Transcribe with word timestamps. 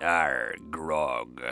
Arr, 0.00 0.54
grog. 0.70 1.42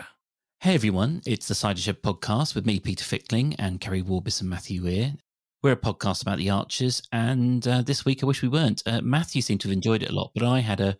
Hey 0.60 0.74
everyone, 0.74 1.22
it's 1.24 1.48
the 1.48 1.54
Cider 1.54 1.80
Shed 1.80 2.02
podcast 2.02 2.54
with 2.54 2.66
me, 2.66 2.78
Peter 2.78 3.02
Fickling, 3.02 3.54
and 3.58 3.80
Kerry 3.80 4.02
Warbis 4.02 4.42
and 4.42 4.50
Matthew 4.50 4.82
Weir. 4.82 5.14
We're 5.62 5.72
a 5.72 5.76
podcast 5.76 6.20
about 6.20 6.36
the 6.36 6.50
Archers, 6.50 7.02
and 7.10 7.66
uh, 7.66 7.80
this 7.80 8.04
week 8.04 8.22
I 8.22 8.26
wish 8.26 8.42
we 8.42 8.48
weren't. 8.48 8.82
Uh, 8.84 9.00
Matthew 9.00 9.40
seemed 9.40 9.62
to 9.62 9.68
have 9.68 9.72
enjoyed 9.72 10.02
it 10.02 10.10
a 10.10 10.14
lot, 10.14 10.32
but 10.34 10.44
I 10.44 10.60
had 10.60 10.82
a 10.82 10.98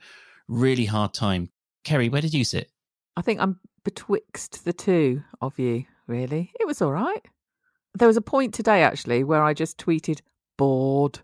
really 0.49 0.87
hard 0.87 1.13
time. 1.13 1.51
Kerry, 1.85 2.09
where 2.09 2.23
did 2.23 2.33
you 2.33 2.45
sit? 2.45 2.71
I 3.15 3.21
think 3.21 3.41
I'm 3.41 3.61
betwixt 3.85 4.65
the 4.65 4.73
two 4.73 5.23
of 5.43 5.59
you, 5.59 5.85
really. 6.07 6.51
It 6.59 6.67
was 6.67 6.81
all 6.81 6.93
right. 6.93 7.27
There 7.93 8.09
was 8.09 8.17
a 8.17 8.23
point 8.23 8.55
today, 8.55 8.83
actually, 8.83 9.23
where 9.23 9.45
I 9.45 9.53
just 9.53 9.77
tweeted 9.77 10.23
bored. 10.57 11.21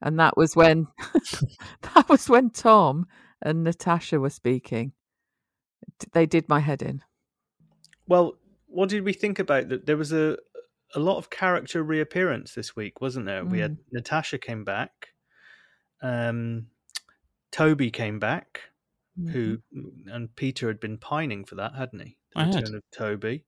And 0.00 0.18
that 0.18 0.34
was 0.34 0.56
when 0.56 0.88
that 1.94 2.08
was 2.08 2.30
when 2.30 2.48
Tom 2.48 3.06
and 3.42 3.64
Natasha 3.64 4.18
were 4.18 4.30
speaking. 4.30 4.94
D- 5.98 6.08
They 6.12 6.26
did 6.26 6.48
my 6.48 6.60
head 6.60 6.82
in. 6.82 7.02
Well, 8.06 8.36
what 8.66 8.88
did 8.88 9.04
we 9.04 9.12
think 9.12 9.38
about 9.38 9.68
that? 9.68 9.86
There 9.86 9.96
was 9.96 10.12
a 10.12 10.36
a 10.94 11.00
lot 11.00 11.16
of 11.16 11.30
character 11.30 11.82
reappearance 11.82 12.54
this 12.54 12.76
week, 12.76 13.00
wasn't 13.00 13.26
there? 13.26 13.44
We 13.44 13.60
had 13.60 13.78
Natasha 13.92 14.38
came 14.38 14.62
back, 14.64 15.08
um, 16.02 16.66
Toby 17.50 17.90
came 17.90 18.18
back, 18.18 18.60
who 19.30 19.58
and 20.06 20.34
Peter 20.36 20.68
had 20.68 20.80
been 20.80 20.98
pining 20.98 21.44
for 21.44 21.54
that, 21.56 21.74
hadn't 21.74 22.00
he? 22.00 22.16
The 22.34 22.40
I 22.40 22.44
had. 22.44 22.68
of 22.74 22.82
Toby. 22.94 23.44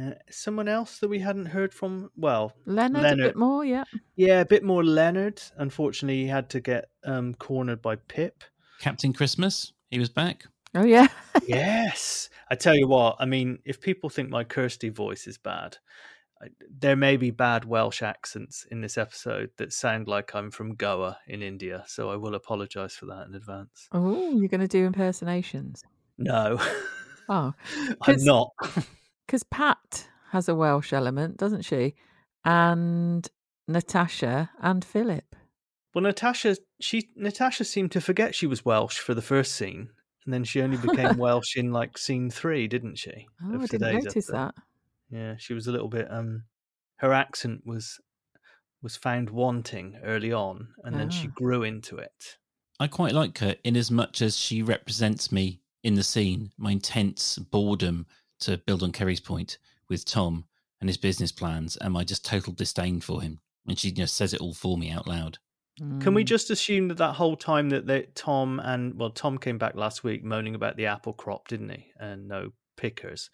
Uh, 0.00 0.12
someone 0.30 0.68
else 0.68 0.98
that 0.98 1.08
we 1.08 1.18
hadn't 1.18 1.46
heard 1.46 1.74
from. 1.74 2.10
Well, 2.16 2.52
Leonard, 2.64 3.20
a 3.20 3.22
bit 3.22 3.36
more, 3.36 3.64
yeah. 3.64 3.84
yeah, 4.16 4.40
a 4.40 4.46
bit 4.46 4.64
more 4.64 4.82
Leonard. 4.82 5.40
Unfortunately, 5.56 6.22
he 6.22 6.26
had 6.28 6.48
to 6.50 6.60
get 6.60 6.88
um, 7.04 7.34
cornered 7.34 7.82
by 7.82 7.96
Pip. 7.96 8.42
Captain 8.80 9.12
Christmas, 9.12 9.72
he 9.90 9.98
was 9.98 10.08
back. 10.08 10.46
Oh 10.74 10.84
yeah. 10.84 11.08
yes, 11.46 12.30
I 12.50 12.54
tell 12.54 12.74
you 12.74 12.88
what. 12.88 13.16
I 13.18 13.24
mean, 13.26 13.58
if 13.64 13.80
people 13.80 14.10
think 14.10 14.30
my 14.30 14.44
Kirsty 14.44 14.88
voice 14.88 15.26
is 15.26 15.38
bad, 15.38 15.78
there 16.70 16.96
may 16.96 17.16
be 17.16 17.30
bad 17.30 17.64
Welsh 17.64 18.02
accents 18.02 18.66
in 18.70 18.80
this 18.80 18.98
episode 18.98 19.50
that 19.58 19.72
sound 19.72 20.08
like 20.08 20.34
I'm 20.34 20.50
from 20.50 20.74
Goa 20.74 21.18
in 21.26 21.42
India. 21.42 21.84
So 21.86 22.10
I 22.10 22.16
will 22.16 22.34
apologise 22.34 22.94
for 22.96 23.06
that 23.06 23.26
in 23.28 23.34
advance. 23.34 23.88
Oh, 23.92 24.30
you're 24.36 24.48
going 24.48 24.60
to 24.60 24.68
do 24.68 24.84
impersonations. 24.84 25.84
No, 26.18 26.58
Oh, 27.28 27.54
I'm 28.02 28.24
not. 28.24 28.50
because 29.26 29.42
Pat 29.44 30.08
has 30.30 30.48
a 30.48 30.54
Welsh 30.54 30.92
element, 30.92 31.36
doesn't 31.36 31.62
she? 31.62 31.94
And 32.44 33.26
Natasha 33.68 34.50
and 34.60 34.84
Philip. 34.84 35.36
Well, 35.94 36.02
Natasha, 36.02 36.56
she 36.80 37.10
Natasha 37.16 37.64
seemed 37.64 37.92
to 37.92 38.00
forget 38.00 38.34
she 38.34 38.46
was 38.46 38.64
Welsh 38.64 38.98
for 38.98 39.14
the 39.14 39.22
first 39.22 39.52
scene, 39.54 39.90
and 40.24 40.32
then 40.32 40.44
she 40.44 40.62
only 40.62 40.76
became 40.76 41.16
Welsh 41.18 41.56
in 41.56 41.72
like 41.72 41.98
scene 41.98 42.30
three, 42.30 42.66
didn't 42.68 42.96
she? 42.96 43.26
Oh, 43.44 43.60
I 43.62 43.66
didn't 43.66 43.80
notice 43.92 44.06
episode? 44.16 44.32
that. 44.32 44.54
Yeah, 45.10 45.36
she 45.36 45.52
was 45.54 45.66
a 45.66 45.72
little 45.72 45.88
bit. 45.88 46.06
Um, 46.10 46.44
her 46.96 47.12
accent 47.12 47.62
was 47.66 48.00
was 48.82 48.96
found 48.96 49.30
wanting 49.30 49.96
early 50.02 50.32
on, 50.32 50.68
and 50.84 50.96
then 50.98 51.08
she 51.10 51.28
Ah. 51.28 51.32
grew 51.34 51.62
into 51.62 51.98
it. 51.98 52.38
I 52.80 52.88
quite 52.88 53.12
like 53.14 53.38
her 53.38 53.54
in 53.62 53.76
as 53.76 53.90
much 53.92 54.20
as 54.22 54.36
she 54.36 54.60
represents 54.62 55.30
me 55.30 55.60
in 55.84 55.94
the 55.94 56.02
scene, 56.02 56.50
my 56.56 56.72
intense 56.72 57.38
boredom, 57.38 58.06
to 58.40 58.58
build 58.58 58.82
on 58.82 58.90
Kerry's 58.90 59.20
point, 59.20 59.58
with 59.88 60.04
Tom 60.04 60.46
and 60.80 60.88
his 60.88 60.96
business 60.96 61.30
plans, 61.30 61.76
and 61.76 61.92
my 61.92 62.02
just 62.02 62.24
total 62.24 62.52
disdain 62.52 63.00
for 63.00 63.22
him. 63.22 63.40
And 63.68 63.78
she 63.78 63.92
just 63.92 64.16
says 64.16 64.34
it 64.34 64.40
all 64.40 64.54
for 64.54 64.76
me 64.76 64.90
out 64.90 65.06
loud. 65.06 65.38
Can 65.78 66.12
we 66.14 66.22
Mm. 66.22 66.26
just 66.26 66.50
assume 66.50 66.88
that 66.88 66.98
that 66.98 67.14
whole 67.14 67.36
time 67.36 67.70
that 67.70 67.86
they, 67.86 68.02
Tom 68.14 68.60
and 68.60 68.94
well, 68.98 69.10
Tom 69.10 69.38
came 69.38 69.58
back 69.58 69.74
last 69.74 70.04
week 70.04 70.22
moaning 70.22 70.54
about 70.54 70.76
the 70.76 70.86
apple 70.86 71.12
crop, 71.14 71.48
didn't 71.48 71.70
he? 71.70 71.86
And 71.98 72.28
no 72.28 72.50
pickers. 72.76 73.30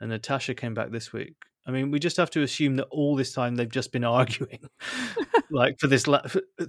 And 0.00 0.10
Natasha 0.10 0.54
came 0.54 0.74
back 0.74 0.90
this 0.90 1.12
week. 1.12 1.34
I 1.66 1.70
mean, 1.70 1.90
we 1.92 1.98
just 2.00 2.16
have 2.16 2.30
to 2.30 2.42
assume 2.42 2.76
that 2.76 2.88
all 2.90 3.14
this 3.14 3.32
time 3.32 3.54
they've 3.54 3.68
just 3.70 3.92
been 3.92 4.02
arguing, 4.20 4.60
like 5.50 5.78
for 5.78 5.86
this 5.86 6.04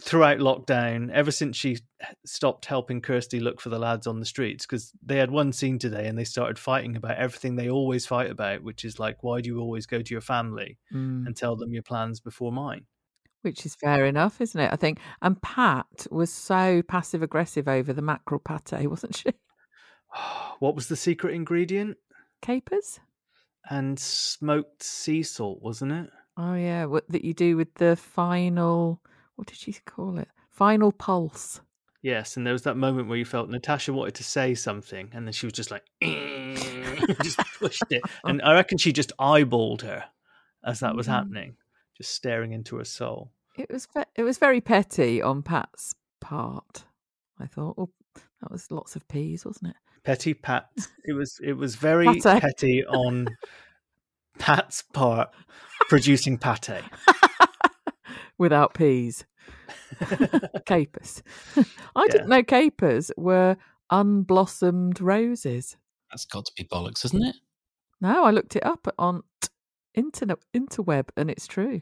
throughout 0.01 0.37
lockdown, 0.39 1.09
ever 1.11 1.31
since 1.31 1.57
she 1.57 1.77
stopped 2.25 2.65
helping 2.65 3.01
Kirsty 3.01 3.39
look 3.39 3.59
for 3.61 3.69
the 3.69 3.79
lads 3.79 4.05
on 4.07 4.19
the 4.19 4.25
streets, 4.25 4.65
because 4.65 4.91
they 5.03 5.17
had 5.17 5.31
one 5.31 5.51
scene 5.51 5.79
today 5.79 6.07
and 6.07 6.17
they 6.17 6.23
started 6.23 6.59
fighting 6.59 6.95
about 6.95 7.17
everything 7.17 7.55
they 7.55 7.69
always 7.69 8.05
fight 8.05 8.29
about, 8.29 8.61
which 8.63 8.85
is 8.85 8.99
like, 8.99 9.23
why 9.23 9.41
do 9.41 9.49
you 9.49 9.59
always 9.59 9.85
go 9.87 10.01
to 10.01 10.13
your 10.13 10.21
family 10.21 10.77
Mm. 10.93 11.25
and 11.25 11.35
tell 11.35 11.55
them 11.55 11.73
your 11.73 11.83
plans 11.83 12.19
before 12.19 12.51
mine? 12.51 12.85
Which 13.43 13.65
is 13.65 13.75
fair 13.75 14.05
enough, 14.05 14.41
isn't 14.41 14.59
it? 14.59 14.73
I 14.73 14.75
think. 14.75 14.99
And 15.21 15.39
Pat 15.41 16.07
was 16.09 16.31
so 16.33 16.81
passive 16.81 17.21
aggressive 17.21 17.67
over 17.67 17.93
the 17.93 18.01
mackerel 18.01 18.39
pate, 18.39 18.87
wasn't 18.89 19.15
she? 19.15 19.31
what 20.59 20.75
was 20.75 20.87
the 20.87 20.95
secret 20.95 21.33
ingredient? 21.35 21.97
Capers? 22.41 22.99
and 23.69 23.97
smoked 23.97 24.83
sea 24.83 25.23
salt, 25.23 25.61
wasn't 25.61 25.89
it? 25.93 26.09
Oh 26.35 26.53
yeah, 26.55 26.83
what 26.83 27.07
that 27.09 27.23
you 27.23 27.33
do 27.33 27.55
with 27.55 27.73
the 27.75 27.95
final? 27.95 28.99
What 29.37 29.47
did 29.47 29.57
she 29.57 29.71
call 29.85 30.17
it? 30.17 30.27
Final 30.49 30.91
pulse. 30.91 31.61
Yes, 32.01 32.35
and 32.35 32.45
there 32.45 32.51
was 32.51 32.63
that 32.63 32.75
moment 32.75 33.07
where 33.07 33.17
you 33.17 33.23
felt 33.23 33.49
Natasha 33.49 33.93
wanted 33.93 34.15
to 34.15 34.23
say 34.25 34.53
something, 34.53 35.09
and 35.13 35.25
then 35.25 35.31
she 35.31 35.45
was 35.45 35.53
just 35.53 35.71
like, 35.71 35.83
just 37.23 37.39
pushed 37.59 37.83
it, 37.89 38.01
and 38.25 38.41
I 38.41 38.53
reckon 38.53 38.77
she 38.77 38.91
just 38.91 39.13
eyeballed 39.17 39.81
her 39.83 40.03
as 40.65 40.81
that 40.81 40.95
was 40.95 41.07
Mhm. 41.07 41.11
happening, 41.11 41.55
just 41.97 42.13
staring 42.13 42.51
into 42.53 42.77
her 42.77 42.85
soul. 42.85 43.31
It 43.57 43.69
was 43.71 43.87
ve- 43.93 44.03
it 44.15 44.23
was 44.23 44.37
very 44.37 44.61
petty 44.61 45.21
on 45.21 45.43
Pat's 45.43 45.93
part. 46.21 46.85
I 47.39 47.45
thought, 47.47 47.75
oh, 47.77 47.89
that 48.41 48.51
was 48.51 48.69
lots 48.71 48.95
of 48.95 49.07
peas, 49.07 49.45
wasn't 49.45 49.71
it? 49.71 49.75
Petty 50.03 50.33
Pat. 50.33 50.69
It 51.05 51.13
was 51.13 51.39
it 51.43 51.53
was 51.53 51.75
very 51.75 52.07
Pate. 52.07 52.41
petty 52.41 52.85
on 52.85 53.27
Pat's 54.39 54.81
part, 54.93 55.29
producing 55.89 56.37
pate. 56.37 56.81
Without 58.37 58.73
peas, 58.73 59.25
capers. 60.65 61.21
I 61.95 62.07
didn't 62.07 62.29
know 62.29 62.41
capers 62.43 63.11
were 63.15 63.57
unblossomed 63.91 64.99
roses. 65.01 65.77
That's 66.11 66.25
got 66.25 66.45
to 66.45 66.51
be 66.55 66.63
bollocks, 66.63 67.05
isn't 67.05 67.23
it? 67.23 67.35
No, 68.01 68.23
I 68.25 68.31
looked 68.31 68.55
it 68.55 68.65
up 68.65 68.87
on 68.97 69.17
t- 69.21 69.23
internet 69.93 70.39
interweb, 70.53 71.09
and 71.17 71.29
it's 71.29 71.47
true. 71.47 71.81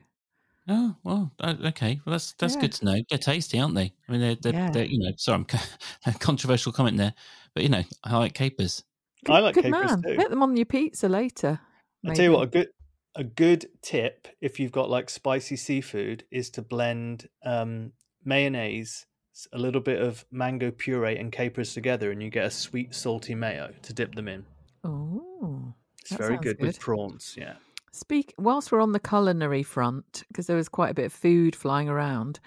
Oh 0.67 0.95
well, 1.03 1.31
okay. 1.43 1.99
Well, 2.05 2.11
that's 2.11 2.33
that's 2.33 2.55
Yeah. 2.55 2.61
good 2.61 2.71
to 2.73 2.85
know. 2.85 2.95
They're 3.09 3.17
tasty, 3.17 3.59
aren't 3.59 3.75
they? 3.75 3.93
I 4.07 4.11
mean, 4.11 4.21
they're, 4.21 4.35
they're, 4.35 4.53
Yeah. 4.53 4.69
they're 4.71 4.85
you 4.85 4.99
know. 4.99 5.11
Sorry, 5.17 5.35
I'm 5.35 5.45
a 6.05 6.17
controversial 6.19 6.71
comment 6.71 6.97
there, 6.97 7.13
but 7.53 7.63
you 7.63 7.69
know, 7.69 7.83
I 8.03 8.17
like 8.17 8.33
capers. 8.33 8.83
I 9.27 9.39
like 9.39 9.55
Good 9.55 9.65
capers 9.65 9.91
man. 9.91 10.01
too. 10.03 10.17
Get 10.17 10.29
them 10.29 10.43
on 10.43 10.55
your 10.55 10.65
pizza 10.65 11.09
later. 11.09 11.59
I 12.07 12.13
tell 12.13 12.25
you 12.25 12.31
what, 12.31 12.43
a 12.43 12.47
good 12.47 12.69
a 13.15 13.23
good 13.23 13.65
tip 13.81 14.27
if 14.39 14.59
you've 14.59 14.71
got 14.71 14.89
like 14.89 15.09
spicy 15.09 15.55
seafood 15.55 16.23
is 16.31 16.49
to 16.51 16.61
blend 16.61 17.27
um, 17.43 17.91
mayonnaise, 18.23 19.05
a 19.51 19.57
little 19.57 19.81
bit 19.81 20.01
of 20.01 20.25
mango 20.31 20.71
puree, 20.71 21.17
and 21.17 21.31
capers 21.31 21.73
together, 21.73 22.11
and 22.11 22.21
you 22.23 22.29
get 22.29 22.45
a 22.45 22.51
sweet 22.51 22.95
salty 22.95 23.35
mayo 23.35 23.73
to 23.81 23.93
dip 23.93 24.15
them 24.15 24.27
in. 24.27 24.45
Oh, 24.83 25.73
It's 26.01 26.11
very 26.15 26.35
sounds 26.35 26.43
good, 26.43 26.59
with 26.59 26.79
prawns. 26.79 27.35
Yeah, 27.37 27.55
Speak 27.93 28.33
whilst 28.37 28.71
we're 28.71 28.81
on 28.81 28.93
the 28.93 28.99
culinary 28.99 29.63
front, 29.63 30.23
because 30.29 30.47
there 30.47 30.55
was 30.55 30.69
quite 30.69 30.91
a 30.91 30.95
bit 30.95 31.05
of 31.05 31.13
food 31.13 31.55
flying 31.55 31.89
around. 31.89 32.39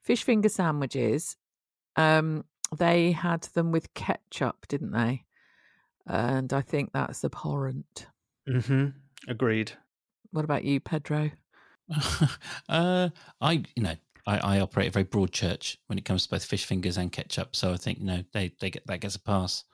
Fish 0.00 0.22
finger 0.22 0.48
sandwiches, 0.48 1.36
um, 1.96 2.44
they 2.76 3.12
had 3.12 3.42
them 3.54 3.72
with 3.72 3.92
ketchup, 3.94 4.66
didn't 4.68 4.92
they? 4.92 5.24
And 6.06 6.52
I 6.52 6.60
think 6.62 6.92
that's 6.92 7.24
abhorrent. 7.24 8.06
hmm 8.46 8.88
agreed. 9.28 9.72
What 10.30 10.44
about 10.44 10.64
you, 10.64 10.80
Pedro? 10.80 11.30
uh, 12.68 13.08
I 13.40 13.52
you 13.76 13.82
know, 13.82 13.96
I, 14.26 14.38
I 14.38 14.60
operate 14.60 14.88
a 14.88 14.92
very 14.92 15.04
broad 15.04 15.32
church 15.32 15.78
when 15.86 15.98
it 15.98 16.04
comes 16.04 16.24
to 16.24 16.30
both 16.30 16.44
fish 16.44 16.64
fingers 16.64 16.96
and 16.96 17.12
ketchup, 17.12 17.54
so 17.54 17.72
I 17.72 17.76
think 17.76 17.98
you 17.98 18.06
know 18.06 18.22
they 18.32 18.52
they 18.60 18.70
get 18.70 18.86
that 18.86 19.00
gets 19.00 19.16
a 19.16 19.20
pass. 19.20 19.64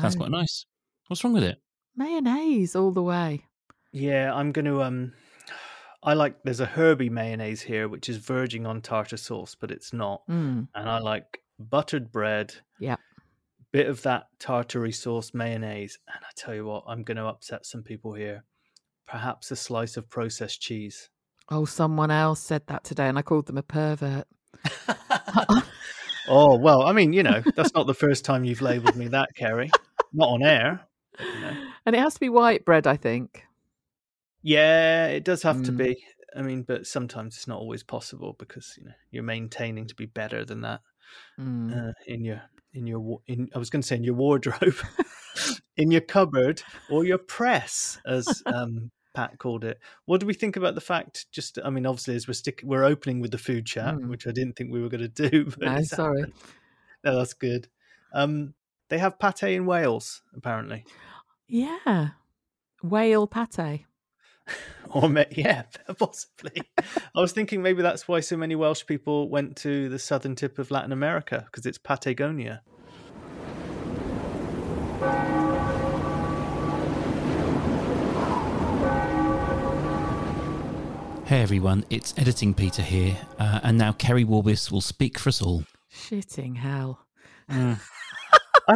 That's 0.00 0.14
Oh, 0.14 0.18
quite 0.18 0.30
nice. 0.30 0.66
What's 1.08 1.24
wrong 1.24 1.34
with 1.34 1.44
it? 1.44 1.60
mayonnaise 1.96 2.74
all 2.76 2.92
the 2.92 3.02
way. 3.02 3.46
Yeah, 3.94 4.34
I'm 4.34 4.50
going 4.52 4.64
to 4.66 4.82
um. 4.82 5.12
I 6.02 6.14
like. 6.14 6.42
There's 6.42 6.60
a 6.60 6.66
herby 6.66 7.08
mayonnaise 7.08 7.62
here, 7.62 7.88
which 7.88 8.08
is 8.08 8.16
verging 8.18 8.66
on 8.66 8.82
tartar 8.82 9.16
sauce, 9.16 9.56
but 9.58 9.70
it's 9.70 9.92
not. 9.92 10.22
Mm, 10.28 10.68
And 10.74 10.90
I 10.90 10.98
like 10.98 11.38
buttered 11.58 12.10
bread. 12.12 12.54
Yeah. 12.78 12.96
Bit 13.72 13.86
of 13.88 14.02
that 14.02 14.24
tartary 14.38 14.92
sauce 14.92 15.32
mayonnaise, 15.32 15.98
and 16.12 16.22
I 16.24 16.28
tell 16.36 16.54
you 16.54 16.66
what, 16.66 16.84
I'm 16.86 17.02
going 17.04 17.16
to 17.16 17.26
upset 17.26 17.64
some 17.66 17.82
people 17.82 18.12
here. 18.14 18.44
Perhaps 19.06 19.50
a 19.50 19.56
slice 19.56 19.96
of 19.96 20.10
processed 20.10 20.60
cheese. 20.60 21.08
Oh, 21.50 21.64
someone 21.64 22.10
else 22.10 22.40
said 22.40 22.62
that 22.66 22.84
today, 22.84 23.08
and 23.08 23.16
I 23.18 23.22
called 23.22 23.46
them 23.46 23.58
a 23.58 23.62
pervert. 23.62 24.26
oh 26.28 26.56
well, 26.58 26.82
I 26.82 26.92
mean, 26.92 27.12
you 27.12 27.22
know, 27.22 27.42
that's 27.56 27.74
not 27.74 27.86
the 27.86 27.94
first 27.94 28.24
time 28.24 28.44
you've 28.44 28.62
labelled 28.62 28.96
me 28.96 29.08
that, 29.08 29.30
Kerry. 29.36 29.70
Not 30.12 30.28
on 30.28 30.42
air. 30.42 30.80
but, 31.16 31.26
you 31.26 31.40
know. 31.40 31.52
And 31.86 31.96
it 31.96 31.98
has 31.98 32.14
to 32.14 32.20
be 32.20 32.28
white 32.28 32.64
bread, 32.64 32.86
I 32.86 32.96
think. 32.96 33.44
Yeah, 34.44 35.06
it 35.06 35.24
does 35.24 35.42
have 35.42 35.62
to 35.64 35.72
Mm. 35.72 35.76
be. 35.78 36.04
I 36.36 36.42
mean, 36.42 36.62
but 36.62 36.86
sometimes 36.86 37.36
it's 37.36 37.48
not 37.48 37.58
always 37.60 37.82
possible 37.82 38.34
because 38.38 38.74
you 38.78 38.84
know 38.84 38.92
you're 39.10 39.22
maintaining 39.22 39.86
to 39.86 39.94
be 39.94 40.06
better 40.06 40.44
than 40.44 40.60
that 40.62 40.80
Mm. 41.40 41.90
uh, 41.90 41.92
in 42.06 42.24
your 42.24 42.42
in 42.72 42.86
your 42.86 43.20
in. 43.26 43.48
I 43.54 43.58
was 43.58 43.70
going 43.70 43.82
to 43.82 43.86
say 43.88 43.96
in 43.96 44.04
your 44.04 44.14
wardrobe. 44.14 44.76
in 45.76 45.90
your 45.90 46.00
cupboard 46.02 46.62
or 46.90 47.04
your 47.04 47.18
press, 47.18 47.98
as 48.06 48.42
um, 48.46 48.90
Pat 49.14 49.38
called 49.38 49.64
it. 49.64 49.78
What 50.04 50.20
do 50.20 50.26
we 50.26 50.34
think 50.34 50.56
about 50.56 50.74
the 50.76 50.80
fact? 50.80 51.26
Just, 51.32 51.58
I 51.64 51.70
mean, 51.70 51.86
obviously, 51.86 52.14
as 52.14 52.28
we're 52.28 52.34
stick, 52.34 52.60
we're 52.64 52.84
opening 52.84 53.20
with 53.20 53.30
the 53.32 53.38
food 53.38 53.66
chat, 53.66 53.94
Mm. 53.96 54.08
which 54.08 54.26
I 54.26 54.30
didn't 54.32 54.54
think 54.54 54.70
we 54.72 54.80
were 54.82 54.88
going 54.88 55.08
to 55.12 55.30
do. 55.30 55.44
But 55.46 55.58
No, 55.60 55.82
sorry. 55.82 56.20
happened. 56.20 56.34
no, 57.04 57.16
that's 57.16 57.34
good. 57.34 57.68
Um, 58.12 58.54
they 58.88 58.98
have 58.98 59.18
pate 59.18 59.42
in 59.54 59.66
Wales, 59.66 60.22
apparently, 60.36 60.84
Yeah. 61.48 62.10
Whale 62.82 63.26
pate. 63.26 63.86
or 64.90 65.08
ma- 65.08 65.24
yeah, 65.30 65.64
possibly. 65.98 66.62
I 66.78 67.20
was 67.20 67.32
thinking 67.32 67.62
maybe 67.62 67.82
that's 67.82 68.08
why 68.08 68.20
so 68.20 68.36
many 68.36 68.54
Welsh 68.54 68.86
people 68.86 69.28
went 69.28 69.56
to 69.58 69.88
the 69.88 69.98
southern 69.98 70.34
tip 70.34 70.58
of 70.58 70.70
Latin 70.70 70.92
America 70.92 71.44
because 71.46 71.66
it's 71.66 71.78
Patagonia. 71.78 72.62
Hey 81.26 81.40
everyone, 81.40 81.86
it's 81.88 82.12
Editing 82.18 82.52
Peter 82.52 82.82
here, 82.82 83.16
uh, 83.38 83.60
and 83.62 83.78
now 83.78 83.92
Kerry 83.92 84.26
Warbis 84.26 84.70
will 84.70 84.82
speak 84.82 85.18
for 85.18 85.30
us 85.30 85.40
all. 85.40 85.64
Shitting 85.90 86.56
hell. 86.58 87.06
I 87.48 87.76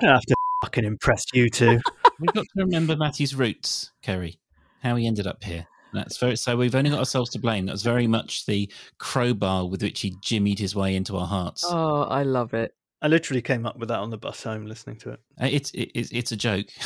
don't 0.00 0.10
have 0.10 0.22
to 0.22 0.34
fucking 0.64 0.84
impress 0.84 1.24
you 1.34 1.50
two. 1.50 1.78
We've 2.18 2.32
got 2.32 2.44
to 2.56 2.64
remember 2.64 2.96
Matthew's 2.96 3.34
roots, 3.34 3.92
Kerry, 4.02 4.38
how 4.82 4.96
he 4.96 5.06
ended 5.06 5.26
up 5.26 5.42
here. 5.42 5.66
That's 5.92 6.18
very 6.18 6.36
so. 6.36 6.56
We've 6.56 6.74
only 6.74 6.90
got 6.90 6.98
ourselves 6.98 7.30
to 7.30 7.38
blame. 7.38 7.66
That's 7.66 7.82
very 7.82 8.06
much 8.06 8.44
the 8.46 8.70
crowbar 8.98 9.66
with 9.68 9.82
which 9.82 10.00
he 10.00 10.12
jimmied 10.22 10.58
his 10.58 10.74
way 10.74 10.94
into 10.94 11.16
our 11.16 11.26
hearts. 11.26 11.64
Oh, 11.66 12.02
I 12.02 12.24
love 12.24 12.52
it. 12.52 12.74
I 13.00 13.08
literally 13.08 13.40
came 13.42 13.64
up 13.64 13.78
with 13.78 13.88
that 13.88 14.00
on 14.00 14.10
the 14.10 14.18
bus 14.18 14.42
home 14.42 14.66
listening 14.66 14.96
to 14.96 15.10
it. 15.10 15.20
Uh, 15.40 15.46
It's 15.50 15.70
it, 15.70 15.90
it's 15.94 16.10
it's 16.12 16.32
a 16.32 16.36
joke. 16.36 16.66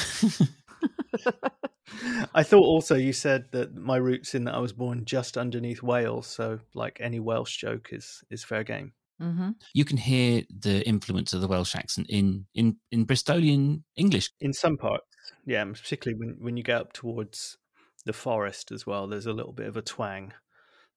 I 2.34 2.42
thought 2.42 2.64
also 2.64 2.94
you 2.94 3.12
said 3.12 3.46
that 3.52 3.74
my 3.74 3.96
roots 3.96 4.34
in 4.34 4.44
that 4.44 4.54
I 4.54 4.58
was 4.58 4.72
born 4.72 5.04
just 5.04 5.36
underneath 5.36 5.82
Wales, 5.82 6.26
so 6.26 6.60
like 6.74 6.98
any 7.00 7.20
Welsh 7.20 7.56
joke 7.58 7.88
is 7.92 8.22
is 8.30 8.44
fair 8.44 8.64
game. 8.64 8.92
hmm 9.20 9.50
you 9.74 9.84
can 9.84 9.96
hear 9.96 10.42
the 10.58 10.86
influence 10.86 11.32
of 11.32 11.40
the 11.40 11.48
Welsh 11.48 11.74
accent 11.74 12.06
in 12.08 12.46
in 12.54 12.76
in 12.90 13.04
Bristolian 13.06 13.82
English. 13.96 14.30
In 14.40 14.52
some 14.52 14.76
parts, 14.76 15.04
yeah, 15.44 15.62
and 15.62 15.74
particularly 15.74 16.18
when 16.18 16.36
when 16.40 16.56
you 16.56 16.62
get 16.62 16.80
up 16.80 16.92
towards 16.92 17.58
the 18.04 18.12
forest 18.12 18.72
as 18.72 18.86
well, 18.86 19.06
there's 19.06 19.26
a 19.26 19.32
little 19.32 19.52
bit 19.52 19.66
of 19.66 19.76
a 19.76 19.82
twang. 19.82 20.32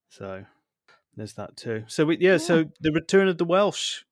So 0.09 0.45
there's 1.15 1.33
that 1.33 1.55
too. 1.57 1.83
So 1.87 2.05
we, 2.05 2.17
yeah, 2.19 2.37
so 2.37 2.65
the 2.81 2.91
return 2.91 3.27
of 3.27 3.37
the 3.37 3.45
Welsh 3.45 4.03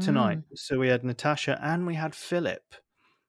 tonight. 0.00 0.38
Mm. 0.38 0.44
So 0.54 0.78
we 0.78 0.88
had 0.88 1.04
Natasha 1.04 1.58
and 1.62 1.86
we 1.86 1.94
had 1.94 2.14
Philip. 2.14 2.62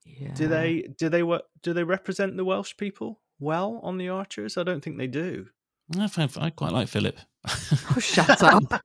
Yeah. 0.06 0.34
Do 0.34 0.48
they 0.48 0.88
do 0.98 1.10
they 1.10 1.24
what 1.24 1.50
do 1.62 1.74
they 1.74 1.84
represent 1.84 2.38
the 2.38 2.46
Welsh 2.46 2.76
people 2.78 3.22
well 3.40 3.80
on 3.84 3.98
the 3.98 4.10
Archers? 4.10 4.58
I 4.58 4.64
don't 4.64 4.84
think 4.84 4.98
they 4.98 5.08
do. 5.08 5.48
I, 5.98 6.08
find- 6.08 6.32
I 6.40 6.50
quite 6.50 6.72
like 6.72 6.88
Philip. 6.88 7.18
Oh, 7.48 8.00
shut 8.00 8.42
up. 8.42 8.64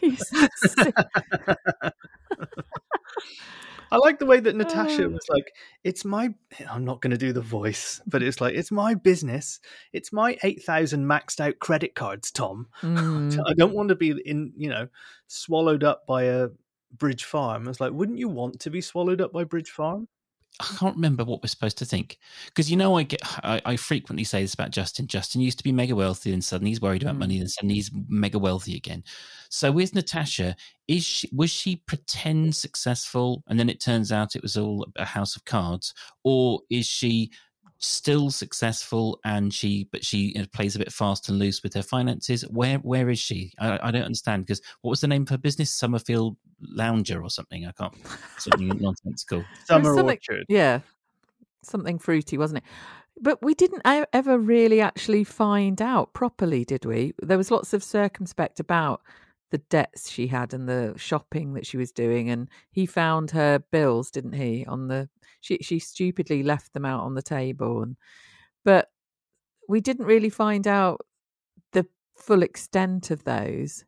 He's 0.00 0.26
sick. 0.56 0.94
I 3.94 3.98
like 3.98 4.18
the 4.18 4.26
way 4.26 4.40
that 4.40 4.56
Natasha 4.56 5.04
Oh. 5.04 5.08
was 5.08 5.24
like, 5.28 5.52
"It's 5.84 6.04
my." 6.04 6.34
I'm 6.68 6.84
not 6.84 7.00
going 7.00 7.12
to 7.12 7.16
do 7.16 7.32
the 7.32 7.40
voice, 7.40 8.00
but 8.06 8.22
it's 8.22 8.40
like, 8.40 8.54
"It's 8.56 8.72
my 8.72 8.94
business. 8.94 9.60
It's 9.92 10.12
my 10.12 10.36
eight 10.42 10.62
thousand 10.64 11.04
maxed 11.06 11.38
out 11.38 11.58
credit 11.60 11.94
cards, 11.94 12.30
Tom. 12.32 12.66
Mm. 12.82 13.38
I 13.46 13.54
don't 13.54 13.74
want 13.74 13.90
to 13.90 13.94
be 13.94 14.10
in, 14.26 14.52
you 14.56 14.68
know, 14.68 14.88
swallowed 15.28 15.84
up 15.84 16.06
by 16.06 16.24
a 16.24 16.48
Bridge 16.92 17.24
Farm." 17.24 17.66
I 17.66 17.68
was 17.68 17.80
like, 17.80 17.92
"Wouldn't 17.92 18.18
you 18.18 18.28
want 18.28 18.58
to 18.60 18.70
be 18.70 18.80
swallowed 18.80 19.20
up 19.20 19.32
by 19.32 19.44
Bridge 19.44 19.70
Farm?" 19.70 20.08
I 20.60 20.64
can't 20.78 20.94
remember 20.94 21.24
what 21.24 21.42
we're 21.42 21.48
supposed 21.48 21.78
to 21.78 21.84
think 21.84 22.18
because 22.46 22.70
you 22.70 22.76
know 22.76 22.96
I 22.96 23.02
get 23.02 23.20
I, 23.44 23.60
I 23.64 23.76
frequently 23.76 24.24
say 24.24 24.42
this 24.42 24.54
about 24.54 24.70
Justin. 24.70 25.06
Justin 25.06 25.40
used 25.40 25.58
to 25.58 25.64
be 25.64 25.72
mega 25.72 25.94
wealthy, 25.96 26.32
and 26.32 26.42
suddenly 26.44 26.70
he's 26.70 26.80
worried 26.80 27.02
about 27.02 27.16
Mm. 27.16 27.20
money, 27.20 27.38
and 27.38 27.50
suddenly 27.50 27.74
he's 27.76 27.90
mega 28.08 28.38
wealthy 28.38 28.76
again. 28.76 29.02
So 29.48 29.70
with 29.72 29.94
Natasha, 29.94 30.56
is 30.88 31.04
she 31.04 31.28
was 31.32 31.50
she 31.50 31.76
pretend 31.76 32.54
successful, 32.54 33.42
and 33.48 33.58
then 33.58 33.68
it 33.68 33.80
turns 33.80 34.12
out 34.12 34.36
it 34.36 34.42
was 34.42 34.56
all 34.56 34.86
a 34.96 35.04
house 35.04 35.36
of 35.36 35.44
cards, 35.44 35.94
or 36.22 36.60
is 36.70 36.86
she 36.86 37.30
still 37.78 38.30
successful 38.30 39.20
and 39.24 39.52
she 39.52 39.88
but 39.92 40.04
she 40.04 40.32
you 40.34 40.40
know, 40.40 40.46
plays 40.52 40.74
a 40.74 40.78
bit 40.78 40.92
fast 40.92 41.28
and 41.28 41.38
loose 41.38 41.62
with 41.62 41.74
her 41.74 41.82
finances? 41.82 42.42
Where 42.42 42.78
where 42.78 43.10
is 43.10 43.18
she? 43.18 43.52
I, 43.58 43.88
I 43.88 43.90
don't 43.90 44.04
understand 44.04 44.46
because 44.46 44.62
what 44.82 44.90
was 44.90 45.00
the 45.00 45.08
name 45.08 45.22
of 45.22 45.28
her 45.28 45.38
business? 45.38 45.70
Summerfield 45.70 46.36
Lounger 46.60 47.22
or 47.22 47.30
something? 47.30 47.66
I 47.66 47.72
can't 47.72 47.94
something 48.38 48.68
nonsensical. 48.80 49.44
Summer 49.64 49.94
something- 49.94 50.06
Orchard. 50.06 50.46
Yeah. 50.48 50.80
Something 51.62 51.98
fruity, 51.98 52.36
wasn't 52.36 52.58
it? 52.58 52.64
But 53.20 53.42
we 53.42 53.54
didn't 53.54 53.82
ever 53.84 54.38
really 54.38 54.80
actually 54.80 55.24
find 55.24 55.80
out 55.80 56.12
properly, 56.14 56.64
did 56.64 56.84
we? 56.84 57.14
There 57.22 57.38
was 57.38 57.50
lots 57.50 57.72
of 57.72 57.82
circumspect 57.82 58.58
about 58.58 59.02
the 59.54 59.58
debts 59.58 60.10
she 60.10 60.26
had 60.26 60.52
and 60.52 60.68
the 60.68 60.92
shopping 60.96 61.54
that 61.54 61.64
she 61.64 61.76
was 61.76 61.92
doing 61.92 62.28
and 62.28 62.48
he 62.72 62.86
found 62.86 63.30
her 63.30 63.60
bills, 63.70 64.10
didn't 64.10 64.32
he, 64.32 64.66
on 64.66 64.88
the 64.88 65.08
she 65.40 65.58
she 65.62 65.78
stupidly 65.78 66.42
left 66.42 66.72
them 66.72 66.84
out 66.84 67.04
on 67.04 67.14
the 67.14 67.22
table 67.22 67.80
and 67.80 67.96
but 68.64 68.88
we 69.68 69.80
didn't 69.80 70.06
really 70.06 70.28
find 70.28 70.66
out 70.66 71.06
the 71.72 71.86
full 72.16 72.42
extent 72.42 73.12
of 73.12 73.22
those. 73.22 73.84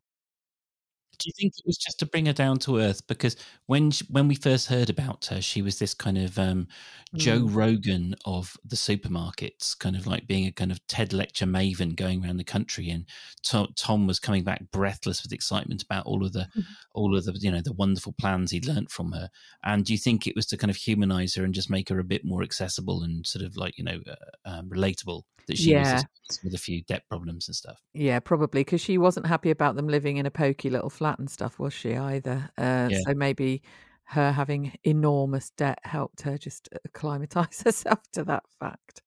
Do 1.19 1.29
you 1.29 1.33
think 1.39 1.55
it 1.57 1.65
was 1.67 1.79
just 1.79 1.99
to 2.01 2.07
bring 2.07 2.27
her 2.27 2.33
down 2.33 2.59
to 2.61 2.79
earth? 2.79 3.07
Because 3.07 3.37
when 3.67 3.91
she, 3.91 4.05
when 4.11 4.29
we 4.29 4.35
first 4.35 4.69
heard 4.69 4.91
about 4.91 5.25
her, 5.27 5.41
she 5.41 5.63
was 5.63 5.79
this 5.79 5.95
kind 5.95 6.19
of 6.19 6.39
um, 6.39 6.69
Joe 7.17 7.41
Mm. 7.41 7.55
Rogan 7.55 8.15
of 8.27 8.57
the 8.65 8.77
supermarkets, 8.77 9.79
kind 9.79 9.97
of 9.97 10.07
like 10.07 10.27
being 10.27 10.47
a 10.47 10.53
kind 10.53 10.71
of 10.71 10.87
TED 10.89 11.13
lecture 11.13 11.47
maven 11.47 11.97
going 11.97 12.25
around 12.25 12.37
the 12.37 12.45
country. 12.45 12.91
And 12.91 13.07
Tom, 13.43 13.73
Tom 13.77 14.07
was 14.07 14.19
coming 14.21 14.45
back 14.45 14.71
breathless 14.71 15.23
with 15.23 15.33
excitement 15.33 15.83
about 15.83 16.05
all 16.07 16.25
of 16.25 16.33
the 16.33 16.49
Mhm. 16.57 16.77
all 16.93 17.17
of 17.17 17.25
the 17.25 17.33
you 17.41 17.51
know 17.51 17.61
the 17.63 17.73
wonderful 17.73 18.13
plans 18.13 18.51
he'd 18.51 18.67
learnt 18.67 18.91
from 18.91 19.13
her. 19.13 19.31
And 19.65 19.85
do 19.85 19.93
you 19.93 19.99
think 19.99 20.27
it 20.27 20.37
was 20.37 20.47
to 20.47 20.57
kind 20.57 20.71
of 20.71 20.77
humanize 20.77 21.35
her 21.35 21.45
and 21.45 21.55
just 21.55 21.71
make 21.71 21.89
her 21.89 21.99
a 21.99 22.05
bit 22.05 22.25
more 22.25 22.43
accessible 22.43 23.03
and 23.03 23.27
sort 23.27 23.45
of 23.45 23.57
like 23.57 23.79
you 23.79 23.85
know 23.85 24.01
uh, 24.07 24.15
um, 24.45 24.69
relatable 24.69 25.23
that 25.47 25.57
she 25.57 25.75
was 25.75 25.89
Yeah. 25.89 26.03
this, 26.29 26.41
with 26.45 26.55
a 26.55 26.59
few 26.59 26.83
debt 26.83 27.03
problems 27.09 27.49
and 27.49 27.55
stuff? 27.55 27.81
Yeah, 27.95 28.21
probably 28.21 28.61
because 28.63 28.81
she 28.81 28.99
wasn't 28.99 29.27
happy 29.27 29.51
about 29.51 29.77
them 29.77 29.89
living 29.89 30.17
in 30.19 30.27
a 30.27 30.31
pokey 30.31 30.71
little 30.71 30.91
flat 30.91 31.19
and 31.19 31.31
stuff, 31.31 31.59
was 31.59 31.73
she 31.73 31.97
either? 31.97 32.51
Uh, 32.59 32.89
Yeah. 32.91 33.01
So 33.07 33.15
maybe 33.15 33.63
her 34.11 34.33
having 34.33 34.77
enormous 34.85 35.51
debt 35.51 35.79
helped 35.83 36.23
her 36.23 36.39
just 36.39 36.69
acclimatize 36.85 37.63
herself 37.65 38.01
to 38.13 38.25
that 38.25 38.45
fact. 38.61 39.03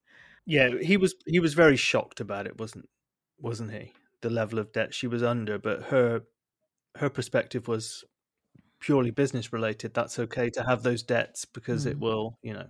Yeah, 0.45 0.69
he 0.81 0.97
was 0.97 1.15
he 1.25 1.39
was 1.39 1.53
very 1.53 1.77
shocked 1.77 2.19
about 2.19 2.47
it, 2.47 2.57
wasn't 2.59 2.89
wasn't 3.37 3.71
he? 3.71 3.93
The 4.21 4.29
level 4.29 4.59
of 4.59 4.71
debt 4.73 4.93
she 4.93 5.07
was 5.07 5.23
under, 5.23 5.57
but 5.59 5.83
her 5.83 6.23
her 6.97 7.09
perspective 7.09 7.67
was 7.67 8.03
purely 8.81 9.11
business 9.11 9.53
related. 9.53 9.93
That's 9.93 10.17
okay 10.19 10.49
to 10.51 10.63
have 10.63 10.83
those 10.83 11.03
debts 11.03 11.45
because 11.45 11.85
it 11.85 11.97
Mm. 11.97 12.01
will, 12.01 12.37
you 12.41 12.53
know, 12.53 12.69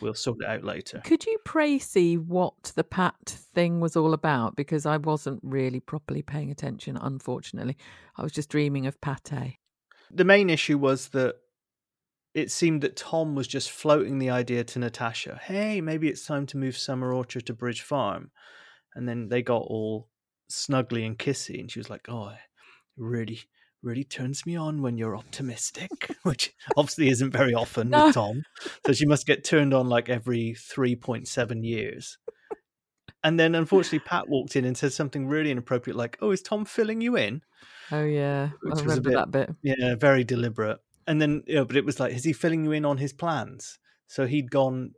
we'll 0.00 0.14
sort 0.14 0.38
it 0.40 0.48
out 0.48 0.64
later. 0.64 1.00
Could 1.04 1.26
you 1.26 1.38
pray 1.44 1.78
see 1.78 2.16
what 2.16 2.72
the 2.74 2.84
Pat 2.84 3.16
thing 3.54 3.80
was 3.80 3.96
all 3.96 4.14
about? 4.14 4.56
Because 4.56 4.86
I 4.86 4.96
wasn't 4.96 5.40
really 5.42 5.80
properly 5.80 6.22
paying 6.22 6.50
attention, 6.50 6.96
unfortunately. 6.96 7.76
I 8.16 8.22
was 8.22 8.32
just 8.32 8.48
dreaming 8.48 8.86
of 8.86 9.00
pate. 9.00 9.58
The 10.10 10.24
main 10.24 10.50
issue 10.50 10.78
was 10.78 11.08
that 11.08 11.36
it 12.34 12.50
seemed 12.50 12.82
that 12.82 12.96
Tom 12.96 13.34
was 13.34 13.48
just 13.48 13.70
floating 13.70 14.18
the 14.18 14.30
idea 14.30 14.64
to 14.64 14.78
Natasha. 14.78 15.40
Hey, 15.42 15.80
maybe 15.80 16.08
it's 16.08 16.24
time 16.24 16.46
to 16.46 16.56
move 16.56 16.76
Summer 16.76 17.12
Orchard 17.12 17.46
to 17.46 17.54
Bridge 17.54 17.82
Farm. 17.82 18.30
And 18.94 19.08
then 19.08 19.28
they 19.28 19.42
got 19.42 19.62
all 19.62 20.08
snuggly 20.50 21.06
and 21.06 21.18
kissy, 21.18 21.60
and 21.60 21.70
she 21.70 21.78
was 21.78 21.90
like, 21.90 22.08
"Oh, 22.08 22.28
it 22.28 22.38
really, 22.96 23.40
really 23.82 24.04
turns 24.04 24.44
me 24.46 24.56
on 24.56 24.82
when 24.82 24.98
you're 24.98 25.16
optimistic," 25.16 25.90
which 26.22 26.52
obviously 26.76 27.08
isn't 27.08 27.30
very 27.30 27.54
often 27.54 27.90
No. 27.90 28.06
with 28.06 28.14
Tom. 28.14 28.42
So 28.86 28.92
she 28.92 29.06
must 29.06 29.26
get 29.26 29.44
turned 29.44 29.72
on 29.74 29.88
like 29.88 30.08
every 30.08 30.54
three 30.54 30.96
point 30.96 31.28
seven 31.28 31.62
years. 31.64 32.18
And 33.22 33.38
then, 33.38 33.54
unfortunately, 33.54 33.98
Pat 33.98 34.28
walked 34.30 34.56
in 34.56 34.64
and 34.64 34.76
said 34.78 34.92
something 34.94 35.26
really 35.28 35.50
inappropriate, 35.50 35.96
like, 35.96 36.16
"Oh, 36.22 36.30
is 36.30 36.40
Tom 36.40 36.64
filling 36.64 37.00
you 37.02 37.16
in?" 37.16 37.42
Oh, 37.92 38.04
yeah. 38.04 38.50
Which 38.62 38.70
I 38.70 38.74
was 38.74 38.80
a 38.80 38.84
remember 38.84 39.10
bit- 39.10 39.16
that 39.16 39.30
bit. 39.30 39.50
Yeah, 39.62 39.94
very 39.96 40.24
deliberate. 40.24 40.78
And 41.06 41.20
then, 41.20 41.42
you 41.46 41.56
know, 41.56 41.64
but 41.64 41.76
it 41.76 41.84
was 41.84 41.98
like, 42.00 42.14
is 42.14 42.24
he 42.24 42.32
filling 42.32 42.64
you 42.64 42.72
in 42.72 42.84
on 42.86 42.96
his 42.98 43.12
plans? 43.12 43.78
So 44.06 44.26
he'd 44.26 44.50
gone, 44.50 44.92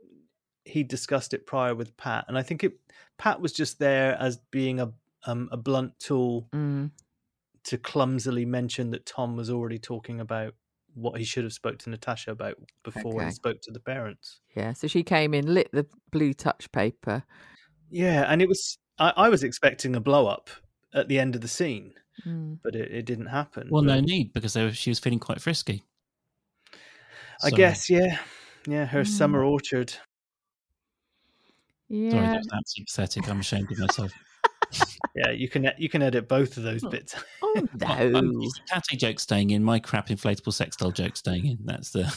he'd 0.65 0.89
discussed 0.89 1.33
it 1.35 1.47
prior 1.47 1.75
with 1.75 1.97
Pat, 1.97 2.27
and 2.29 2.37
I 2.39 2.43
think 2.43 2.63
it 2.63 2.75
Pat 3.19 3.41
was 3.41 3.53
just 3.53 3.79
there 3.81 4.17
as 4.21 4.39
being 4.53 4.79
a 4.79 4.93
um, 5.27 5.49
a 5.51 5.57
blunt 5.57 5.99
tool 5.99 6.49
Mm. 6.55 6.91
To 7.65 7.79
clumsily 7.79 8.45
mention 8.45 8.91
that 8.91 9.07
Tom 9.07 9.37
was 9.37 9.51
already 9.51 9.79
talking 9.79 10.21
about 10.21 10.55
what 10.95 11.19
he 11.19 11.25
should 11.25 11.45
have 11.45 11.53
spoke 11.53 11.79
to 11.79 11.91
Natasha 11.91 12.31
about 12.33 12.55
before 12.85 13.15
Okay. 13.17 13.27
he 13.27 13.31
spoke 13.31 13.61
to 13.63 13.71
the 13.71 13.81
parents. 13.81 14.41
Yeah. 14.55 14.73
So 14.75 14.87
she 14.89 15.03
came 15.03 15.33
in, 15.33 15.53
lit 15.55 15.71
the 15.73 15.87
blue 16.11 16.35
touch 16.35 16.71
paper. 16.73 17.25
Yeah, 17.91 18.25
and 18.31 18.43
it 18.43 18.49
was 18.49 18.79
I, 18.99 19.13
I 19.17 19.29
was 19.31 19.43
expecting 19.43 19.97
a 19.97 20.01
blow 20.01 20.27
up 20.27 20.51
at 20.95 21.09
the 21.09 21.19
end 21.19 21.35
of 21.35 21.41
the 21.41 21.49
scene, 21.49 21.95
Mm. 22.27 22.59
but 22.63 22.75
it, 22.75 22.91
it 22.93 23.07
didn't 23.07 23.27
happen. 23.27 23.69
Well, 23.71 23.83
but 23.83 23.87
no 23.95 24.01
need 24.01 24.35
because 24.35 24.53
they 24.53 24.65
were, 24.65 24.73
she 24.73 24.91
was 24.91 24.99
feeling 24.99 25.19
quite 25.19 25.41
frisky. 25.41 25.83
I 27.43 27.49
So- 27.51 27.57
guess, 27.57 27.89
yeah, 27.89 28.19
Yeah, 28.67 28.85
her 28.85 29.01
Mm. 29.03 29.07
summer 29.09 29.43
orchard. 29.45 29.95
Yeah. 31.89 32.11
Sorry, 32.11 32.27
that 32.27 32.37
was 32.39 32.49
absolutely 32.53 32.85
pathetic. 32.91 33.29
I'm 33.29 33.41
ashamed 33.41 33.73
of 33.73 33.79
myself. 33.79 34.13
Yeah, 35.15 35.31
you 35.31 35.49
can 35.49 35.71
you 35.79 35.89
can 35.89 36.03
edit 36.03 36.29
both 36.29 36.57
of 36.57 36.63
those 36.63 36.83
Oh. 36.85 36.89
bits. 36.91 37.15
Oh 37.43 37.67
My- 37.81 38.05
no. 38.09 38.31
it's 38.43 38.55
the 38.75 38.81
Tate 38.89 38.99
joke 39.01 39.21
staying 39.21 39.51
in, 39.51 39.63
my 39.63 39.79
crap 39.79 40.09
inflatable 40.09 40.55
sex 40.55 40.75
doll 40.77 40.91
joke 40.91 41.17
staying 41.17 41.45
in. 41.47 41.59
That's 41.65 41.91
the. 41.91 42.15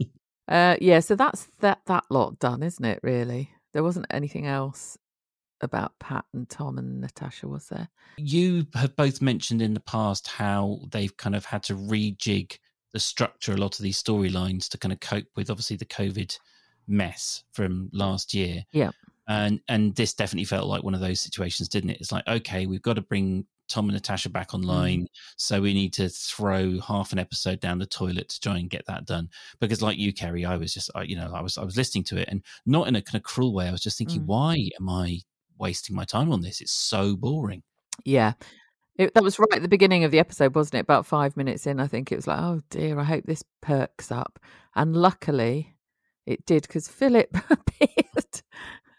Uh, 0.48 0.76
yeah, 0.80 0.98
so 0.98 1.14
that's 1.14 1.46
that 1.60 1.78
that 1.84 2.04
lot 2.08 2.38
done, 2.38 2.62
isn't 2.62 2.82
it? 2.86 2.98
Really, 3.02 3.50
there 3.74 3.82
wasn't 3.82 4.06
anything 4.08 4.46
else 4.46 4.96
about 5.60 5.98
Pat 5.98 6.24
and 6.32 6.48
Tom 6.48 6.78
and 6.78 7.02
Natasha, 7.02 7.46
was 7.46 7.68
there? 7.68 7.88
you 8.16 8.66
have 8.74 8.96
both 8.96 9.20
mentioned 9.20 9.60
in 9.60 9.74
the 9.74 9.80
past 9.80 10.26
how 10.26 10.80
they've 10.90 11.14
kind 11.18 11.36
of 11.36 11.44
had 11.44 11.62
to 11.64 11.74
rejig 11.74 12.56
the 12.94 12.98
structure 12.98 13.52
a 13.52 13.56
lot 13.58 13.78
of 13.78 13.82
these 13.82 14.02
storylines 14.02 14.68
to 14.70 14.78
kind 14.78 14.90
of 14.92 15.00
cope 15.00 15.26
with 15.36 15.50
obviously 15.50 15.76
the 15.76 15.84
covid 15.84 16.36
mess 16.86 17.44
from 17.52 17.90
last 17.92 18.32
year 18.32 18.64
Yeah. 18.72 18.90
And 19.28 19.60
and 19.68 19.94
this 19.94 20.14
definitely 20.14 20.44
felt 20.44 20.66
like 20.68 20.82
one 20.82 20.94
of 20.94 21.00
those 21.00 21.20
situations 21.20 21.68
didn't 21.68 21.90
it 21.90 22.00
it's 22.00 22.12
like 22.12 22.26
okay 22.26 22.66
we've 22.66 22.82
got 22.82 22.94
to 22.94 23.02
bring 23.02 23.44
tom 23.68 23.84
and 23.86 23.94
natasha 23.94 24.30
back 24.30 24.54
online 24.54 25.06
so 25.36 25.60
we 25.60 25.74
need 25.74 25.92
to 25.92 26.08
throw 26.08 26.80
half 26.80 27.12
an 27.12 27.18
episode 27.18 27.60
down 27.60 27.78
the 27.78 27.84
toilet 27.86 28.28
to 28.30 28.40
try 28.40 28.56
and 28.56 28.70
get 28.70 28.86
that 28.86 29.04
done 29.04 29.28
because 29.60 29.82
like 29.82 29.98
you 29.98 30.12
kerry 30.12 30.44
i 30.46 30.56
was 30.56 30.72
just 30.72 30.90
I, 30.94 31.02
you 31.02 31.16
know 31.16 31.30
i 31.34 31.42
was 31.42 31.58
i 31.58 31.64
was 31.64 31.76
listening 31.76 32.04
to 32.04 32.16
it 32.16 32.28
and 32.30 32.42
not 32.64 32.88
in 32.88 32.96
a 32.96 33.02
kind 33.02 33.16
of 33.16 33.22
cruel 33.22 33.52
way 33.52 33.68
i 33.68 33.72
was 33.72 33.82
just 33.82 33.98
thinking 33.98 34.22
Mm. 34.22 34.26
why 34.26 34.70
am 34.80 34.88
i 34.88 35.18
wasting 35.58 35.94
my 35.94 36.04
time 36.04 36.32
on 36.32 36.40
this 36.40 36.60
it's 36.60 36.72
so 36.72 37.14
boring 37.16 37.62
Yeah. 38.04 38.32
It, 38.96 39.14
that 39.14 39.22
was 39.22 39.38
right 39.38 39.54
at 39.54 39.62
the 39.62 39.68
beginning 39.68 40.02
of 40.02 40.10
the 40.10 40.18
episode, 40.18 40.56
wasn't 40.56 40.74
it? 40.74 40.80
About 40.80 41.06
five 41.06 41.36
minutes 41.36 41.68
in, 41.68 41.78
I 41.78 41.86
think 41.86 42.10
it 42.10 42.16
was 42.16 42.26
like, 42.26 42.40
oh 42.40 42.60
dear, 42.68 42.98
I 42.98 43.04
hope 43.04 43.24
this 43.26 43.44
perks 43.60 44.10
up. 44.10 44.40
And 44.74 44.96
luckily 44.96 45.76
it 46.26 46.44
did 46.46 46.62
because 46.62 46.88
Philip 46.88 47.28
appeared. 47.50 48.07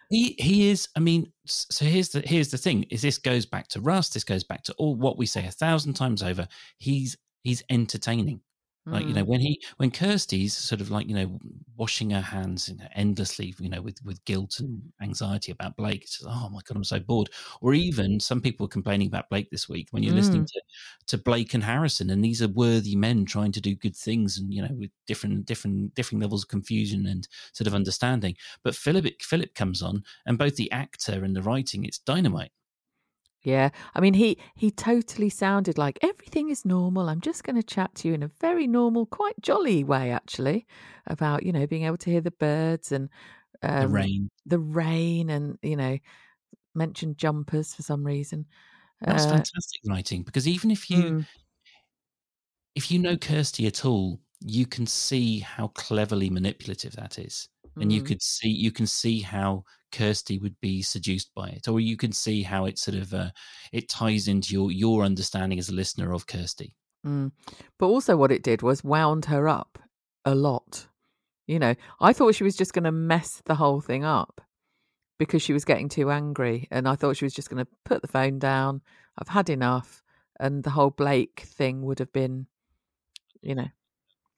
He 0.10 0.36
he 0.40 0.70
is. 0.70 0.88
I 0.96 1.00
mean, 1.00 1.32
so 1.46 1.86
here's 1.86 2.10
the 2.10 2.22
here's 2.22 2.50
the 2.50 2.58
thing: 2.58 2.84
is 2.90 3.02
this 3.02 3.18
goes 3.20 3.46
back 3.46 3.68
to 3.70 3.82
Russ. 3.82 4.10
This 4.10 4.24
goes 4.24 4.44
back 4.44 4.64
to 4.64 4.74
all 4.74 4.96
what 4.96 5.18
we 5.18 5.26
say 5.26 5.46
a 5.46 5.52
thousand 5.52 5.94
times 5.94 6.24
over. 6.24 6.48
He's 6.80 7.16
he's 7.44 7.64
entertaining. 7.70 8.42
Like 8.92 9.06
you 9.08 9.14
know, 9.14 9.24
Mm. 9.24 9.26
when 9.26 9.40
he 9.42 9.62
when 9.78 9.92
Kirsty's 9.92 10.56
sort 10.58 10.82
of 10.82 10.90
like 10.92 11.08
you 11.08 11.16
know 11.16 11.40
washing 11.78 12.10
her 12.12 12.22
hands 12.22 12.70
you 12.70 12.76
know, 12.76 12.88
endlessly, 12.96 13.54
you 13.60 13.70
know, 13.70 13.82
with 13.82 14.04
with 14.04 14.24
guilt 14.26 14.60
and 14.60 14.82
anxiety 15.02 15.52
about 15.52 15.76
Blake. 15.78 16.04
It's 16.04 16.18
just, 16.20 16.28
oh 16.30 16.50
my 16.50 16.60
god, 16.66 16.76
I'm 16.78 16.84
so 16.84 17.00
bored. 17.00 17.30
Or 17.62 17.74
even 17.74 18.20
some 18.20 18.42
people 18.42 18.66
were 18.66 18.70
complaining 18.70 19.08
about 19.08 19.30
Blake 19.30 19.50
this 19.52 19.70
week 19.70 19.88
when 19.92 20.04
you're 20.04 20.14
listening 20.14 20.46
to 20.46 20.62
to 21.08 21.18
Blake 21.18 21.54
and 21.54 21.64
Harrison, 21.64 22.10
and 22.10 22.24
these 22.24 22.42
are 22.42 22.48
worthy 22.48 22.96
men 22.96 23.26
trying 23.26 23.52
to 23.54 23.62
do 23.62 23.76
good 23.76 23.96
things, 23.96 24.38
and 24.38 24.54
you 24.54 24.62
know, 24.62 24.74
with 24.74 24.92
different 25.08 25.46
different 25.46 25.94
different 25.96 26.22
levels 26.22 26.44
of 26.44 26.50
confusion 26.50 27.06
and 27.08 27.28
sort 27.54 27.68
of 27.68 27.76
understanding. 27.76 28.36
But 28.64 28.76
Philip 28.76 29.22
Philip 29.22 29.54
comes 29.56 29.82
on, 29.82 30.04
and 30.26 30.38
both 30.38 30.56
the 30.56 30.72
actor 30.72 31.24
and 31.24 31.36
the 31.36 31.42
writing, 31.44 31.86
it's 31.86 32.00
dynamite. 32.00 32.52
Yeah, 33.42 33.70
I 33.96 34.02
mean, 34.02 34.16
he 34.16 34.38
he 34.56 34.70
totally 34.70 35.30
sounded 35.30 35.78
like 35.78 35.98
everything 36.02 36.50
is 36.50 36.66
normal. 36.66 37.08
I'm 37.10 37.22
just 37.22 37.44
going 37.46 37.56
to 37.56 37.64
chat 37.64 37.96
to 37.96 38.08
you 38.10 38.14
in 38.14 38.24
a 38.24 38.28
very 38.28 38.68
normal, 38.68 39.06
quite 39.06 39.36
jolly 39.42 39.84
way, 39.84 40.12
actually, 40.12 40.68
about 41.08 41.44
you 41.44 41.54
know 41.54 41.66
being 41.66 41.84
able 41.84 41.98
to 41.98 42.10
hear 42.12 42.22
the 42.22 42.32
birds 42.32 42.92
and 42.92 43.10
um, 43.64 43.80
the 43.80 43.88
rain. 43.88 44.30
the 44.46 44.60
rain, 44.60 45.30
and 45.30 45.58
you 45.62 45.78
know 45.78 45.98
mentioned 46.76 47.18
jumpers 47.18 47.74
for 47.76 47.84
some 47.84 48.06
reason. 48.06 48.46
That's 49.06 49.26
Uh, 49.26 49.26
fantastic 49.26 49.82
writing 49.88 50.24
because 50.24 50.48
even 50.48 50.72
if 50.72 50.90
you 50.90 51.04
mm, 51.04 51.26
if 52.76 52.92
you 52.92 53.00
know 53.00 53.18
Kirsty 53.18 53.68
at 53.68 53.86
all, 53.86 54.20
you 54.40 54.66
can 54.66 54.86
see 54.88 55.40
how 55.40 55.68
cleverly 55.70 56.30
manipulative 56.30 56.96
that 56.96 57.20
is. 57.20 57.50
And 57.80 57.92
you 57.92 58.02
mm, 58.02 58.06
could 58.06 58.22
see 58.22 58.50
you 58.50 58.72
can 58.72 58.88
see 58.88 59.22
how 59.22 59.64
Kirsty 59.92 60.38
would 60.40 60.60
be 60.62 60.82
seduced 60.82 61.32
by 61.36 61.50
it, 61.50 61.68
or 61.68 61.80
you 61.80 61.98
can 61.98 62.12
see 62.12 62.44
how 62.44 62.66
it 62.66 62.78
sort 62.78 62.98
of 62.98 63.14
uh, 63.14 63.32
it 63.72 63.90
ties 63.90 64.28
into 64.28 64.54
your 64.54 64.72
your 64.72 65.04
understanding 65.04 65.60
as 65.60 65.70
a 65.70 65.76
listener 65.76 66.14
of 66.14 66.28
Kirsty. 66.28 66.74
mm. 67.06 67.32
But 67.78 67.88
also, 67.88 68.18
what 68.18 68.32
it 68.32 68.44
did 68.44 68.62
was 68.62 68.84
wound 68.84 69.26
her 69.26 69.48
up 69.48 69.80
a 70.26 70.36
lot. 70.36 70.88
You 71.48 71.60
know, 71.60 71.76
I 72.00 72.14
thought 72.14 72.36
she 72.36 72.44
was 72.44 72.56
just 72.56 72.74
going 72.74 72.84
to 72.84 72.92
mess 72.92 73.42
the 73.46 73.56
whole 73.56 73.82
thing 73.82 74.04
up 74.04 74.42
because 75.18 75.42
she 75.42 75.54
was 75.54 75.66
getting 75.66 75.90
too 75.90 76.12
angry, 76.12 76.68
and 76.72 76.88
I 76.88 76.96
thought 76.96 77.18
she 77.18 77.26
was 77.26 77.34
just 77.34 77.50
going 77.50 77.64
to 77.66 77.72
put 77.86 78.02
the 78.02 78.08
phone 78.08 78.40
down. 78.40 78.82
I've 79.18 79.28
had 79.30 79.50
enough, 79.50 80.04
and 80.40 80.64
the 80.64 80.70
whole 80.72 80.92
Blake 80.92 81.42
thing 81.42 81.82
would 81.84 82.00
have 82.00 82.14
been, 82.14 82.48
you 83.42 83.56
know, 83.56 83.68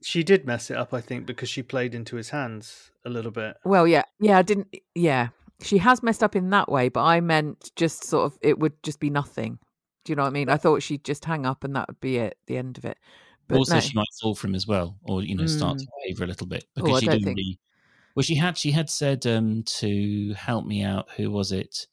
She 0.02 0.24
did 0.24 0.46
mess 0.46 0.72
it 0.72 0.78
up, 0.78 0.94
I 0.94 1.02
think, 1.02 1.26
because 1.26 1.50
she 1.50 1.62
played 1.64 1.94
into 1.94 2.16
his 2.16 2.30
hands 2.30 2.92
a 3.06 3.10
little 3.10 3.32
bit. 3.32 3.58
well, 3.64 3.88
yeah, 3.88 4.04
yeah, 4.20 4.38
I 4.38 4.42
didn't, 4.42 4.76
yeah, 4.96 5.30
she 5.62 5.78
has 5.80 6.02
messed 6.02 6.24
up 6.24 6.36
in 6.36 6.50
that 6.52 6.70
way, 6.72 6.90
but 6.90 7.04
I 7.04 7.20
meant 7.22 7.72
just 7.76 8.04
sort 8.06 8.26
of 8.26 8.38
it 8.42 8.58
would 8.60 8.82
just 8.84 9.00
be 9.00 9.10
nothing. 9.10 9.60
Do 10.04 10.12
you 10.12 10.16
know 10.16 10.24
what 10.24 10.30
I 10.30 10.32
mean? 10.32 10.50
I 10.50 10.58
thought 10.58 10.82
she'd 10.82 11.04
just 11.04 11.26
hang 11.26 11.46
up 11.46 11.64
and 11.64 11.76
that 11.76 11.88
would 11.88 12.00
be 12.02 12.18
it, 12.18 12.38
the 12.48 12.58
end 12.58 12.78
of 12.80 12.86
it. 12.86 12.98
But 13.48 13.58
also, 13.58 13.76
no. 13.76 13.80
she 13.82 13.94
might 13.94 14.08
fall 14.22 14.34
for 14.34 14.48
him 14.48 14.56
as 14.56 14.66
well, 14.66 14.98
or 15.04 15.22
you 15.24 15.36
know, 15.36 15.46
start 15.46 15.78
to 15.80 15.86
Mm. 15.86 15.90
waver 16.08 16.24
a 16.24 16.28
little 16.28 16.48
bit 16.48 16.66
Oh, 16.78 16.82
because 16.82 16.98
I 16.98 17.00
she 17.02 17.06
didn't 17.08 17.24
think- 17.26 17.38
really. 17.38 17.60
Well, 18.16 18.24
she 18.24 18.36
had 18.36 18.58
she 18.58 18.72
had 18.72 18.90
said 18.90 19.26
um, 19.28 19.64
to 19.64 20.34
help 20.34 20.66
me 20.66 20.84
out. 20.84 21.10
Who 21.18 21.30
was 21.32 21.52
it? 21.52 21.88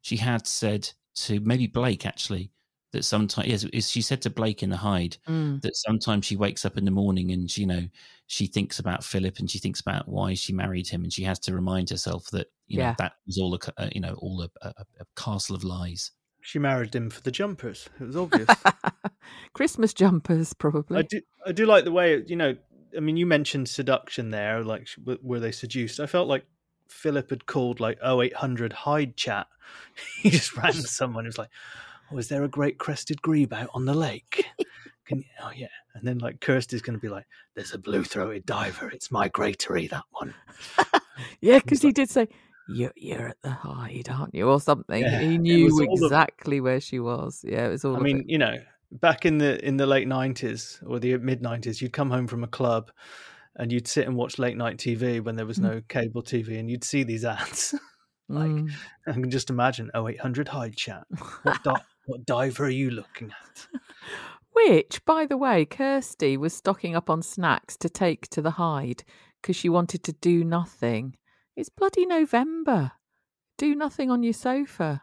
She 0.00 0.16
had 0.16 0.46
said 0.46 0.90
to 1.14 1.38
maybe 1.40 1.66
Blake 1.66 2.04
actually 2.04 2.50
that 2.92 3.04
sometimes 3.04 3.48
yes, 3.48 3.64
is 3.72 3.90
she 3.90 4.02
said 4.02 4.22
to 4.22 4.30
Blake 4.30 4.62
in 4.62 4.70
the 4.70 4.76
hide 4.76 5.16
Mm, 5.28 5.60
that 5.62 5.76
sometimes 5.76 6.24
she 6.26 6.36
wakes 6.36 6.64
up 6.64 6.76
in 6.78 6.84
the 6.84 6.90
morning 6.90 7.30
and 7.32 7.50
she, 7.50 7.62
you 7.62 7.66
know 7.66 7.82
she 8.26 8.46
thinks 8.46 8.78
about 8.78 9.04
Philip 9.04 9.38
and 9.38 9.50
she 9.50 9.58
thinks 9.58 9.80
about 9.80 10.08
why 10.08 10.32
she 10.34 10.52
married 10.54 10.88
him 10.88 11.02
and 11.02 11.12
she 11.12 11.24
has 11.24 11.38
to 11.40 11.54
remind 11.54 11.90
herself 11.90 12.30
that 12.30 12.46
you 12.66 12.78
know 12.78 12.84
Yeah. 12.84 12.94
that 12.98 13.12
was 13.26 13.38
all 13.38 13.54
a 13.54 13.58
c- 13.62 13.72
uh, 13.76 13.88
you 13.92 14.00
know 14.00 14.14
all 14.14 14.42
a, 14.42 14.50
a, 14.66 14.72
a 15.00 15.04
castle 15.16 15.54
of 15.56 15.64
lies. 15.64 16.12
She 16.40 16.58
married 16.58 16.94
him 16.94 17.08
for 17.10 17.20
the 17.20 17.30
jumpers. 17.30 17.88
It 18.00 18.04
was 18.06 18.16
obvious. 18.16 18.48
Christmas 19.52 19.94
jumpers, 19.94 20.52
probably. 20.54 20.98
I 20.98 21.02
do, 21.02 21.20
I 21.46 21.52
do 21.52 21.66
like 21.66 21.84
the 21.84 21.92
way 21.92 22.22
you 22.26 22.36
know. 22.36 22.56
I 22.96 23.00
mean, 23.00 23.16
you 23.16 23.26
mentioned 23.26 23.68
seduction 23.68 24.30
there. 24.30 24.62
Like, 24.64 24.88
were 25.22 25.40
they 25.40 25.52
seduced? 25.52 25.98
I 26.00 26.06
felt 26.06 26.28
like 26.28 26.44
Philip 26.88 27.30
had 27.30 27.46
called 27.46 27.80
like 27.80 27.98
0800 28.04 28.72
hide 28.72 29.16
chat. 29.16 29.46
He 30.22 30.30
just 30.30 30.54
rang 30.56 30.72
someone. 30.72 31.24
It 31.24 31.28
was 31.28 31.38
like, 31.38 31.48
"Oh, 32.12 32.18
is 32.18 32.28
there 32.28 32.44
a 32.44 32.48
great 32.48 32.78
crested 32.78 33.20
grebe 33.22 33.52
out 33.52 33.70
on 33.74 33.84
the 33.84 33.94
lake?" 33.94 34.44
Can 35.06 35.18
you, 35.18 35.24
oh 35.42 35.50
yeah, 35.54 35.66
and 35.94 36.06
then 36.06 36.18
like 36.18 36.40
Kirsty's 36.40 36.82
going 36.82 36.96
to 36.98 37.00
be 37.00 37.08
like, 37.08 37.26
"There's 37.54 37.74
a 37.74 37.78
blue-throated 37.78 38.46
diver. 38.46 38.88
It's 38.90 39.10
migratory. 39.10 39.86
That 39.88 40.04
one." 40.10 40.34
Yeah, 41.40 41.58
because 41.58 41.82
he 41.82 41.88
like- 41.88 41.94
did 41.96 42.10
say, 42.10 42.28
you're, 42.68 42.92
you're 42.96 43.28
at 43.28 43.36
the 43.42 43.50
hide, 43.50 44.08
aren't 44.10 44.34
you? 44.34 44.48
Or 44.48 44.60
something. 44.60 45.02
Yeah, 45.02 45.20
he 45.20 45.36
knew 45.38 45.64
was 45.66 45.74
all 45.80 45.92
of- 45.94 46.02
exactly 46.02 46.60
where 46.60 46.80
she 46.80 47.00
was. 47.00 47.44
Yeah, 47.46 47.66
it 47.66 47.70
was 47.70 47.84
all 47.84 47.96
I 47.96 48.00
mean, 48.00 48.20
it. 48.20 48.28
you 48.30 48.38
know, 48.38 48.56
back 48.92 49.26
in 49.26 49.38
the 49.38 49.64
in 49.66 49.76
the 49.76 49.86
late 49.86 50.08
nineties 50.08 50.80
or 50.86 50.98
the 50.98 51.16
mid 51.18 51.42
nineties, 51.42 51.82
you'd 51.82 51.92
come 51.92 52.10
home 52.10 52.26
from 52.26 52.42
a 52.44 52.48
club 52.48 52.90
and 53.56 53.70
you'd 53.70 53.86
sit 53.86 54.06
and 54.06 54.16
watch 54.16 54.38
late 54.38 54.56
night 54.56 54.78
TV 54.78 55.22
when 55.22 55.36
there 55.36 55.44
was 55.46 55.58
Mm. 55.58 55.62
no 55.62 55.82
cable 55.88 56.22
TV, 56.22 56.58
and 56.58 56.70
you'd 56.70 56.84
see 56.84 57.02
these 57.02 57.24
ads. 57.24 57.74
like, 58.28 58.48
Mm. 58.50 58.70
I 59.06 59.12
can 59.12 59.30
just 59.30 59.50
imagine 59.50 59.90
0800 59.94 60.48
hide 60.48 60.74
chat. 60.76 61.04
What 61.42 61.62
di- 61.62 61.74
what 62.06 62.26
diver 62.26 62.64
are 62.64 62.70
you 62.70 62.90
looking 62.90 63.30
at? 63.30 63.66
Which, 64.52 65.02
by 65.04 65.24
the 65.26 65.36
way, 65.36 65.64
Kirsty 65.64 66.36
was 66.36 66.52
stocking 66.54 66.94
up 66.94 67.08
on 67.08 67.22
snacks 67.22 67.76
to 67.78 67.88
take 67.88 68.28
to 68.28 68.42
the 68.42 68.52
hide 68.52 69.02
because 69.40 69.56
she 69.56 69.68
wanted 69.68 70.02
to 70.04 70.12
do 70.12 70.44
nothing. 70.44 71.16
It's 71.56 71.70
bloody 71.70 72.04
November. 72.06 72.92
Do 73.56 73.74
nothing 73.74 74.10
on 74.10 74.22
your 74.22 74.32
sofa. 74.34 75.02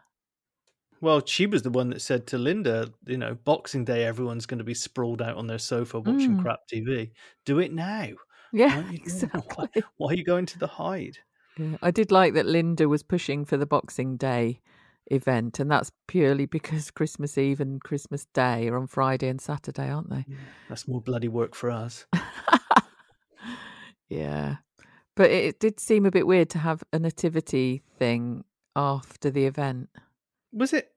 Well, 1.00 1.22
she 1.24 1.46
was 1.46 1.62
the 1.62 1.70
one 1.70 1.90
that 1.90 2.02
said 2.02 2.26
to 2.28 2.38
Linda, 2.38 2.92
you 3.06 3.16
know, 3.16 3.34
Boxing 3.44 3.84
Day, 3.84 4.04
everyone's 4.04 4.46
going 4.46 4.58
to 4.58 4.64
be 4.64 4.74
sprawled 4.74 5.22
out 5.22 5.36
on 5.36 5.46
their 5.46 5.58
sofa 5.58 5.98
watching 5.98 6.36
Mm. 6.36 6.42
crap 6.42 6.60
TV. 6.72 7.10
Do 7.46 7.58
it 7.58 7.72
now. 7.72 8.08
Yeah, 8.52 8.76
aren't 8.76 8.92
you 8.92 8.98
doing- 9.04 9.30
Why, 9.54 9.64
exactly. 9.64 9.82
why 9.96 10.10
are 10.12 10.14
you 10.16 10.24
going 10.24 10.46
to 10.46 10.58
the 10.58 10.66
hide? 10.66 11.16
Yeah, 11.56 11.76
I 11.82 11.90
did 11.90 12.12
like 12.12 12.34
that 12.34 12.46
Linda 12.46 12.88
was 12.88 13.02
pushing 13.02 13.44
for 13.44 13.56
the 13.56 13.66
Boxing 13.66 14.16
Day 14.16 14.60
event, 15.10 15.60
and 15.60 15.70
that's 15.70 15.90
purely 16.06 16.46
because 16.46 16.90
Christmas 16.90 17.36
Eve 17.36 17.60
and 17.60 17.82
Christmas 17.82 18.26
Day 18.32 18.68
are 18.68 18.76
on 18.76 18.86
Friday 18.86 19.28
and 19.28 19.40
Saturday, 19.40 19.90
aren't 19.90 20.10
they? 20.10 20.24
That's 20.68 20.88
more 20.88 21.00
bloody 21.00 21.28
work 21.28 21.54
for 21.54 21.70
us. 21.70 22.06
yeah. 24.08 24.56
But 25.16 25.30
it, 25.30 25.60
did 25.60 25.80
seem 25.80 26.06
a 26.06 26.10
bit 26.10 26.26
weird 26.26 26.48
to 26.50 26.58
have 26.58 26.82
a 26.92 26.98
nativity 26.98 27.82
thing 27.98 28.44
after 28.74 29.30
the 29.30 29.44
event. 29.44 29.90
Was 30.52 30.72
it 30.72 30.92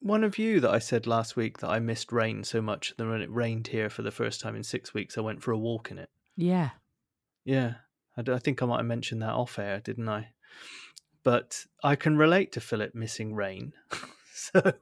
one 0.00 0.22
of 0.22 0.38
you 0.38 0.60
that 0.60 0.70
I 0.70 0.78
said 0.78 1.06
last 1.06 1.36
week 1.36 1.58
that 1.58 1.70
I 1.70 1.78
missed 1.78 2.12
rain 2.12 2.44
so 2.44 2.60
much 2.62 2.94
that 2.96 3.06
when 3.06 3.22
it 3.22 3.30
rained 3.30 3.68
here 3.68 3.90
for 3.90 4.02
the 4.02 4.10
first 4.10 4.40
time 4.40 4.54
in 4.54 4.62
six 4.62 4.94
weeks, 4.94 5.16
I 5.16 5.22
went 5.22 5.42
for 5.42 5.52
a 5.52 5.58
walk 5.58 5.90
in 5.90 5.98
it? 5.98 6.10
Yeah. 6.36 6.70
Yeah, 7.44 7.74
I, 8.16 8.22
d- 8.22 8.32
I 8.32 8.38
think 8.38 8.62
I 8.62 8.66
might 8.66 8.78
have 8.78 8.86
mentioned 8.86 9.22
that 9.22 9.34
off 9.34 9.58
air, 9.58 9.80
didn't 9.80 10.08
I? 10.08 10.28
But 11.24 11.66
I 11.84 11.96
can 11.96 12.16
relate 12.16 12.52
to 12.52 12.60
Philip 12.60 12.94
missing 12.94 13.34
rain. 13.34 13.72
so 14.34 14.72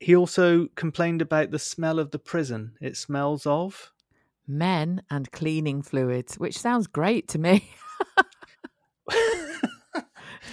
he 0.00 0.16
also 0.16 0.68
complained 0.74 1.20
about 1.22 1.50
the 1.50 1.58
smell 1.58 1.98
of 1.98 2.10
the 2.10 2.18
prison. 2.18 2.74
It 2.80 2.96
smells 2.96 3.46
of. 3.46 3.92
men 4.48 5.02
and 5.10 5.30
cleaning 5.32 5.82
fluids, 5.82 6.38
which 6.38 6.56
sounds 6.58 6.86
great 6.86 7.28
to 7.28 7.38
me. 7.38 7.68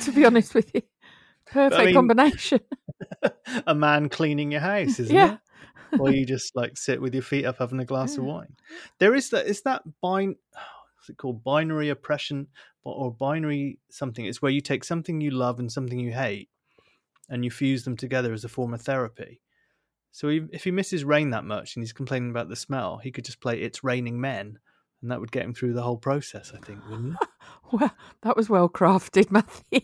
to 0.02 0.12
be 0.14 0.26
honest 0.26 0.54
with 0.56 0.74
you, 0.74 0.82
perfect 1.46 1.86
mean- 1.86 1.94
combination. 1.94 2.60
a 3.68 3.76
man 3.76 4.10
cleaning 4.10 4.52
your 4.52 4.62
house, 4.62 5.00
isn't 5.00 5.16
Yeah. 5.16 5.34
it? 5.34 6.00
Or 6.00 6.10
you 6.10 6.26
just 6.26 6.56
like 6.56 6.76
sit 6.76 7.00
with 7.00 7.14
your 7.14 7.22
feet 7.22 7.46
up 7.46 7.60
having 7.60 7.80
a 7.80 7.86
glass 7.86 8.18
of 8.18 8.24
wine. 8.24 8.56
There 8.98 9.14
is 9.14 9.30
that 9.30 9.46
is 9.46 9.62
that 9.62 9.84
bin 10.02 10.36
oh, 10.58 10.60
what's 10.96 11.10
it 11.10 11.18
called? 11.18 11.44
Binary 11.44 11.90
oppression 11.90 12.48
or 12.84 13.12
binary 13.12 13.80
something. 13.90 14.26
It's 14.26 14.42
where 14.42 14.52
you 14.52 14.62
take 14.62 14.84
something 14.84 15.22
you 15.22 15.32
love 15.32 15.60
and 15.60 15.72
something 15.72 16.00
you 16.00 16.12
hate 16.12 16.50
and 17.30 17.44
you 17.44 17.52
fuse 17.52 17.84
them 17.84 17.96
together 17.98 18.34
as 18.34 18.44
a 18.44 18.50
form 18.50 18.74
of 18.74 18.82
therapy. 18.82 19.42
So 20.12 20.30
he, 20.30 20.42
if 20.52 20.64
he 20.64 20.72
misses 20.72 21.04
rain 21.04 21.32
that 21.32 21.46
much 21.46 21.76
and 21.76 21.84
he's 21.84 21.94
complaining 21.94 22.30
about 22.30 22.50
the 22.50 22.56
smell, 22.56 22.98
he 22.98 23.12
could 23.12 23.26
just 23.26 23.42
play 23.42 23.60
"It's 23.62 23.84
Raining 23.84 24.22
Men," 24.22 24.60
and 25.02 25.12
that 25.12 25.20
would 25.20 25.32
get 25.32 25.44
him 25.44 25.54
through 25.54 25.74
the 25.74 25.82
whole 25.82 25.98
process. 25.98 26.54
I 26.56 26.64
think, 26.66 26.88
wouldn't 26.90 27.18
it? 27.20 27.28
Well, 27.72 27.92
that 28.22 28.38
was 28.38 28.50
well 28.50 28.70
crafted, 28.70 29.32
Matthew. 29.32 29.82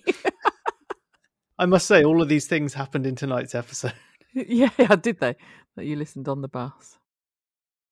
I 1.60 1.66
must 1.66 1.88
say, 1.88 2.04
all 2.04 2.22
of 2.22 2.30
these 2.30 2.46
things 2.46 2.74
happened 2.74 3.06
in 3.08 3.16
tonight's 3.16 3.56
episode. 3.56 3.96
yeah, 4.34 4.70
yeah, 4.78 4.96
did 4.96 5.20
they? 5.20 5.36
That 5.76 5.86
you 5.86 5.96
listened 5.96 6.30
on 6.30 6.42
the 6.42 6.48
bus. 6.48 7.00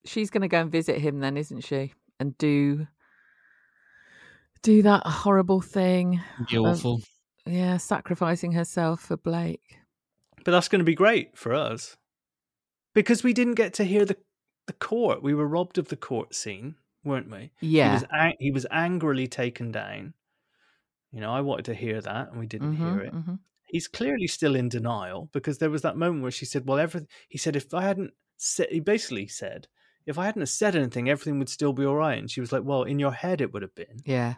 She's 0.06 0.30
going 0.30 0.44
to 0.44 0.48
go 0.48 0.62
and 0.62 0.72
visit 0.72 1.00
him 1.00 1.20
then, 1.20 1.36
isn't 1.36 1.62
she? 1.62 1.94
And 2.20 2.38
do 2.38 2.88
do 4.62 4.82
that 4.84 5.06
horrible 5.06 5.62
thing. 5.62 6.22
Be 6.50 6.58
awful. 6.58 7.02
Yeah, 7.46 7.78
sacrificing 7.78 8.52
herself 8.52 9.02
for 9.02 9.18
Blake. 9.18 9.78
But 10.44 10.52
that's 10.52 10.68
going 10.70 10.80
to 10.80 10.86
be 10.86 10.96
great 10.96 11.38
for 11.38 11.54
us 11.54 11.98
because 12.94 13.24
we 13.24 13.34
didn't 13.34 13.56
get 13.56 13.74
to 13.76 13.84
hear 13.84 14.06
the 14.06 14.18
the 14.68 14.74
court. 14.74 15.24
We 15.24 15.34
were 15.34 15.48
robbed 15.48 15.78
of 15.78 15.88
the 15.88 15.96
court 15.96 16.36
scene, 16.36 16.76
weren't 17.04 17.30
we? 17.32 17.52
He 17.62 17.78
Yeah. 17.78 17.94
was 17.94 18.04
ang- 18.12 18.36
he 18.40 18.52
was 18.52 18.66
angrily 18.70 19.28
taken 19.28 19.72
down. 19.72 20.14
You 21.12 21.22
know, 21.22 21.32
I 21.32 21.40
wanted 21.42 21.66
to 21.66 21.74
hear 21.74 22.02
that, 22.02 22.32
and 22.32 22.40
we 22.40 22.48
didn't 22.48 22.76
hear 22.76 22.96
Mhm, 22.98 23.06
it. 23.08 23.14
mhm. 23.14 23.40
He's 23.66 23.88
clearly 23.88 24.28
still 24.28 24.56
in 24.56 24.68
denial 24.70 25.30
because 25.32 25.58
there 25.60 25.70
was 25.70 25.82
that 25.84 25.96
moment 25.98 26.22
where 26.22 26.32
she 26.32 26.46
said, 26.46 26.68
"Well, 26.68 26.80
everything." 26.80 27.08
He 27.30 27.38
said, 27.38 27.56
"If 27.56 27.74
I 27.74 27.84
hadn't 27.84 28.14
said," 28.38 28.68
he 28.72 28.82
basically 28.82 29.28
said, 29.28 29.68
"If 30.06 30.18
I 30.18 30.26
hadn't 30.26 30.46
said 30.48 30.76
anything, 30.76 31.10
everything 31.10 31.40
would 31.40 31.50
still 31.50 31.72
be 31.74 31.86
all 31.86 31.96
right." 31.96 32.18
And 32.20 32.30
she 32.30 32.42
was 32.42 32.52
like, 32.52 32.64
"Well, 32.64 32.84
in 32.84 33.00
your 33.00 33.14
head, 33.14 33.40
it 33.42 33.54
would 33.54 33.62
have 33.62 33.76
been." 33.76 34.02
Yeah. 34.06 34.36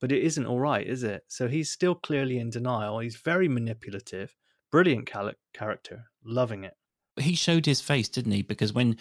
But 0.00 0.12
it 0.12 0.22
isn't 0.22 0.46
all 0.46 0.60
right, 0.60 0.86
is 0.86 1.02
it? 1.02 1.24
So 1.28 1.48
he's 1.48 1.70
still 1.70 1.94
clearly 1.94 2.38
in 2.38 2.50
denial. 2.50 2.98
He's 2.98 3.16
very 3.16 3.48
manipulative, 3.48 4.34
brilliant 4.70 5.06
cal- 5.06 5.32
character, 5.52 6.04
loving 6.24 6.64
it. 6.64 6.74
he 7.20 7.34
showed 7.34 7.66
his 7.66 7.80
face, 7.80 8.08
didn't 8.08 8.32
he? 8.32 8.42
Because 8.42 8.72
when 8.72 8.96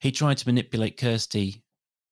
he 0.00 0.12
tried 0.12 0.38
to 0.38 0.48
manipulate 0.48 0.96
Kirsty, 0.96 1.62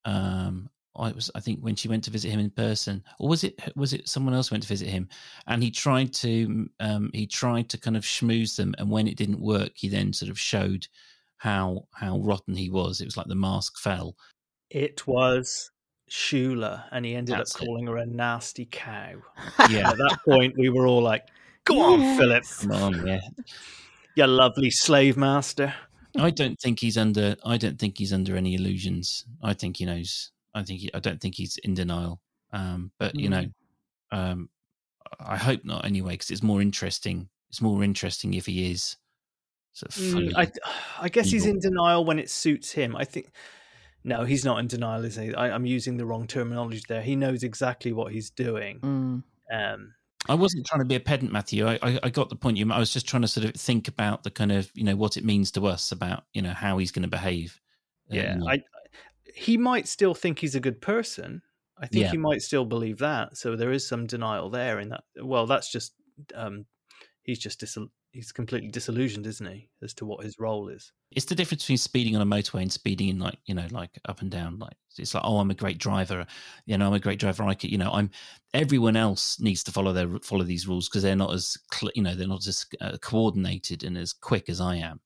um, 0.04 0.68
I 0.96 1.12
was 1.12 1.30
I 1.34 1.40
think 1.40 1.60
when 1.60 1.76
she 1.76 1.88
went 1.88 2.04
to 2.04 2.10
visit 2.10 2.30
him 2.30 2.40
in 2.40 2.50
person, 2.50 3.04
or 3.18 3.28
was 3.28 3.44
it 3.44 3.60
was 3.76 3.92
it 3.92 4.08
someone 4.08 4.34
else 4.34 4.50
went 4.50 4.62
to 4.62 4.68
visit 4.68 4.88
him, 4.88 5.08
and 5.46 5.62
he 5.62 5.70
tried 5.70 6.12
to 6.14 6.68
um, 6.80 7.10
he 7.12 7.26
tried 7.26 7.68
to 7.70 7.78
kind 7.78 7.96
of 7.96 8.04
schmooze 8.04 8.56
them, 8.56 8.74
and 8.78 8.90
when 8.90 9.06
it 9.06 9.16
didn't 9.16 9.40
work, 9.40 9.72
he 9.74 9.88
then 9.88 10.12
sort 10.12 10.30
of 10.30 10.38
showed 10.38 10.86
how 11.38 11.86
how 11.94 12.18
rotten 12.20 12.54
he 12.54 12.70
was. 12.70 13.00
It 13.00 13.04
was 13.04 13.16
like 13.16 13.26
the 13.26 13.34
mask 13.34 13.78
fell. 13.78 14.16
It 14.70 15.06
was 15.06 15.70
Shula, 16.10 16.84
and 16.92 17.04
he 17.04 17.14
ended 17.14 17.36
That's 17.36 17.54
up 17.56 17.62
it. 17.62 17.64
calling 17.66 17.86
her 17.86 17.96
a 17.96 18.06
nasty 18.06 18.68
cow. 18.70 19.14
Yeah, 19.70 19.90
At 19.90 19.98
that 19.98 20.18
point, 20.24 20.54
we 20.56 20.68
were 20.68 20.86
all 20.86 21.02
like, 21.02 21.26
"Go 21.64 21.80
on, 21.80 22.16
Philip, 22.16 22.44
come 22.60 22.72
on, 22.72 23.06
yeah. 23.06 23.20
you 24.14 24.26
lovely 24.26 24.70
slave 24.70 25.16
master." 25.16 25.74
I 26.18 26.30
don't 26.30 26.58
think 26.58 26.80
he's 26.80 26.96
under. 26.96 27.36
I 27.44 27.56
don't 27.56 27.78
think 27.78 27.98
he's 27.98 28.12
under 28.12 28.36
any 28.36 28.54
illusions. 28.54 29.24
I 29.42 29.52
think 29.54 29.76
he 29.78 29.84
knows. 29.84 30.30
I 30.54 30.62
think. 30.62 30.80
He, 30.80 30.90
I 30.94 31.00
don't 31.00 31.20
think 31.20 31.34
he's 31.34 31.58
in 31.62 31.74
denial. 31.74 32.20
Um, 32.52 32.92
but 32.98 33.14
you 33.14 33.28
know, 33.28 33.44
um, 34.12 34.48
I 35.20 35.36
hope 35.36 35.64
not 35.64 35.84
anyway, 35.84 36.12
because 36.12 36.30
it's 36.30 36.42
more 36.42 36.62
interesting. 36.62 37.28
It's 37.50 37.60
more 37.60 37.82
interesting 37.82 38.34
if 38.34 38.46
he 38.46 38.70
is. 38.70 38.96
Sort 39.72 39.94
of 39.94 40.02
Mm, 40.02 40.32
I, 40.36 40.50
I 41.00 41.08
guess 41.10 41.30
he's 41.30 41.44
in 41.44 41.58
denial 41.58 42.04
when 42.04 42.18
it 42.18 42.30
suits 42.30 42.72
him. 42.72 42.96
I 42.96 43.04
think. 43.04 43.30
No, 44.06 44.22
he's 44.22 44.44
not 44.44 44.60
in 44.60 44.68
denial, 44.68 45.04
is 45.04 45.16
he? 45.16 45.34
I, 45.34 45.50
I'm 45.50 45.66
using 45.66 45.96
the 45.96 46.06
wrong 46.06 46.28
terminology 46.28 46.80
there. 46.86 47.02
He 47.02 47.16
knows 47.16 47.42
exactly 47.42 47.92
what 47.92 48.12
he's 48.12 48.30
doing. 48.30 48.78
Mm. 48.78 49.22
Um, 49.52 49.94
I 50.28 50.34
wasn't 50.34 50.64
trying 50.64 50.80
to 50.80 50.86
be 50.86 50.94
a 50.94 51.00
pedant, 51.00 51.32
Matthew. 51.32 51.66
I, 51.66 51.76
I, 51.82 52.00
I 52.04 52.08
got 52.10 52.28
the 52.28 52.36
point. 52.36 52.56
You, 52.56 52.72
I 52.72 52.78
was 52.78 52.92
just 52.92 53.08
trying 53.08 53.22
to 53.22 53.28
sort 53.28 53.44
of 53.46 53.54
think 53.54 53.88
about 53.88 54.22
the 54.22 54.30
kind 54.30 54.52
of 54.52 54.70
you 54.74 54.84
know 54.84 54.94
what 54.94 55.16
it 55.16 55.24
means 55.24 55.50
to 55.52 55.66
us 55.66 55.90
about 55.90 56.22
you 56.32 56.40
know 56.40 56.52
how 56.52 56.78
he's 56.78 56.92
going 56.92 57.02
to 57.02 57.08
behave. 57.08 57.60
Uh, 58.10 58.14
Yeah, 58.14 58.34
you 58.34 58.40
know. 58.40 58.48
I 58.48 58.62
he 59.34 59.56
might 59.56 59.88
still 59.88 60.14
think 60.14 60.38
he's 60.38 60.54
a 60.54 60.60
good 60.60 60.80
person. 60.80 61.42
I 61.76 61.88
think 61.88 62.04
Yeah. 62.04 62.10
he 62.12 62.16
might 62.16 62.42
still 62.42 62.64
believe 62.64 62.98
that. 62.98 63.36
So 63.36 63.56
there 63.56 63.72
is 63.72 63.86
some 63.86 64.06
denial 64.06 64.50
there 64.50 64.78
in 64.78 64.90
that. 64.90 65.02
Well, 65.20 65.46
that's 65.46 65.70
just 65.70 65.94
um 66.32 66.66
he's 67.22 67.40
just 67.40 67.58
dis- 67.58 67.76
he's 68.12 68.32
completely 68.32 68.70
disillusioned, 68.70 69.26
isn't 69.26 69.46
he, 69.46 69.68
as 69.82 69.94
to 69.94 70.06
what 70.06 70.24
his 70.24 70.38
role 70.38 70.68
is. 70.68 70.92
it's 71.12 71.26
the 71.26 71.34
difference 71.34 71.62
between 71.62 71.78
speeding 71.78 72.16
on 72.16 72.22
a 72.22 72.26
motorway 72.26 72.62
and 72.62 72.72
speeding 72.72 73.08
in 73.08 73.18
like 73.18 73.38
you 73.46 73.54
know 73.54 73.66
like 73.70 73.90
up 74.08 74.20
and 74.20 74.30
down 74.30 74.58
like 74.58 74.76
it's 74.98 75.14
like 75.14 75.22
oh 75.24 75.38
i'm 75.38 75.50
a 75.50 75.54
great 75.54 75.78
driver 75.78 76.26
you 76.64 76.76
know 76.76 76.86
i'm 76.86 76.94
a 76.94 76.98
great 76.98 77.20
driver 77.20 77.44
i 77.44 77.54
could 77.54 77.70
you 77.70 77.78
know 77.78 77.90
i'm 77.92 78.10
everyone 78.54 78.96
else 78.96 79.38
needs 79.40 79.62
to 79.62 79.70
follow 79.70 79.92
their 79.92 80.08
follow 80.22 80.42
these 80.44 80.66
rules 80.66 80.88
because 80.88 81.02
they're 81.02 81.14
not 81.14 81.32
as 81.32 81.56
you 81.94 82.02
know 82.02 82.14
they're 82.14 82.26
not 82.26 82.46
as 82.46 82.66
uh, 82.80 82.96
coordinated 83.02 83.84
and 83.84 83.96
as 83.96 84.12
quick 84.12 84.48
as 84.48 84.60
i 84.60 84.74
am 84.74 85.00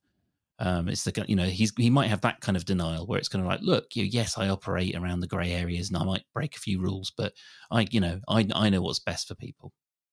um 0.60 0.88
it's 0.88 1.04
the 1.04 1.24
you 1.26 1.36
know 1.36 1.46
he's 1.46 1.72
he 1.76 1.90
might 1.90 2.08
have 2.08 2.20
that 2.20 2.40
kind 2.40 2.56
of 2.56 2.64
denial 2.64 3.06
where 3.06 3.18
it's 3.18 3.28
kind 3.28 3.44
of 3.44 3.50
like 3.50 3.60
look 3.62 3.96
you 3.96 4.04
yes 4.04 4.38
i 4.38 4.48
operate 4.48 4.94
around 4.94 5.20
the 5.20 5.26
gray 5.26 5.52
areas 5.52 5.88
and 5.88 5.96
i 5.96 6.04
might 6.04 6.24
break 6.32 6.56
a 6.56 6.60
few 6.60 6.80
rules 6.80 7.12
but 7.16 7.32
i 7.70 7.86
you 7.90 8.00
know 8.00 8.20
i 8.28 8.46
i 8.54 8.68
know 8.70 8.80
what's 8.80 9.00
best 9.00 9.26
for 9.28 9.34
people 9.34 9.72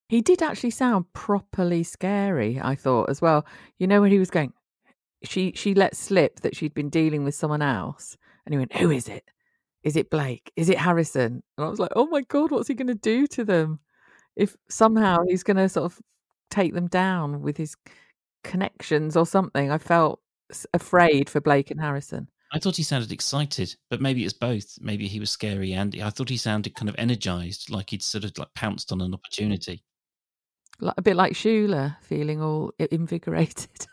He 0.09 0.21
did 0.21 0.41
actually 0.41 0.71
sound 0.71 1.11
properly 1.13 1.83
scary, 1.83 2.59
I 2.61 2.75
thought, 2.75 3.09
as 3.09 3.21
well. 3.21 3.45
You 3.77 3.87
know, 3.87 4.01
when 4.01 4.11
he 4.11 4.19
was 4.19 4.29
going, 4.29 4.53
she 5.23 5.51
she 5.55 5.73
let 5.73 5.95
slip 5.95 6.41
that 6.41 6.55
she'd 6.55 6.73
been 6.73 6.89
dealing 6.89 7.23
with 7.23 7.35
someone 7.35 7.61
else. 7.61 8.17
And 8.45 8.53
he 8.53 8.57
went, 8.57 8.75
Who 8.77 8.91
is 8.91 9.09
it? 9.09 9.23
Is 9.83 9.95
it 9.95 10.09
Blake? 10.09 10.51
Is 10.55 10.69
it 10.69 10.77
Harrison? 10.77 11.43
And 11.57 11.65
I 11.65 11.69
was 11.69 11.79
like, 11.79 11.91
Oh 11.95 12.07
my 12.07 12.21
God, 12.21 12.51
what's 12.51 12.67
he 12.67 12.73
going 12.73 12.87
to 12.87 12.95
do 12.95 13.27
to 13.27 13.43
them? 13.43 13.79
If 14.35 14.55
somehow 14.69 15.17
he's 15.27 15.43
going 15.43 15.57
to 15.57 15.67
sort 15.67 15.91
of 15.91 15.99
take 16.49 16.73
them 16.73 16.87
down 16.87 17.41
with 17.41 17.57
his 17.57 17.75
connections 18.43 19.17
or 19.17 19.25
something. 19.25 19.71
I 19.71 19.77
felt 19.77 20.21
afraid 20.73 21.29
for 21.29 21.41
Blake 21.41 21.71
and 21.71 21.79
Harrison. 21.79 22.27
I 22.53 22.59
thought 22.59 22.77
he 22.77 22.83
sounded 22.83 23.11
excited, 23.11 23.75
but 23.89 23.99
maybe 23.99 24.23
it's 24.23 24.33
both. 24.33 24.77
Maybe 24.79 25.07
he 25.07 25.19
was 25.19 25.29
scary 25.29 25.73
and 25.73 26.01
I 26.01 26.09
thought 26.09 26.29
he 26.29 26.37
sounded 26.37 26.75
kind 26.75 26.87
of 26.87 26.95
energized, 26.97 27.69
like 27.69 27.89
he'd 27.89 28.01
sort 28.01 28.23
of 28.23 28.37
like 28.37 28.53
pounced 28.55 28.91
on 28.91 29.01
an 29.01 29.13
opportunity. 29.13 29.83
Like, 30.79 30.93
a 30.97 31.01
bit 31.01 31.15
like 31.15 31.33
Shula, 31.33 31.97
feeling 32.01 32.41
all 32.41 32.71
invigorated. 32.79 33.69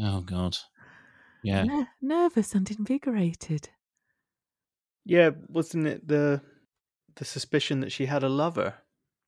Oh 0.00 0.22
God, 0.22 0.56
yeah. 1.42 1.64
Ner- 1.64 1.88
nervous 2.00 2.54
and 2.54 2.68
invigorated. 2.70 3.68
Yeah, 5.04 5.30
wasn't 5.48 5.86
it 5.86 6.08
the 6.08 6.40
the 7.16 7.26
suspicion 7.26 7.80
that 7.80 7.92
she 7.92 8.06
had 8.06 8.22
a 8.22 8.28
lover, 8.28 8.74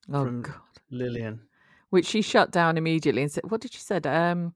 Oh, 0.08 0.24
From- 0.24 0.42
God. 0.42 0.54
Lilian? 0.90 1.40
which 1.90 2.06
she 2.06 2.22
shut 2.22 2.50
down 2.50 2.78
immediately 2.78 3.20
and 3.22 3.30
said, 3.30 3.50
"What 3.50 3.60
did 3.60 3.72
she 3.74 3.80
said? 3.80 4.06
Um, 4.06 4.54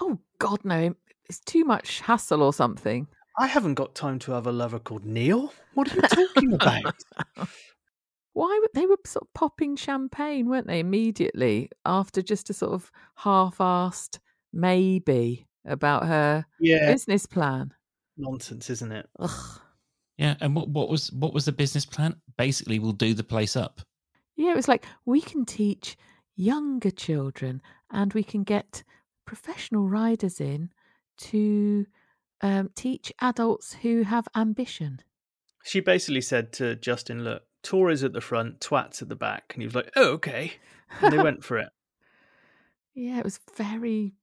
oh 0.00 0.20
God, 0.38 0.64
no, 0.64 0.94
it's 1.28 1.40
too 1.40 1.64
much 1.64 2.00
hassle 2.00 2.42
or 2.42 2.52
something." 2.52 3.08
I 3.36 3.48
haven't 3.48 3.74
got 3.74 3.96
time 3.96 4.20
to 4.20 4.32
have 4.32 4.46
a 4.46 4.52
lover 4.52 4.78
called 4.78 5.04
Neil. 5.04 5.52
What 5.74 5.90
are 5.92 5.96
you 5.96 6.02
talking 6.02 6.52
about? 6.52 6.94
Why 8.34 8.58
would 8.60 8.70
they 8.74 8.86
were 8.86 8.98
sort 9.06 9.22
of 9.22 9.32
popping 9.32 9.76
champagne, 9.76 10.48
weren't 10.48 10.66
they? 10.66 10.80
Immediately 10.80 11.70
after 11.86 12.20
just 12.20 12.50
a 12.50 12.52
sort 12.52 12.72
of 12.72 12.92
half-assed 13.16 14.18
maybe 14.52 15.46
about 15.64 16.06
her 16.06 16.44
yeah, 16.60 16.92
business 16.92 17.26
plan. 17.26 17.72
nonsense, 18.16 18.70
isn't 18.70 18.92
it? 18.92 19.08
Ugh. 19.18 19.60
Yeah, 20.18 20.36
and 20.40 20.54
what, 20.54 20.68
what 20.68 20.88
was 20.88 21.10
what 21.12 21.34
was 21.34 21.44
the 21.44 21.52
business 21.52 21.84
plan? 21.84 22.16
Basically, 22.36 22.78
we'll 22.78 22.92
do 22.92 23.14
the 23.14 23.24
place 23.24 23.56
up. 23.56 23.80
Yeah, 24.36 24.52
it 24.52 24.56
was 24.56 24.68
like 24.68 24.86
we 25.04 25.20
can 25.20 25.44
teach 25.44 25.96
younger 26.36 26.90
children 26.90 27.62
and 27.90 28.12
we 28.12 28.22
can 28.22 28.44
get 28.44 28.82
professional 29.24 29.88
riders 29.88 30.40
in 30.40 30.70
to 31.16 31.86
um, 32.40 32.70
teach 32.74 33.12
adults 33.20 33.74
who 33.82 34.02
have 34.02 34.28
ambition. 34.36 35.00
She 35.64 35.80
basically 35.80 36.20
said 36.20 36.52
to 36.54 36.76
Justin, 36.76 37.24
"Look, 37.24 37.42
Tora's 37.64 38.04
at 38.04 38.12
the 38.12 38.20
front, 38.20 38.60
twats 38.60 39.02
at 39.02 39.08
the 39.08 39.16
back," 39.16 39.52
and 39.54 39.62
he 39.62 39.66
was 39.66 39.74
like, 39.74 39.90
"Oh, 39.96 40.12
okay." 40.12 40.52
And 41.00 41.12
they 41.12 41.18
went 41.22 41.42
for 41.44 41.58
it. 41.58 41.68
Yeah, 42.96 43.18
it 43.18 43.24
was 43.24 43.40
very 43.56 44.14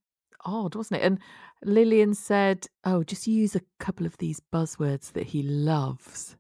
odd, 0.45 0.75
wasn't 0.75 1.01
it? 1.01 1.04
And 1.06 1.19
Lilian 1.62 2.13
said, 2.13 2.67
"Oh, 2.86 3.04
just 3.04 3.27
use 3.27 3.54
a 3.54 3.62
couple 3.80 4.06
of 4.06 4.17
these 4.17 4.39
buzzwords 4.39 5.12
that 5.12 5.27
he 5.27 5.43
loves, 5.43 6.38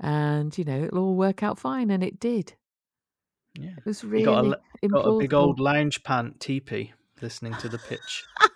and 0.00 0.56
you 0.56 0.64
know 0.64 0.84
it'll 0.84 0.98
all 1.04 1.14
work 1.14 1.42
out 1.42 1.58
fine." 1.58 1.90
And 1.90 2.02
it 2.02 2.18
did. 2.18 2.54
Yeah, 3.54 3.72
It 3.76 3.84
was 3.84 4.00
He 4.00 4.06
really 4.06 4.24
got 4.24 4.46
a, 4.82 4.88
got 4.88 5.06
a 5.06 5.18
big 5.18 5.34
old 5.34 5.60
lounge 5.60 6.02
pant 6.04 6.40
teepee 6.40 6.94
listening 7.20 7.52
to 7.56 7.68
the 7.68 7.78
pitch. 7.78 8.24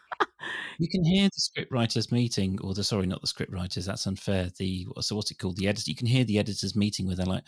You 0.78 0.88
can 0.88 1.04
hear 1.04 1.28
the 1.28 1.64
scriptwriters 1.64 2.12
meeting, 2.12 2.58
or 2.62 2.74
the 2.74 2.84
sorry, 2.84 3.06
not 3.06 3.20
the 3.20 3.26
scriptwriters. 3.26 3.86
That's 3.86 4.06
unfair. 4.06 4.50
The 4.58 4.86
so 5.00 5.16
what's 5.16 5.30
it 5.30 5.38
called? 5.38 5.56
The 5.56 5.68
editor. 5.68 5.90
You 5.90 5.96
can 5.96 6.06
hear 6.06 6.24
the 6.24 6.38
editors 6.38 6.76
meeting 6.76 7.06
where 7.06 7.16
they're 7.16 7.26
like, 7.26 7.44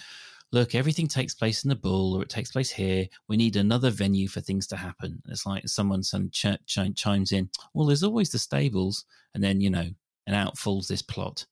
"Look, 0.53 0.75
everything 0.75 1.09
takes 1.09 1.35
place 1.35 1.65
in 1.65 1.69
the 1.69 1.77
bull, 1.77 2.15
or 2.15 2.23
it 2.23 2.29
takes 2.29 2.53
place 2.53 2.71
here. 2.71 3.07
We 3.29 3.37
need 3.37 3.57
another 3.57 3.91
venue 3.91 4.29
for 4.29 4.41
things 4.41 4.67
to 4.69 4.77
happen." 4.77 5.23
And 5.25 5.33
it's 5.33 5.47
like 5.47 5.69
someone 5.69 6.03
some 6.03 6.31
ch- 6.31 6.59
ch- 6.67 6.95
chimes 6.95 7.33
in. 7.33 7.51
Well, 7.73 7.87
there's 7.87 8.05
always 8.05 8.31
the 8.31 8.39
stables, 8.39 9.05
and 9.35 9.43
then 9.43 9.61
you 9.61 9.71
know, 9.71 9.91
and 10.27 10.37
out 10.37 10.59
falls 10.59 10.89
this 10.89 11.03
plot. 11.03 11.47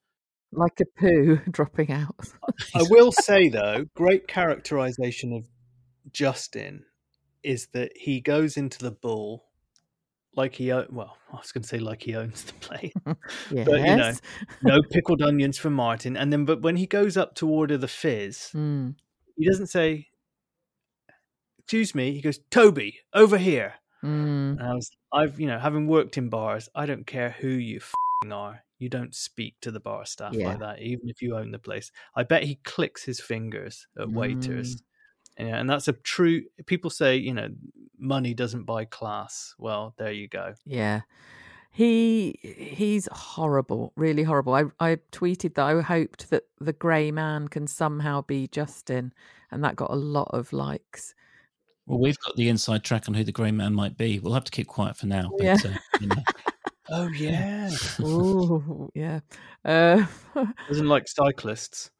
Like 0.52 0.80
a 0.80 1.00
poo 1.00 1.36
dropping 1.50 1.90
out. 1.90 2.28
I 2.74 2.84
will 2.90 3.12
say 3.12 3.48
though, 3.48 3.86
great 3.94 4.28
characterization 4.28 5.32
of 5.32 5.46
Justin 6.12 6.84
is 7.42 7.68
that 7.72 7.92
he 7.96 8.20
goes 8.20 8.56
into 8.56 8.78
the 8.78 8.90
bull 8.90 9.44
like 10.34 10.54
he 10.54 10.72
well, 10.72 11.16
I 11.32 11.36
was 11.36 11.52
going 11.52 11.62
to 11.62 11.68
say 11.68 11.78
like 11.78 12.02
he 12.02 12.16
owns 12.16 12.44
the 12.44 12.52
place. 12.54 12.92
yes. 13.06 13.16
But, 13.66 13.80
you 13.80 13.96
know, 13.96 14.12
no 14.62 14.82
pickled 14.90 15.22
onions 15.22 15.58
for 15.58 15.70
Martin, 15.70 16.16
and 16.16 16.32
then 16.32 16.44
but 16.44 16.62
when 16.62 16.76
he 16.76 16.86
goes 16.86 17.16
up 17.16 17.34
to 17.36 17.48
order 17.48 17.76
the 17.76 17.88
fizz, 17.88 18.50
Mm. 18.54 18.94
he 19.36 19.46
doesn't 19.48 19.66
say, 19.68 20.08
"Excuse 21.58 21.94
me." 21.94 22.12
He 22.12 22.20
goes, 22.20 22.38
"Toby, 22.50 23.00
over 23.14 23.38
here." 23.38 23.74
Mm. 24.04 24.58
And 24.58 24.62
I 24.62 24.74
was, 24.74 24.90
I've 25.12 25.38
you 25.40 25.46
know, 25.46 25.58
having 25.58 25.86
worked 25.86 26.18
in 26.18 26.28
bars, 26.28 26.68
I 26.74 26.86
don't 26.86 27.06
care 27.06 27.30
who 27.30 27.48
you 27.48 27.80
fing 27.80 28.32
are. 28.32 28.64
You 28.78 28.88
don't 28.88 29.14
speak 29.14 29.54
to 29.60 29.70
the 29.70 29.78
bar 29.78 30.04
staff 30.06 30.34
Yeah. 30.34 30.48
like 30.48 30.58
that, 30.58 30.82
even 30.82 31.08
if 31.08 31.22
you 31.22 31.36
own 31.36 31.52
the 31.52 31.58
place. 31.60 31.92
I 32.16 32.24
bet 32.24 32.42
he 32.42 32.56
clicks 32.64 33.04
his 33.04 33.20
fingers 33.20 33.86
at 33.96 34.08
Mm. 34.08 34.14
waiters. 34.14 34.82
And, 35.36 35.48
and 35.48 35.70
that's 35.70 35.86
a 35.88 35.92
true. 35.92 36.42
People 36.66 36.90
say, 36.90 37.16
you 37.16 37.32
know, 37.32 37.48
money 38.02 38.34
doesn't 38.34 38.64
buy 38.64 38.84
class. 38.84 39.54
Well, 39.58 39.94
there 39.96 40.12
you 40.12 40.28
go. 40.28 40.54
Yeah. 40.66 41.02
He 41.74 42.38
he's 42.42 43.08
horrible, 43.10 43.92
really 43.96 44.22
horrible. 44.24 44.54
I 44.54 44.64
I 44.78 44.96
tweeted 45.10 45.54
that 45.54 45.64
I 45.64 45.80
hoped 45.80 46.28
that 46.28 46.42
the 46.60 46.74
grey 46.74 47.10
man 47.10 47.48
can 47.48 47.66
somehow 47.66 48.20
be 48.20 48.46
Justin, 48.48 49.14
and 49.50 49.64
that 49.64 49.76
got 49.76 49.90
a 49.90 49.94
lot 49.96 50.28
of 50.32 50.52
likes. 50.52 51.14
Well, 51.86 51.98
we've 51.98 52.18
got 52.18 52.36
the 52.36 52.48
inside 52.50 52.84
track 52.84 53.08
on 53.08 53.14
who 53.14 53.24
the 53.24 53.32
grey 53.32 53.52
man 53.52 53.72
might 53.74 53.96
be. 53.96 54.18
We'll 54.18 54.34
have 54.34 54.44
to 54.44 54.52
keep 54.52 54.66
quiet 54.66 54.96
for 54.98 55.06
now. 55.06 55.30
But, 55.38 55.44
Yeah. 55.44 55.56
uh, 55.64 55.78
you 56.00 56.06
know. 56.08 56.16
Oh 56.90 57.08
yeah, 57.08 57.70
Oh 58.00 58.90
yeah. 58.94 59.20
Uh, 59.64 60.04
doesn't 60.68 60.88
like 60.88 61.04
cyclists. 61.08 61.90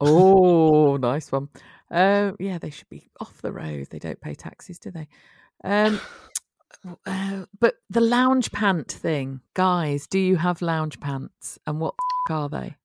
oh, 0.00 0.96
nice 0.96 1.30
one. 1.30 1.48
Uh, 1.90 2.32
yeah, 2.40 2.58
they 2.58 2.70
should 2.70 2.88
be 2.88 3.08
off 3.20 3.40
the 3.42 3.52
road. 3.52 3.86
They 3.90 3.98
don't 4.00 4.20
pay 4.20 4.34
taxes, 4.34 4.78
do 4.80 4.90
they? 4.90 5.06
Um, 5.64 6.00
uh, 7.06 7.44
but 7.60 7.76
the 7.90 8.00
lounge 8.00 8.50
pant 8.52 8.90
thing, 8.90 9.40
guys, 9.54 10.06
do 10.06 10.18
you 10.18 10.36
have 10.36 10.62
lounge 10.62 11.00
pants? 11.00 11.58
And 11.66 11.80
what 11.80 11.94
the 11.96 12.34
f- 12.34 12.36
are 12.36 12.48
they? 12.48 12.76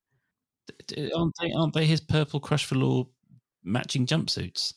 Aren't 1.14 1.34
they? 1.40 1.52
Aren't 1.52 1.74
they 1.74 1.86
his 1.86 2.00
purple 2.00 2.40
crushed 2.40 2.68
velour 2.68 3.04
matching 3.64 4.06
jumpsuits? 4.06 4.74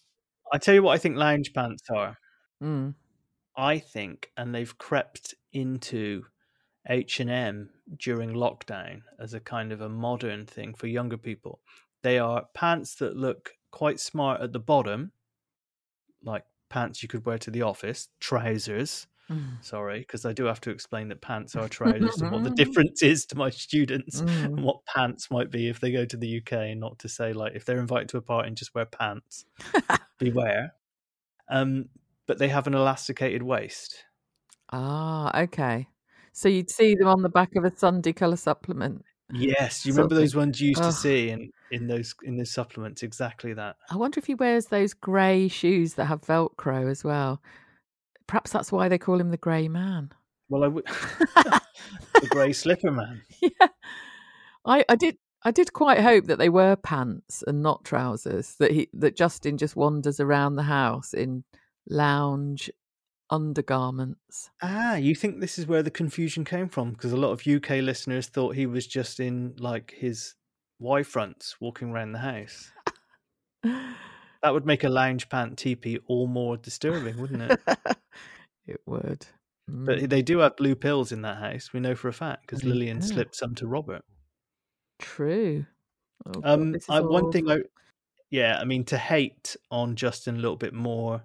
I 0.52 0.58
tell 0.58 0.74
you 0.74 0.84
what, 0.84 0.94
I 0.94 0.98
think 0.98 1.18
lounge 1.18 1.54
pants 1.54 1.84
are. 1.94 2.18
Mm. 2.62 2.96
I 3.56 3.80
think, 3.80 4.32
and 4.38 4.54
they've 4.54 4.78
crept 4.78 5.36
into 5.54 6.24
H 6.88 7.20
and 7.20 7.30
M 7.30 7.70
during 7.98 8.32
lockdown 8.32 9.02
as 9.20 9.34
a 9.34 9.40
kind 9.40 9.72
of 9.72 9.82
a 9.82 9.90
modern 9.90 10.46
thing 10.46 10.74
for 10.74 10.88
younger 10.88 11.18
people. 11.18 11.62
They 12.02 12.18
are 12.18 12.48
pants 12.54 12.96
that 12.96 13.16
look 13.16 13.52
quite 13.72 14.00
smart 14.00 14.42
at 14.42 14.54
the 14.54 14.60
bottom, 14.60 15.12
like 16.24 16.46
pants 16.72 17.04
you 17.04 17.10
could 17.10 17.26
wear 17.26 17.38
to 17.40 17.52
the 17.52 17.62
office, 17.62 18.08
trousers. 18.22 19.06
Mm. 19.30 19.64
Sorry, 19.64 20.00
because 20.00 20.26
I 20.26 20.34
do 20.34 20.46
have 20.46 20.60
to 20.62 20.72
explain 20.72 21.10
that 21.10 21.22
pants 21.22 21.56
are 21.56 21.68
trousers 21.78 22.22
and 22.22 22.32
what 22.32 22.44
the 22.44 22.50
difference 22.50 23.04
is 23.04 23.26
to 23.28 23.38
my 23.38 23.50
students 23.50 24.22
Mm. 24.22 24.46
and 24.46 24.64
what 24.64 24.86
pants 24.86 25.30
might 25.30 25.52
be 25.52 25.68
if 25.68 25.80
they 25.80 25.92
go 25.92 26.06
to 26.06 26.18
the 26.18 26.38
UK 26.40 26.54
and 26.72 26.80
not 26.80 26.98
to 27.00 27.10
say 27.10 27.34
like 27.34 27.54
if 27.56 27.66
they're 27.66 27.80
invited 27.80 28.10
to 28.10 28.18
a 28.18 28.22
party 28.22 28.48
and 28.48 28.58
just 28.58 28.74
wear 28.74 28.86
pants. 28.86 29.46
Beware. 30.18 30.74
Um, 31.50 31.90
but 32.28 32.38
they 32.40 32.48
have 32.48 32.68
an 32.68 32.74
elasticated 32.74 33.44
waist. 33.44 34.06
Ah, 34.72 35.42
okay. 35.44 35.88
So 36.34 36.48
you'd 36.48 36.70
see 36.70 36.96
them 36.96 37.08
on 37.08 37.22
the 37.22 37.30
back 37.30 37.56
of 37.58 37.66
a 37.66 37.76
Sunday 37.76 38.14
colour 38.14 38.38
supplement. 38.38 39.04
Yes, 39.34 39.86
you 39.86 39.94
remember 39.94 40.16
those 40.16 40.36
ones 40.36 40.60
you 40.60 40.70
used 40.70 40.84
to 40.84 40.92
see 40.92 41.30
in, 41.30 41.52
in 41.72 41.88
those 41.88 42.14
in 42.24 42.38
those 42.38 42.52
supplements? 42.52 43.04
Exactly 43.04 43.54
that. 43.54 43.78
I 43.90 43.96
wonder 43.96 44.20
if 44.20 44.26
he 44.26 44.36
wears 44.36 44.68
those 44.68 44.94
grey 44.94 45.48
shoes 45.48 45.96
that 45.96 46.06
have 46.06 46.22
Velcro 46.22 46.90
as 46.90 47.04
well. 47.04 47.42
Perhaps 48.28 48.52
that's 48.52 48.72
why 48.72 48.88
they 48.88 48.98
call 48.98 49.20
him 49.20 49.32
the 49.32 49.38
Grey 49.38 49.68
Man. 49.68 50.12
Well, 50.50 50.64
I 50.64 50.68
would 50.68 50.86
the 51.36 52.28
grey 52.30 52.54
slipper 52.54 52.92
man. 52.92 53.22
yeah, 53.42 53.68
I, 54.66 54.84
I 54.88 54.96
did. 54.96 55.18
I 55.44 55.50
did 55.50 55.74
quite 55.74 56.02
hope 56.02 56.26
that 56.26 56.38
they 56.38 56.50
were 56.50 56.76
pants 56.76 57.44
and 57.48 57.64
not 57.64 57.84
trousers. 57.84 58.56
That 58.60 58.72
he 58.72 58.90
that 58.94 59.16
Justin 59.16 59.58
just 59.58 59.76
wanders 59.76 60.20
around 60.20 60.56
the 60.56 60.64
house 60.64 61.14
in 61.14 61.44
lounge 61.90 62.70
undergarments. 63.30 64.50
Ah, 64.62 64.96
you 64.96 65.16
think 65.16 65.40
this 65.40 65.58
is 65.58 65.66
where 65.66 65.82
the 65.82 65.90
confusion 65.90 66.44
came 66.44 66.68
from? 66.68 66.92
Because 66.92 67.14
a 67.14 67.18
lot 67.18 67.32
of 67.32 67.48
UK 67.48 67.82
listeners 67.82 68.28
thought 68.28 68.56
he 68.56 68.66
was 68.66 68.86
just 68.86 69.20
in 69.20 69.56
like 69.58 69.96
his 69.98 70.36
Y 70.82 71.04
fronts 71.04 71.56
walking 71.62 71.92
around 71.92 72.12
the 72.12 72.20
house. 72.20 72.72
That 74.44 74.54
would 74.54 74.66
make 74.66 74.84
a 74.84 74.90
lounge 74.90 75.30
pant 75.30 75.56
teepee 75.56 76.00
all 76.08 76.26
more 76.26 76.58
disturbing, 76.58 77.22
wouldn't 77.22 77.44
it? 77.44 77.62
it 78.66 78.82
would. 78.88 79.28
Mm. 79.70 79.86
but 79.86 80.10
they 80.10 80.24
do 80.24 80.40
have 80.40 80.58
blue 80.58 80.74
pills 80.74 81.12
in 81.12 81.22
that 81.22 81.38
house. 81.38 81.72
We 81.72 81.80
know 81.80 81.94
for 81.94 82.08
a 82.08 82.14
fact 82.14 82.48
because 82.48 82.64
Lilian 82.64 83.04
slipped 83.04 83.36
some 83.36 83.54
to 83.54 83.68
Robert. 83.68 84.04
True. 84.98 85.68
Oh, 86.26 86.42
Um, 86.44 86.76
I, 86.90 87.02
one 87.02 87.32
thing 87.32 87.52
I, 87.52 87.60
yeah, 88.32 88.58
I 88.60 88.64
mean 88.64 88.84
to 88.86 88.98
hate 88.98 89.56
on 89.70 89.96
Justin 89.96 90.38
a 90.38 90.40
little 90.40 90.58
bit 90.58 90.74
more 90.74 91.24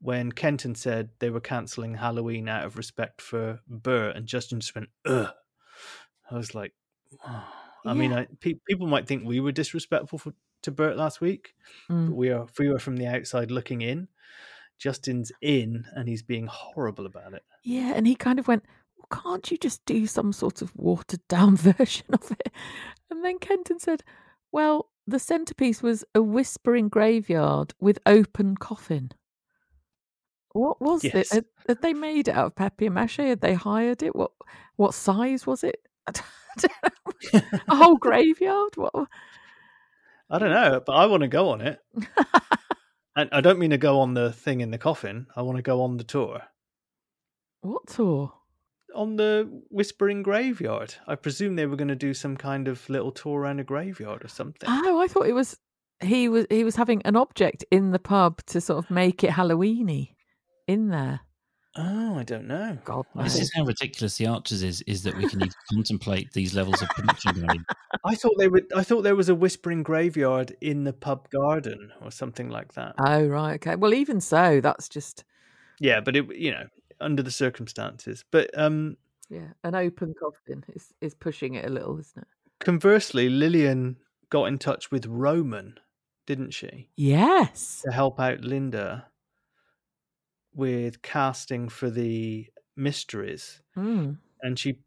when 0.00 0.32
Kenton 0.32 0.74
said 0.74 1.10
they 1.18 1.28
were 1.28 1.40
cancelling 1.40 1.96
Halloween 1.96 2.48
out 2.48 2.64
of 2.64 2.78
respect 2.78 3.20
for 3.20 3.60
Bert, 3.68 4.16
and 4.16 4.26
Justin 4.26 4.60
just 4.60 4.74
went, 4.74 4.88
"Ugh." 5.04 5.28
I 6.30 6.34
was 6.34 6.54
like, 6.54 6.72
oh. 7.26 7.59
I 7.84 7.94
mean, 7.94 8.12
I, 8.12 8.26
pe- 8.40 8.60
people 8.68 8.86
might 8.86 9.06
think 9.06 9.24
we 9.24 9.40
were 9.40 9.52
disrespectful 9.52 10.18
for, 10.18 10.32
to 10.62 10.70
Bert 10.70 10.96
last 10.96 11.20
week, 11.20 11.54
Mm. 11.88 12.08
but 12.08 12.14
we 12.14 12.30
are. 12.30 12.46
We 12.58 12.68
were 12.68 12.78
from 12.78 12.96
the 12.96 13.06
outside 13.06 13.50
looking 13.50 13.80
in, 13.82 14.08
Justin's 14.78 15.32
in, 15.40 15.84
and 15.94 16.08
he's 16.08 16.22
being 16.22 16.46
horrible 16.46 17.06
about 17.06 17.32
it. 17.34 17.42
Yeah, 17.64 17.92
and 17.94 18.06
he 18.06 18.14
kind 18.14 18.38
of 18.38 18.48
went, 18.48 18.64
well, 18.96 19.22
can't 19.22 19.50
you 19.50 19.56
just 19.58 19.84
do 19.86 20.06
some 20.06 20.32
sort 20.32 20.62
of 20.62 20.74
watered 20.76 21.26
down 21.28 21.56
version 21.56 22.06
of 22.12 22.30
it? 22.30 22.52
And 23.10 23.24
then 23.24 23.38
Kenton 23.38 23.78
said, 23.78 24.02
well, 24.52 24.90
the 25.06 25.18
centerpiece 25.18 25.82
was 25.82 26.04
a 26.14 26.22
whispering 26.22 26.88
graveyard 26.88 27.72
with 27.80 27.98
open 28.06 28.56
coffin. 28.56 29.10
What 30.52 30.80
was 30.80 31.04
it? 31.04 31.14
Yes. 31.14 31.32
Had, 31.32 31.44
had 31.68 31.82
they 31.82 31.94
made 31.94 32.28
it 32.28 32.34
out 32.34 32.46
of 32.46 32.54
papier 32.56 32.90
mache? 32.90 33.16
Had 33.18 33.40
they 33.40 33.54
hired 33.54 34.02
it? 34.02 34.14
What 34.16 34.32
what 34.76 34.94
size 34.94 35.46
was 35.46 35.62
it? 35.62 35.76
I 36.08 36.12
don't 36.58 36.72
know. 36.82 36.90
a 37.68 37.76
whole 37.76 37.96
graveyard? 37.96 38.76
What? 38.76 39.08
I 40.28 40.38
don't 40.38 40.50
know, 40.50 40.80
but 40.84 40.92
I 40.92 41.06
want 41.06 41.22
to 41.22 41.28
go 41.28 41.48
on 41.50 41.60
it. 41.60 41.80
and 43.16 43.28
I 43.32 43.40
don't 43.40 43.58
mean 43.58 43.70
to 43.70 43.78
go 43.78 44.00
on 44.00 44.14
the 44.14 44.32
thing 44.32 44.60
in 44.60 44.70
the 44.70 44.78
coffin. 44.78 45.26
I 45.34 45.42
want 45.42 45.56
to 45.56 45.62
go 45.62 45.82
on 45.82 45.96
the 45.96 46.04
tour. 46.04 46.42
What 47.62 47.88
tour? 47.88 48.32
On 48.94 49.16
the 49.16 49.62
Whispering 49.70 50.22
Graveyard. 50.22 50.94
I 51.06 51.14
presume 51.14 51.56
they 51.56 51.66
were 51.66 51.76
going 51.76 51.88
to 51.88 51.96
do 51.96 52.14
some 52.14 52.36
kind 52.36 52.68
of 52.68 52.88
little 52.88 53.12
tour 53.12 53.40
around 53.40 53.60
a 53.60 53.64
graveyard 53.64 54.24
or 54.24 54.28
something. 54.28 54.68
Oh, 54.68 55.00
I 55.00 55.08
thought 55.08 55.26
it 55.26 55.34
was 55.34 55.56
he 56.00 56.28
was 56.28 56.46
he 56.48 56.64
was 56.64 56.76
having 56.76 57.02
an 57.02 57.16
object 57.16 57.64
in 57.70 57.90
the 57.90 57.98
pub 57.98 58.42
to 58.46 58.60
sort 58.60 58.84
of 58.84 58.90
make 58.90 59.22
it 59.22 59.30
Halloweeny 59.30 60.14
in 60.66 60.88
there. 60.88 61.20
Oh, 61.76 62.18
I 62.18 62.24
don't 62.24 62.48
know. 62.48 62.78
God 62.84 63.06
This 63.14 63.38
is 63.38 63.52
how 63.54 63.64
ridiculous 63.64 64.16
the 64.18 64.26
Archers 64.26 64.62
is. 64.62 64.82
Is 64.82 65.04
that 65.04 65.16
we 65.16 65.28
can 65.28 65.40
even 65.40 65.52
contemplate 65.72 66.32
these 66.32 66.52
levels 66.54 66.82
of 66.82 66.88
production 66.88 67.34
value. 67.34 67.62
I 68.04 68.16
thought 68.16 68.34
they 68.38 68.48
were. 68.48 68.62
I 68.74 68.82
thought 68.82 69.02
there 69.02 69.14
was 69.14 69.28
a 69.28 69.34
Whispering 69.34 69.84
Graveyard 69.84 70.56
in 70.60 70.82
the 70.82 70.92
pub 70.92 71.30
garden 71.30 71.92
or 72.02 72.10
something 72.10 72.48
like 72.48 72.74
that. 72.74 72.96
Oh 72.98 73.24
right, 73.26 73.54
okay. 73.54 73.76
Well, 73.76 73.94
even 73.94 74.20
so, 74.20 74.60
that's 74.60 74.88
just 74.88 75.24
Yeah, 75.78 76.00
but 76.00 76.16
it, 76.16 76.34
you 76.34 76.50
know, 76.50 76.66
under 77.00 77.22
the 77.22 77.30
circumstances. 77.30 78.24
But 78.32 78.50
um, 78.58 78.96
yeah, 79.28 79.48
an 79.62 79.76
open 79.76 80.14
coffin 80.20 80.64
is 80.74 80.92
is 81.00 81.14
pushing 81.14 81.54
it 81.54 81.66
a 81.66 81.70
little, 81.70 81.98
isn't 81.98 82.20
it? 82.22 82.28
conversely, 82.58 83.30
Lilian 83.30 83.96
got 84.28 84.44
in 84.44 84.58
touch 84.58 84.90
with 84.90 85.06
Roman, 85.06 85.78
didn't 86.26 86.50
she, 86.52 86.88
Yes. 86.96 87.80
to 87.86 87.90
help 87.92 88.20
out 88.20 88.40
Linda 88.42 89.06
with 90.54 91.02
casting 91.02 91.68
for 91.68 91.90
the 91.90 92.46
mysteries, 92.76 93.62
Mm. 93.76 94.18
and 94.42 94.58
she 94.58 94.78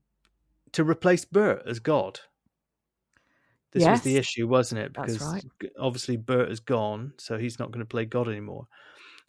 to 0.74 0.84
replace 0.84 1.24
Bert 1.26 1.64
as 1.68 1.80
God. 1.80 2.20
This 3.72 3.86
was 3.88 4.02
the 4.02 4.18
issue, 4.18 4.48
wasn't 4.48 4.82
it? 4.82 4.94
Because 4.94 5.20
right. 5.22 5.44
obviously 5.80 6.16
Bert 6.18 6.52
is 6.52 6.60
gone, 6.60 7.14
so 7.18 7.38
he's 7.38 7.58
not 7.60 7.72
going 7.72 7.80
to 7.84 7.90
play 7.90 8.06
God 8.06 8.28
anymore. 8.28 8.68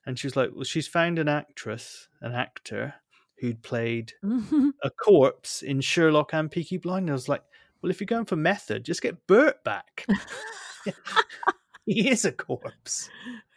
And 0.06 0.18
she 0.18 0.26
was 0.26 0.36
like, 0.36 0.50
"Well, 0.54 0.64
she's 0.64 0.86
found 0.88 1.18
an 1.18 1.28
actress, 1.28 2.08
an 2.20 2.32
actor 2.34 2.94
who'd 3.38 3.62
played 3.62 4.12
a 4.82 4.90
corpse 4.90 5.62
in 5.62 5.80
Sherlock 5.80 6.32
and 6.34 6.50
Peaky 6.50 6.76
Blinders. 6.78 7.10
I 7.10 7.14
was 7.14 7.28
like, 7.28 7.42
well, 7.82 7.90
if 7.90 8.00
you're 8.00 8.06
going 8.06 8.24
for 8.24 8.36
method, 8.36 8.84
just 8.84 9.02
get 9.02 9.26
Bert 9.26 9.62
back. 9.64 10.06
he 11.86 12.08
is 12.10 12.24
a 12.24 12.32
corpse. 12.32 13.08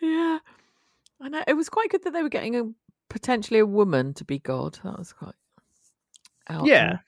yeah. 0.01 0.39
I 1.21 1.29
know. 1.29 1.43
It 1.47 1.53
was 1.55 1.69
quite 1.69 1.89
good 1.89 2.03
that 2.03 2.13
they 2.13 2.23
were 2.23 2.29
getting 2.29 2.55
a 2.55 2.63
potentially 3.09 3.59
a 3.59 3.65
woman 3.65 4.13
to 4.15 4.25
be 4.25 4.39
God. 4.39 4.79
That 4.83 4.97
was 4.97 5.13
quite 5.13 5.35
out 6.49 6.65
Yeah. 6.65 6.87
there. 6.87 7.05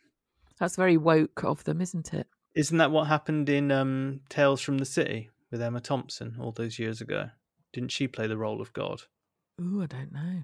That's 0.60 0.76
very 0.76 0.98
woke 0.98 1.44
of 1.44 1.64
them, 1.64 1.82
isn't 1.82 2.14
it? 2.14 2.28
Isn't 2.56 2.78
that 2.80 2.92
what 2.92 3.08
happened 3.08 3.48
in 3.50 3.72
um, 3.72 4.22
Tales 4.30 4.62
from 4.62 4.78
the 4.80 4.86
City 4.86 5.30
with 5.52 5.62
Emma 5.62 5.80
Thompson 5.80 6.36
all 6.40 6.52
those 6.52 6.80
years 6.80 7.02
ago? 7.02 7.30
Didn't 7.72 7.92
she 7.92 8.08
play 8.08 8.28
the 8.28 8.38
role 8.38 8.62
of 8.62 8.74
God? 8.74 9.04
Ooh, 9.62 9.84
I 9.84 9.86
don't 9.86 10.12
know. 10.12 10.44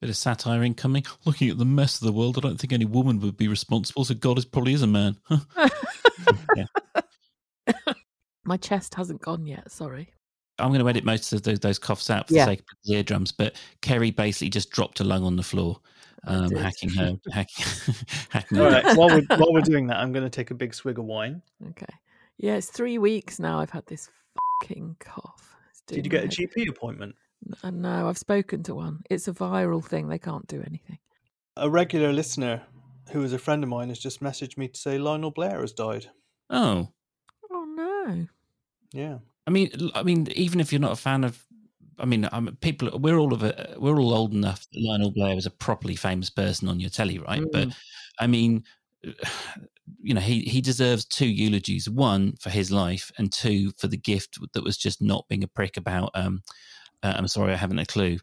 Bit 0.00 0.10
of 0.10 0.16
satire 0.16 0.62
incoming. 0.62 1.04
Looking 1.24 1.50
at 1.50 1.58
the 1.58 1.64
mess 1.64 2.00
of 2.00 2.06
the 2.06 2.12
world, 2.12 2.38
I 2.38 2.40
don't 2.40 2.58
think 2.58 2.72
any 2.72 2.84
woman 2.84 3.20
would 3.20 3.36
be 3.36 3.48
responsible. 3.48 4.04
So 4.04 4.14
God 4.14 4.38
is 4.38 4.44
probably 4.44 4.72
is 4.72 4.82
a 4.82 4.86
man. 4.86 5.16
My 8.44 8.56
chest 8.56 8.94
hasn't 8.94 9.20
gone 9.20 9.44
yet. 9.44 9.70
Sorry. 9.70 10.14
I'm 10.58 10.68
going 10.70 10.80
to 10.82 10.88
edit 10.88 11.04
most 11.04 11.32
of 11.32 11.42
those, 11.42 11.60
those 11.60 11.78
coughs 11.78 12.10
out 12.10 12.28
for 12.28 12.34
Yeah. 12.34 12.44
the 12.46 12.50
sake 12.52 12.60
of 12.60 12.66
the 12.84 12.94
eardrums. 12.94 13.32
But 13.32 13.56
Kerry 13.80 14.10
basically 14.10 14.50
just 14.50 14.70
dropped 14.70 15.00
a 15.00 15.04
lung 15.04 15.22
on 15.24 15.36
the 15.36 15.42
floor, 15.42 15.80
um, 16.26 16.50
hacking 16.54 16.90
her, 16.90 17.16
hacking, 17.32 17.64
hacking 18.30 18.58
All 18.58 18.64
her. 18.64 18.70
right. 18.82 18.96
while 18.96 19.08
we're 19.08 19.26
while 19.38 19.52
we're 19.52 19.60
doing 19.62 19.86
that, 19.88 19.98
I'm 19.98 20.12
going 20.12 20.24
to 20.24 20.30
take 20.30 20.50
a 20.50 20.54
big 20.54 20.74
swig 20.74 20.98
of 20.98 21.04
wine. 21.04 21.42
Okay. 21.70 21.86
Yeah, 22.38 22.54
it's 22.54 22.68
three 22.70 22.98
weeks 22.98 23.38
now. 23.38 23.58
I've 23.60 23.70
had 23.70 23.86
this 23.86 24.08
fucking 24.62 24.96
cough. 25.00 25.56
Did 25.86 26.04
you 26.04 26.10
get 26.10 26.24
a 26.24 26.28
GP 26.28 26.68
appointment? 26.68 27.14
Uh, 27.62 27.70
no, 27.70 28.08
I've 28.08 28.18
spoken 28.18 28.62
to 28.64 28.74
one. 28.74 29.00
It's 29.10 29.26
a 29.28 29.32
viral 29.32 29.84
thing. 29.84 30.08
They 30.08 30.18
can't 30.18 30.46
do 30.48 30.62
anything. 30.66 30.98
A 31.56 31.68
regular 31.70 32.12
listener 32.12 32.62
who 33.12 33.22
is 33.22 33.32
a 33.32 33.38
friend 33.38 33.62
of 33.64 33.70
mine 33.70 33.88
has 33.88 33.98
just 33.98 34.20
messaged 34.20 34.58
me 34.58 34.68
to 34.68 34.78
say 34.78 34.98
Lionel 34.98 35.30
Blair 35.30 35.60
has 35.60 35.72
died. 35.72 36.06
Oh, 36.50 36.88
Oh 37.50 37.64
no. 37.64 38.26
Yeah. 38.92 39.18
I 39.48 39.50
mean, 39.50 39.70
I 39.94 40.02
mean, 40.02 40.28
even 40.36 40.60
if 40.60 40.74
you're 40.74 40.80
not 40.80 40.92
a 40.92 40.96
fan 40.96 41.24
of, 41.24 41.42
I 41.98 42.04
mean, 42.04 42.28
I'm, 42.32 42.54
people, 42.60 42.90
we're 42.98 43.16
all 43.16 43.32
of 43.32 43.42
a, 43.42 43.76
we're 43.78 43.98
all 43.98 44.12
old 44.12 44.34
enough 44.34 44.66
that 44.70 44.78
Lionel 44.78 45.10
Blair 45.10 45.34
was 45.34 45.46
a 45.46 45.50
properly 45.50 45.96
famous 45.96 46.28
person 46.28 46.68
on 46.68 46.80
your 46.80 46.90
telly, 46.90 47.18
right? 47.18 47.42
But 47.50 47.68
I 48.20 48.26
mean, 48.26 48.64
you 50.02 50.12
know, 50.12 50.20
he 50.20 50.40
he 50.40 50.60
deserves 50.60 51.06
two 51.06 51.26
eulogies: 51.26 51.88
one 51.88 52.34
for 52.38 52.50
his 52.50 52.70
life, 52.70 53.10
and 53.16 53.32
two 53.32 53.72
for 53.78 53.88
the 53.88 53.96
gift 53.96 54.38
that 54.52 54.62
was 54.62 54.76
just 54.76 55.00
not 55.00 55.26
being 55.30 55.42
a 55.42 55.48
prick 55.48 55.78
about. 55.78 56.10
Um, 56.12 56.42
uh, 57.02 57.14
I'm 57.16 57.26
sorry, 57.26 57.54
I 57.54 57.56
haven't 57.56 57.78
a 57.78 57.86
clue. 57.86 58.18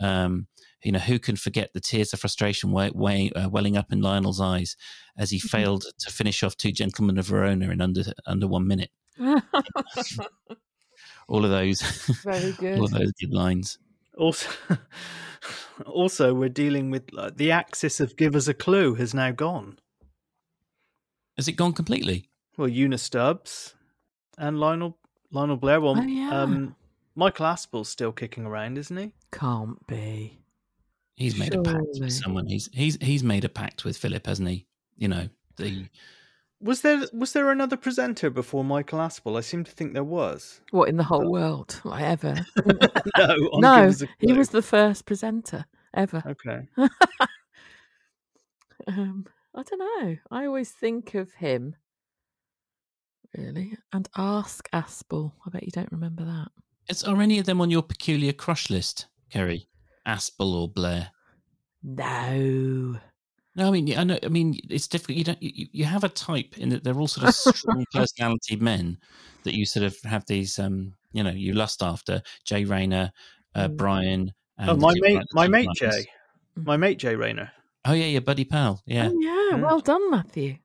Um, 0.00 0.46
you 0.84 0.92
know, 0.92 1.00
who 1.00 1.18
can 1.18 1.34
forget 1.34 1.70
the 1.74 1.80
tears 1.80 2.12
of 2.12 2.20
frustration 2.20 2.70
way, 2.70 2.92
way, 2.94 3.32
uh, 3.34 3.48
welling 3.48 3.76
up 3.76 3.90
in 3.90 4.00
Lionel's 4.00 4.40
eyes 4.40 4.76
as 5.16 5.30
he 5.30 5.40
failed 5.40 5.86
to 5.98 6.12
finish 6.12 6.44
off 6.44 6.56
two 6.56 6.70
gentlemen 6.70 7.18
of 7.18 7.26
Verona 7.26 7.68
in 7.70 7.80
under 7.80 8.04
under 8.28 8.46
one 8.46 8.68
minute? 8.68 8.90
All 11.28 11.44
of 11.44 11.50
those, 11.50 11.82
Very 12.24 12.52
good. 12.52 12.78
all 12.78 12.84
of 12.86 12.90
those 12.92 13.12
good 13.12 13.32
lines. 13.32 13.78
Also, 14.16 14.48
also 15.86 16.34
we're 16.34 16.48
dealing 16.48 16.90
with 16.90 17.12
like, 17.12 17.36
the 17.36 17.50
axis 17.52 18.00
of 18.00 18.16
give 18.16 18.34
us 18.34 18.48
a 18.48 18.54
clue 18.54 18.94
has 18.94 19.14
now 19.14 19.30
gone. 19.30 19.78
Has 21.36 21.46
it 21.46 21.52
gone 21.52 21.72
completely? 21.72 22.30
Well, 22.56 22.68
Una 22.68 22.98
Stubbs 22.98 23.74
and 24.36 24.58
Lionel 24.58 24.96
Lionel 25.30 25.56
Blair. 25.56 25.80
Well, 25.80 25.98
Oh, 25.98 26.02
yeah. 26.02 26.42
um, 26.42 26.74
Michael 27.14 27.46
Aspel's 27.46 27.88
still 27.88 28.10
kicking 28.12 28.46
around, 28.46 28.78
isn't 28.78 28.96
he? 28.96 29.12
Can't 29.30 29.86
be. 29.86 30.38
He's 31.14 31.36
made 31.38 31.54
a 31.54 31.62
pact 31.62 31.84
with 32.00 32.12
someone. 32.12 32.46
He's 32.46 32.68
he's 32.72 32.96
he's 33.00 33.22
made 33.22 33.44
a 33.44 33.48
pact 33.48 33.84
with 33.84 33.96
Philip, 33.96 34.26
hasn't 34.26 34.48
he? 34.48 34.66
You 34.96 35.08
know 35.08 35.28
the 35.56 35.86
Was 36.60 36.80
there 36.80 37.06
was 37.12 37.32
there 37.32 37.50
another 37.50 37.76
presenter 37.76 38.30
before 38.30 38.64
Michael 38.64 38.98
Aspel? 38.98 39.38
I 39.38 39.42
seem 39.42 39.62
to 39.62 39.70
think 39.70 39.92
there 39.92 40.02
was. 40.02 40.60
What 40.70 40.88
in 40.88 40.96
the 40.96 41.04
whole 41.04 41.30
world? 41.30 41.80
Like 41.84 42.02
ever? 42.02 42.34
no, 42.66 43.24
on 43.52 43.60
no, 43.60 43.76
Give 43.82 43.88
Us 43.88 44.02
a 44.02 44.08
he 44.18 44.32
was 44.32 44.48
the 44.48 44.62
first 44.62 45.06
presenter 45.06 45.64
ever. 45.94 46.22
Okay. 46.26 46.68
Um, 48.86 49.26
I 49.54 49.62
don't 49.62 49.78
know. 49.78 50.16
I 50.30 50.46
always 50.46 50.70
think 50.70 51.14
of 51.14 51.32
him, 51.34 51.76
really, 53.36 53.76
and 53.92 54.08
ask 54.16 54.66
Aspel. 54.72 55.32
I 55.46 55.50
bet 55.50 55.64
you 55.64 55.70
don't 55.70 55.92
remember 55.92 56.24
that. 56.24 56.48
Is, 56.88 57.04
are 57.04 57.20
any 57.20 57.38
of 57.38 57.44
them 57.44 57.60
on 57.60 57.70
your 57.70 57.82
peculiar 57.82 58.32
crush 58.32 58.70
list, 58.70 59.06
Kerry? 59.30 59.68
Aspel 60.06 60.54
or 60.54 60.68
Blair? 60.68 61.10
No. 61.82 62.98
No, 63.58 63.66
I 63.66 63.70
mean, 63.72 63.98
I 63.98 64.04
know. 64.04 64.18
I 64.22 64.28
mean, 64.28 64.58
it's 64.70 64.86
difficult. 64.86 65.18
You 65.18 65.24
don't. 65.24 65.42
You, 65.42 65.66
you 65.72 65.84
have 65.84 66.04
a 66.04 66.08
type 66.08 66.56
in 66.58 66.68
that 66.68 66.84
they're 66.84 66.98
all 66.98 67.08
sort 67.08 67.28
of 67.28 67.34
strong 67.34 67.84
personality 67.92 68.54
men 68.56 68.96
that 69.42 69.54
you 69.54 69.66
sort 69.66 69.84
of 69.84 69.96
have 70.04 70.24
these. 70.26 70.58
Um, 70.60 70.94
you 71.12 71.24
know, 71.24 71.30
you 71.30 71.54
lust 71.54 71.82
after 71.82 72.22
Jay 72.44 72.64
Rayner, 72.64 73.10
uh, 73.56 73.66
Mm. 73.68 73.76
Brian. 73.76 74.32
And 74.58 74.70
Oh, 74.70 74.76
my 74.76 74.92
the- 74.94 75.00
mate, 75.00 75.22
my 75.32 75.46
the 75.46 75.50
mate 75.50 75.66
ones. 75.66 75.78
Jay, 75.78 76.06
my 76.54 76.76
mate 76.76 76.98
Jay 76.98 77.16
Rayner. 77.16 77.50
Oh 77.84 77.92
yeah, 77.94 78.06
your 78.06 78.20
buddy 78.20 78.44
pal. 78.44 78.80
Yeah. 78.86 79.08
Oh, 79.12 79.18
yeah. 79.20 79.56
Mm. 79.56 79.62
Well 79.62 79.80
done, 79.80 80.08
Matthew. 80.10 80.56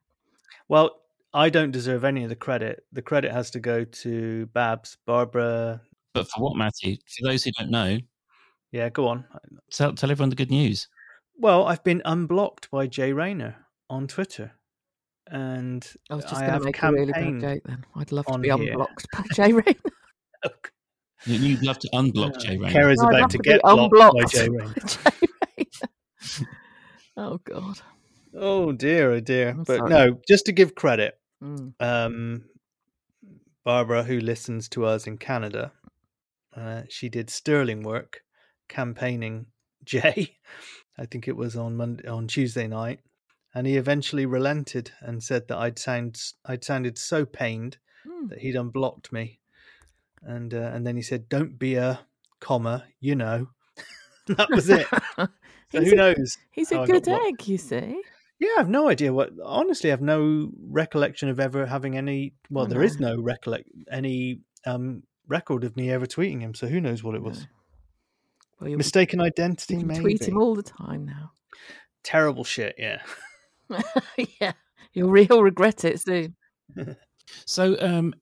Well, 0.68 1.00
I 1.34 1.50
don't 1.50 1.72
deserve 1.72 2.04
any 2.04 2.24
of 2.24 2.30
the 2.30 2.36
credit. 2.36 2.86
The 2.92 3.02
credit 3.02 3.32
has 3.32 3.50
to 3.52 3.60
go 3.60 3.84
to 3.86 4.46
Babs, 4.48 4.98
Barbara. 5.08 5.82
But 6.14 6.30
for 6.30 6.44
what, 6.44 6.58
Matthew? 6.58 6.98
For 7.08 7.28
those 7.28 7.44
who 7.44 7.52
don't 7.58 7.72
know, 7.72 7.98
Yeah, 8.72 8.90
go 8.90 9.08
on. 9.08 9.26
tell 9.72 9.94
tell 9.94 10.12
everyone 10.12 10.30
the 10.30 10.36
good 10.36 10.52
news. 10.52 10.88
Well, 11.38 11.66
I've 11.66 11.84
been 11.84 12.02
unblocked 12.06 12.70
by 12.72 12.88
Jay 12.88 13.12
Rayner 13.14 13.56
on 13.90 14.08
Twitter, 14.08 14.52
and 15.28 15.86
I 16.10 16.16
was 16.16 16.24
just 16.26 16.36
I 16.36 16.40
going 16.42 16.52
have 16.52 16.62
to 16.62 16.66
make 16.66 16.82
a 16.84 16.92
really 16.92 17.12
bad 17.12 17.42
joke 17.42 17.64
then. 17.66 17.86
I'd 17.96 18.12
love 18.12 18.26
to 18.28 18.32
on 18.34 18.42
be 18.42 18.50
here. 18.50 18.58
unblocked 18.72 19.08
by 19.12 19.24
Jay 19.34 19.52
Rayner. 19.54 19.76
You- 21.26 21.36
You'd 21.40 21.64
love 21.64 21.80
to 21.80 21.90
unblock 21.94 22.38
Jay 22.42 22.58
Rayner. 22.58 22.72
Kara's 22.74 23.00
No, 23.02 23.08
about 23.08 23.22
love 23.22 23.30
to 23.32 23.38
get 23.38 23.62
blocked 23.62 23.94
by 23.94 24.10
unblocked 24.10 24.32
Jay 24.34 24.50
Rayner. 24.50 24.74
by 24.74 24.82
Jay 24.86 25.00
Rayner. 26.42 26.50
oh 27.16 27.38
God. 27.38 27.80
Oh 28.36 28.72
dear, 28.74 29.12
oh 29.14 29.20
dear. 29.22 29.50
I'm 29.52 29.64
but 29.64 29.78
sorry. 29.78 29.90
no, 29.90 30.18
just 30.28 30.46
to 30.48 30.52
give 30.52 30.76
credit, 30.76 31.18
Mm. 31.42 31.74
um, 31.80 32.44
Barbara, 33.64 34.04
who 34.04 34.20
listens 34.20 34.68
to 34.70 34.86
us 34.86 35.08
in 35.08 35.18
Canada, 35.18 35.72
uh, 36.58 36.82
she 36.90 37.08
did 37.10 37.30
sterling 37.30 37.84
work 37.84 38.20
campaigning 38.68 39.46
Jay. 39.86 40.38
I 40.98 41.06
think 41.06 41.28
it 41.28 41.36
was 41.36 41.56
on 41.56 41.76
Monday, 41.76 42.08
on 42.08 42.28
Tuesday 42.28 42.68
night, 42.68 43.00
and 43.56 43.66
he 43.68 43.78
eventually 43.78 44.26
relented 44.26 44.92
and 45.02 45.24
said 45.24 45.48
that 45.48 45.58
I'd 45.58 45.80
sound 45.80 46.22
I'd 46.46 46.64
sounded 46.64 46.98
so 46.98 47.26
pained 47.26 47.78
Mm. 48.06 48.30
that 48.32 48.40
he'd 48.40 48.58
unblocked 48.58 49.14
me, 49.14 49.40
and 50.22 50.54
uh, 50.54 50.72
and 50.74 50.86
then 50.86 50.98
he 50.98 51.02
said, 51.02 51.30
"Don't 51.30 51.58
be 51.58 51.76
a 51.76 52.02
comma, 52.42 52.84
you 53.00 53.16
know." 53.16 53.48
that 54.28 54.50
was 54.50 54.70
it. 54.70 54.88
So 55.72 55.82
who 55.82 55.94
a, 55.94 55.96
knows? 55.96 56.38
he's 56.52 56.72
a 56.72 56.86
good 56.86 57.04
blocked. 57.06 57.26
egg, 57.26 57.48
you 57.48 57.58
see. 57.58 58.00
Yeah, 58.40 58.50
I 58.50 58.60
have 58.60 58.70
no 58.70 58.88
idea 58.90 59.12
what. 59.12 59.32
Honestly, 59.44 59.90
I 59.90 59.94
have 59.94 60.02
no 60.02 60.52
recollection 60.70 61.30
of 61.30 61.40
ever 61.40 61.66
having 61.66 61.98
any. 61.98 62.34
Well, 62.52 62.66
Oh, 62.66 62.68
there 62.68 62.80
no. 62.80 62.86
is 62.86 63.00
no 63.00 63.20
recollect 63.20 63.70
any 63.90 64.42
um 64.68 65.02
record 65.28 65.64
of 65.64 65.76
me 65.76 65.90
ever 65.90 66.06
tweeting 66.06 66.42
him. 66.42 66.54
So 66.54 66.68
who 66.68 66.80
knows 66.80 67.04
what 67.04 67.16
it 67.16 67.24
was? 67.24 67.40
No. 67.40 67.46
Well, 68.64 68.70
you'll 68.70 68.78
be- 68.78 68.84
Mistaken 68.84 69.20
you 69.20 69.26
identity, 69.26 69.78
can 69.78 69.88
maybe. 69.88 70.00
tweet 70.00 70.28
him 70.28 70.38
all 70.38 70.56
the 70.56 70.64
time 70.64 71.06
now. 71.06 71.32
Terrible 72.02 72.46
shit. 72.46 72.76
Yeah. 72.78 73.02
yeah, 74.40 74.54
you'll 74.94 75.10
real 75.10 75.44
regret 75.44 75.84
it 75.84 76.00
soon. 76.00 76.36
So, 77.46 77.78
um, 77.80 78.14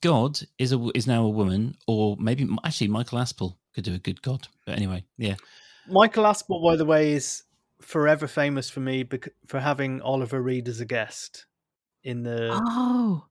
God 0.00 0.40
is 0.58 0.72
a 0.72 0.90
is 0.94 1.06
now 1.06 1.24
a 1.24 1.28
woman, 1.30 1.76
or 1.86 2.16
maybe 2.18 2.46
actually 2.64 2.88
Michael 2.88 3.18
Aspel 3.18 3.54
could 3.74 3.84
do 3.84 3.94
a 3.94 3.98
good 3.98 4.20
God. 4.20 4.48
But 4.66 4.76
anyway, 4.76 5.04
yeah. 5.16 5.36
Michael 5.88 6.24
Aspel, 6.24 6.62
by 6.62 6.76
the 6.76 6.84
way, 6.84 7.12
is 7.12 7.44
forever 7.80 8.26
famous 8.26 8.68
for 8.68 8.80
me 8.80 9.04
bec- 9.04 9.32
for 9.46 9.60
having 9.60 10.02
Oliver 10.02 10.42
Reed 10.42 10.68
as 10.68 10.80
a 10.80 10.84
guest 10.84 11.46
in 12.02 12.24
the 12.24 12.50
Oh, 12.52 13.24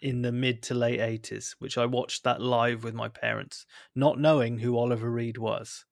in 0.00 0.22
the 0.22 0.32
mid 0.32 0.62
to 0.64 0.74
late 0.74 1.00
eighties, 1.00 1.54
which 1.58 1.76
I 1.76 1.84
watched 1.86 2.24
that 2.24 2.40
live 2.40 2.82
with 2.82 2.94
my 2.94 3.08
parents, 3.08 3.66
not 3.94 4.18
knowing 4.18 4.58
who 4.58 4.78
Oliver 4.78 5.10
Reed 5.10 5.36
was. 5.38 5.84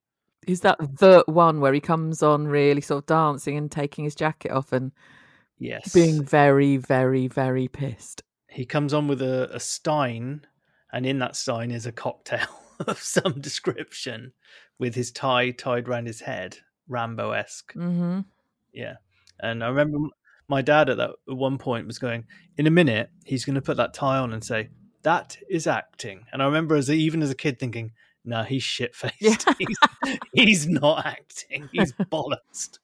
Is 0.48 0.60
that 0.62 0.78
the 0.78 1.24
one 1.26 1.60
where 1.60 1.72
he 1.72 1.80
comes 1.80 2.22
on 2.22 2.46
really 2.48 2.80
sort 2.80 3.02
of 3.02 3.06
dancing 3.06 3.56
and 3.56 3.70
taking 3.70 4.04
his 4.04 4.14
jacket 4.14 4.50
off 4.50 4.72
and 4.72 4.92
Yes, 5.58 5.92
being 5.92 6.24
very, 6.24 6.76
very, 6.76 7.26
very 7.26 7.68
pissed? 7.68 8.22
he 8.50 8.64
comes 8.64 8.94
on 8.94 9.08
with 9.08 9.20
a, 9.22 9.48
a 9.54 9.60
stein, 9.60 10.46
and 10.92 11.06
in 11.06 11.18
that 11.18 11.36
stein 11.36 11.70
is 11.70 11.86
a 11.86 11.92
cocktail 11.92 12.48
of 12.86 12.98
some 13.00 13.40
description 13.40 14.32
with 14.78 14.94
his 14.94 15.10
tie 15.10 15.50
tied 15.50 15.86
round 15.88 16.06
his 16.06 16.20
head, 16.20 16.58
Rambo 16.88 17.32
esque. 17.32 17.74
Mm-hmm. 17.74 18.20
Yeah. 18.72 18.94
And 19.40 19.62
I 19.62 19.68
remember 19.68 19.98
my 20.48 20.62
dad 20.62 20.88
at 20.88 20.96
that 20.96 21.10
at 21.28 21.36
one 21.36 21.58
point 21.58 21.86
was 21.86 21.98
going, 21.98 22.24
in 22.56 22.66
a 22.66 22.70
minute, 22.70 23.10
he's 23.24 23.44
going 23.44 23.54
to 23.54 23.62
put 23.62 23.76
that 23.76 23.94
tie 23.94 24.18
on 24.18 24.32
and 24.32 24.42
say, 24.42 24.70
that 25.02 25.36
is 25.48 25.66
acting. 25.66 26.24
And 26.32 26.42
I 26.42 26.46
remember 26.46 26.74
as 26.74 26.88
a, 26.88 26.94
even 26.94 27.22
as 27.22 27.30
a 27.30 27.36
kid 27.36 27.58
thinking, 27.58 27.92
nah, 28.28 28.44
he's 28.44 28.62
shit 28.62 28.94
faced. 28.94 29.14
Yeah. 29.20 29.36
he's, 29.58 30.18
he's 30.32 30.68
not 30.68 31.04
acting. 31.06 31.68
He's 31.72 31.92
bollocks. 32.12 32.78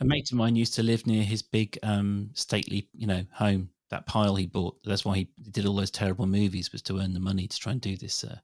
A 0.00 0.04
mate 0.04 0.32
of 0.32 0.38
mine 0.38 0.56
used 0.56 0.74
to 0.74 0.82
live 0.82 1.06
near 1.06 1.22
his 1.22 1.42
big, 1.42 1.78
um, 1.82 2.30
stately, 2.34 2.88
you 2.94 3.06
know, 3.06 3.24
home. 3.32 3.70
That 3.90 4.06
pile 4.06 4.34
he 4.36 4.46
bought. 4.46 4.78
That's 4.84 5.04
why 5.04 5.16
he 5.16 5.28
did 5.50 5.66
all 5.66 5.76
those 5.76 5.90
terrible 5.90 6.26
movies 6.26 6.72
was 6.72 6.80
to 6.82 6.98
earn 6.98 7.12
the 7.12 7.20
money 7.20 7.46
to 7.46 7.58
try 7.58 7.72
and 7.72 7.80
do 7.80 7.96
this, 7.96 8.24
uh, 8.24 8.38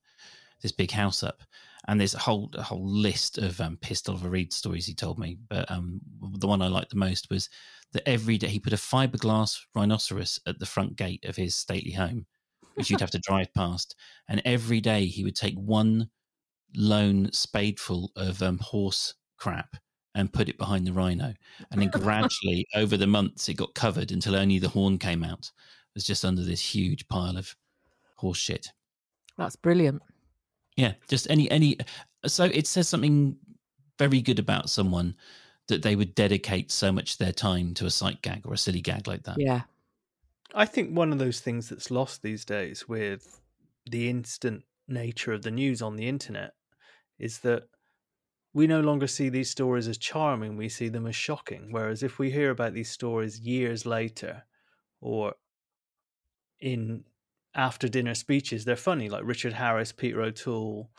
this 0.61 0.72
big 0.72 0.90
house 0.90 1.22
up. 1.22 1.42
And 1.88 1.98
there's 1.98 2.14
a 2.14 2.18
whole 2.18 2.50
a 2.52 2.62
whole 2.62 2.87
list 2.87 3.38
of 3.38 3.58
um, 3.62 3.78
pissed 3.80 4.11
Oliver 4.11 4.28
Reed 4.28 4.52
stories 4.52 4.84
he 4.84 4.94
told 4.94 5.18
me. 5.18 5.38
But 5.48 5.70
um, 5.70 6.00
the 6.20 6.46
one 6.46 6.61
I 6.61 6.68
liked 6.68 6.90
the 6.90 6.96
most 6.96 7.30
was 7.30 7.48
that 7.94 8.06
every 8.06 8.37
day 8.37 8.48
he 8.48 8.61
put 8.61 8.74
a 8.74 8.76
fiberglass 8.76 9.58
rhinoceros 9.74 10.38
at 10.46 10.58
the 10.58 10.66
front 10.66 10.96
gate 10.96 11.24
of 11.24 11.37
his 11.37 11.54
stately 11.54 11.92
home, 11.92 12.26
which 12.78 12.90
you'd 12.90 13.00
have 13.00 13.10
to 13.10 13.18
drive 13.18 13.52
past. 13.52 13.96
And 14.28 14.40
every 14.44 14.80
day 14.80 15.06
he 15.06 15.24
would 15.24 15.36
take 15.36 15.56
one 15.56 16.08
lone 16.74 17.30
spadeful 17.32 18.12
of 18.16 18.42
um, 18.42 18.58
horse 18.58 19.14
crap 19.36 19.76
and 20.14 20.32
put 20.32 20.48
it 20.48 20.58
behind 20.58 20.86
the 20.86 20.92
rhino. 20.92 21.34
And 21.70 21.82
then 21.82 21.90
gradually, 21.92 22.66
over 22.74 22.96
the 22.96 23.06
months, 23.06 23.48
it 23.48 23.54
got 23.54 23.74
covered 23.74 24.10
until 24.10 24.36
only 24.36 24.58
the 24.58 24.68
horn 24.68 24.98
came 24.98 25.24
out. 25.24 25.50
It 25.50 25.94
was 25.94 26.04
just 26.04 26.24
under 26.24 26.42
this 26.42 26.60
huge 26.60 27.06
pile 27.08 27.36
of 27.36 27.54
horse 28.16 28.38
shit. 28.38 28.72
That's 29.36 29.56
brilliant. 29.56 30.02
Yeah, 30.76 30.94
just 31.08 31.28
any 31.30 31.50
any. 31.50 31.78
So 32.26 32.44
it 32.44 32.66
says 32.66 32.88
something 32.88 33.36
very 33.98 34.20
good 34.20 34.38
about 34.38 34.70
someone 34.70 35.16
that 35.66 35.82
they 35.82 35.96
would 35.96 36.14
dedicate 36.14 36.70
so 36.70 36.90
much 36.90 37.12
of 37.12 37.18
their 37.18 37.32
time 37.32 37.74
to 37.74 37.86
a 37.86 37.90
sight 37.90 38.22
gag 38.22 38.42
or 38.46 38.54
a 38.54 38.58
silly 38.58 38.80
gag 38.80 39.06
like 39.06 39.24
that. 39.24 39.36
Yeah. 39.38 39.62
I 40.54 40.64
think 40.64 40.96
one 40.96 41.12
of 41.12 41.18
those 41.18 41.40
things 41.40 41.68
that's 41.68 41.90
lost 41.90 42.22
these 42.22 42.44
days 42.44 42.88
with 42.88 43.40
the 43.90 44.08
instant 44.08 44.64
nature 44.87 45.32
of 45.32 45.42
the 45.42 45.50
news 45.50 45.82
on 45.82 45.96
the 45.96 46.08
internet 46.08 46.52
is 47.18 47.40
that 47.40 47.64
we 48.54 48.66
no 48.66 48.80
longer 48.80 49.06
see 49.06 49.28
these 49.28 49.50
stories 49.50 49.87
as 49.88 49.98
charming, 49.98 50.56
we 50.56 50.68
see 50.68 50.88
them 50.88 51.06
as 51.06 51.14
shocking. 51.14 51.68
Whereas 51.70 52.02
if 52.02 52.18
we 52.18 52.30
hear 52.30 52.50
about 52.50 52.72
these 52.72 52.90
stories 52.90 53.40
years 53.40 53.84
later 53.84 54.44
or 55.00 55.34
in 56.61 57.04
after 57.54 57.88
dinner 57.88 58.14
speeches, 58.14 58.64
they're 58.64 58.76
funny, 58.76 59.08
like 59.08 59.24
Richard 59.24 59.52
Harris, 59.52 59.92
Peter 59.92 60.22
O'Toole, 60.22 60.90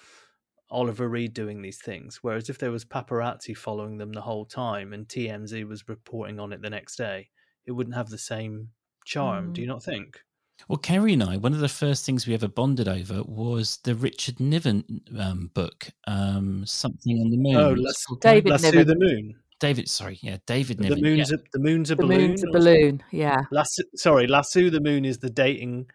Oliver 0.69 1.09
Reed 1.09 1.33
doing 1.33 1.62
these 1.62 1.79
things. 1.79 2.19
Whereas 2.21 2.49
if 2.49 2.59
there 2.59 2.71
was 2.71 2.85
paparazzi 2.85 3.57
following 3.57 3.97
them 3.97 4.13
the 4.13 4.21
whole 4.21 4.45
time 4.45 4.93
and 4.93 5.07
TMZ 5.07 5.67
was 5.67 5.89
reporting 5.89 6.39
on 6.39 6.53
it 6.53 6.62
the 6.62 6.69
next 6.69 6.97
day, 6.97 7.29
it 7.65 7.71
wouldn't 7.71 7.95
have 7.95 8.09
the 8.09 8.17
same 8.17 8.69
charm. 9.05 9.49
Mm. 9.49 9.53
Do 9.53 9.62
you 9.62 9.67
not 9.67 9.83
think? 9.83 10.19
Well, 10.67 10.77
Kerry 10.77 11.13
and 11.13 11.23
I, 11.23 11.38
one 11.38 11.53
of 11.53 11.59
the 11.59 11.69
first 11.69 12.05
things 12.05 12.27
we 12.27 12.33
ever 12.33 12.47
bonded 12.47 12.88
over 12.88 13.23
was 13.23 13.77
the 13.85 13.95
Richard 13.95 14.39
Niven 14.39 14.83
um, 15.17 15.49
book, 15.53 15.88
um, 16.05 16.65
Something 16.65 17.19
on 17.21 17.29
the 17.31 17.38
Moon. 17.38 17.55
Oh, 17.55 17.71
let's- 17.73 18.05
called? 18.05 18.21
David 18.21 18.51
Lasso 18.51 18.71
Niven. 18.71 18.88
the 18.88 18.95
moon. 19.05 19.35
David, 19.62 19.89
sorry, 19.89 20.19
yeah, 20.21 20.38
David 20.45 20.77
The 20.77 20.83
Niven. 20.89 21.01
moon's 21.01 21.31
yeah. 21.31 21.38
a, 21.38 21.39
the 21.53 21.59
moon's 21.59 21.91
a 21.91 21.95
The 21.95 22.01
balloon. 22.03 22.21
moon's 22.27 22.43
a 22.43 22.47
or- 22.47 22.51
balloon. 22.53 23.03
Yeah. 23.12 23.38
Lasso, 23.51 23.83
sorry, 23.95 24.27
Lasso 24.27 24.69
the 24.69 24.79
moon 24.79 25.05
is 25.05 25.17
the 25.19 25.29
dating, 25.29 25.89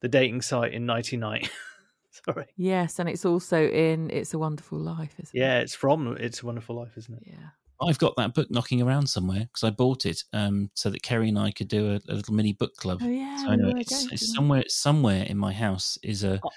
the 0.00 0.08
dating 0.08 0.40
site 0.42 0.72
in 0.74 0.84
'99. 0.86 1.42
sorry. 2.26 2.46
Yes, 2.56 2.98
and 2.98 3.08
it's 3.08 3.24
also 3.24 3.66
in 3.68 4.10
It's 4.10 4.34
a 4.34 4.38
Wonderful 4.38 4.78
Life, 4.78 5.14
isn't 5.20 5.34
it? 5.34 5.38
Yeah, 5.40 5.60
it's 5.60 5.74
from 5.74 6.16
It's 6.18 6.42
a 6.42 6.46
Wonderful 6.46 6.76
Life, 6.76 6.96
isn't 6.98 7.14
it? 7.14 7.22
Yeah. 7.26 7.48
I've 7.80 7.98
got 7.98 8.16
that 8.16 8.34
book 8.34 8.50
knocking 8.50 8.82
around 8.82 9.06
somewhere 9.06 9.40
because 9.40 9.64
I 9.64 9.70
bought 9.70 10.04
it 10.06 10.24
um, 10.32 10.70
so 10.74 10.90
that 10.90 11.02
Kerry 11.02 11.28
and 11.28 11.38
I 11.38 11.50
could 11.52 11.68
do 11.68 11.92
a, 11.92 12.00
a 12.12 12.14
little 12.14 12.34
mini 12.34 12.52
book 12.52 12.74
club. 12.76 13.00
Oh 13.02 13.08
yeah. 13.08 13.36
So 13.36 13.52
were 13.52 13.72
it's, 13.78 14.12
it's 14.12 14.34
somewhere 14.34 14.64
somewhere 14.68 15.22
in 15.24 15.38
my 15.38 15.52
house 15.52 15.98
is 16.02 16.24
a 16.24 16.40
Oh. 16.44 16.50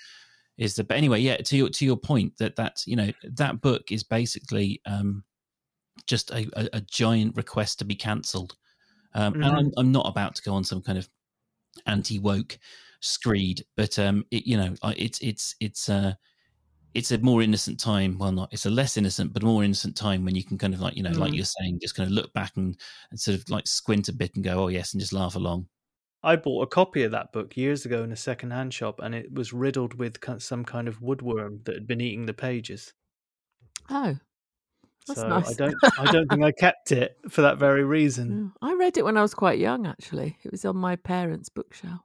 is 0.58 0.76
the 0.76 0.84
but 0.84 0.98
anyway 0.98 1.20
yeah 1.20 1.38
to 1.38 1.58
your 1.58 1.70
to 1.70 1.86
your 1.86 1.98
point 1.98 2.38
that 2.38 2.56
that 2.56 2.84
you 2.86 2.96
know 2.96 3.12
that 3.24 3.62
book 3.62 3.92
is 3.92 4.04
basically 4.04 4.82
um 4.86 5.24
just 6.08 6.32
a, 6.32 6.48
a, 6.56 6.78
a 6.78 6.82
giant 6.82 7.36
request 7.36 7.80
to 7.80 7.86
be 7.86 7.96
cancelled 7.96 8.56
um 9.14 9.34
and 9.36 9.44
Mhm. 9.46 9.58
I'm, 9.60 9.72
I'm 9.78 9.92
not 9.92 10.08
about 10.08 10.36
to 10.36 10.42
go 10.44 10.54
on 10.54 10.64
some 10.64 10.82
kind 10.82 10.98
of 10.98 11.10
anti 11.86 12.20
woke 12.20 12.60
screed 13.02 13.66
but 13.78 13.98
um 14.00 14.26
it 14.32 14.46
you 14.46 14.58
know 14.58 14.76
it's 14.98 15.20
it's 15.22 15.56
it's 15.60 15.90
uh 15.90 16.14
it's 16.94 17.12
a 17.12 17.18
more 17.20 17.42
innocent 17.42 17.80
time 17.80 18.18
well 18.18 18.32
not 18.32 18.50
it's 18.52 18.66
a 18.66 18.70
less 18.70 18.98
innocent 18.98 19.32
but 19.34 19.44
a 19.44 19.46
more 19.46 19.64
innocent 19.64 19.96
time 19.96 20.26
when 20.26 20.36
you 20.36 20.44
can 20.44 20.58
kind 20.58 20.74
of 20.74 20.82
like 20.82 20.96
you 20.96 21.04
know 21.04 21.12
like 21.12 21.32
Mm. 21.32 21.36
you're 21.38 21.46
saying 21.46 21.80
just 21.82 21.96
kind 21.96 22.08
of 22.08 22.14
look 22.14 22.32
back 22.34 22.52
and, 22.58 22.78
and 23.12 23.20
sort 23.20 23.38
of 23.38 23.50
like 23.50 23.66
squint 23.68 24.10
a 24.10 24.14
bit 24.14 24.36
and 24.36 24.44
go 24.44 24.64
oh 24.64 24.68
yes 24.68 24.94
and 24.94 25.00
just 25.02 25.14
laugh 25.14 25.36
along 25.36 25.68
I 26.24 26.36
bought 26.36 26.62
a 26.62 26.68
copy 26.68 27.02
of 27.04 27.12
that 27.14 27.32
book 27.32 27.58
years 27.58 27.84
ago 27.84 28.04
in 28.04 28.12
a 28.12 28.16
second-hand 28.16 28.76
shop, 28.76 29.00
and 29.00 29.16
it 29.16 29.34
was 29.34 29.54
riddled 29.54 29.96
with 29.96 30.20
some 30.38 30.64
kind 30.64 30.88
of 30.88 31.00
woodworm 31.00 31.64
that 31.66 31.74
had 31.74 31.88
been 31.88 32.00
eating 32.00 32.28
the 32.28 32.34
pages. 32.36 32.94
Oh. 33.90 34.16
That's 35.08 35.20
so 35.20 35.28
nice. 35.28 35.50
I 35.50 35.54
don't, 35.54 35.76
I 35.98 36.12
don't 36.12 36.30
think 36.30 36.44
I 36.44 36.52
kept 36.60 36.92
it 36.92 37.18
for 37.28 37.42
that 37.42 37.58
very 37.58 37.84
reason. 37.84 38.52
Yeah. 38.62 38.70
I 38.70 38.76
read 38.76 38.98
it 39.00 39.04
when 39.04 39.18
I 39.18 39.24
was 39.24 39.34
quite 39.34 39.58
young, 39.58 39.88
actually. 39.88 40.38
It 40.44 40.52
was 40.52 40.64
on 40.64 40.78
my 40.78 40.96
parents' 40.96 41.50
bookshelf. 41.50 42.02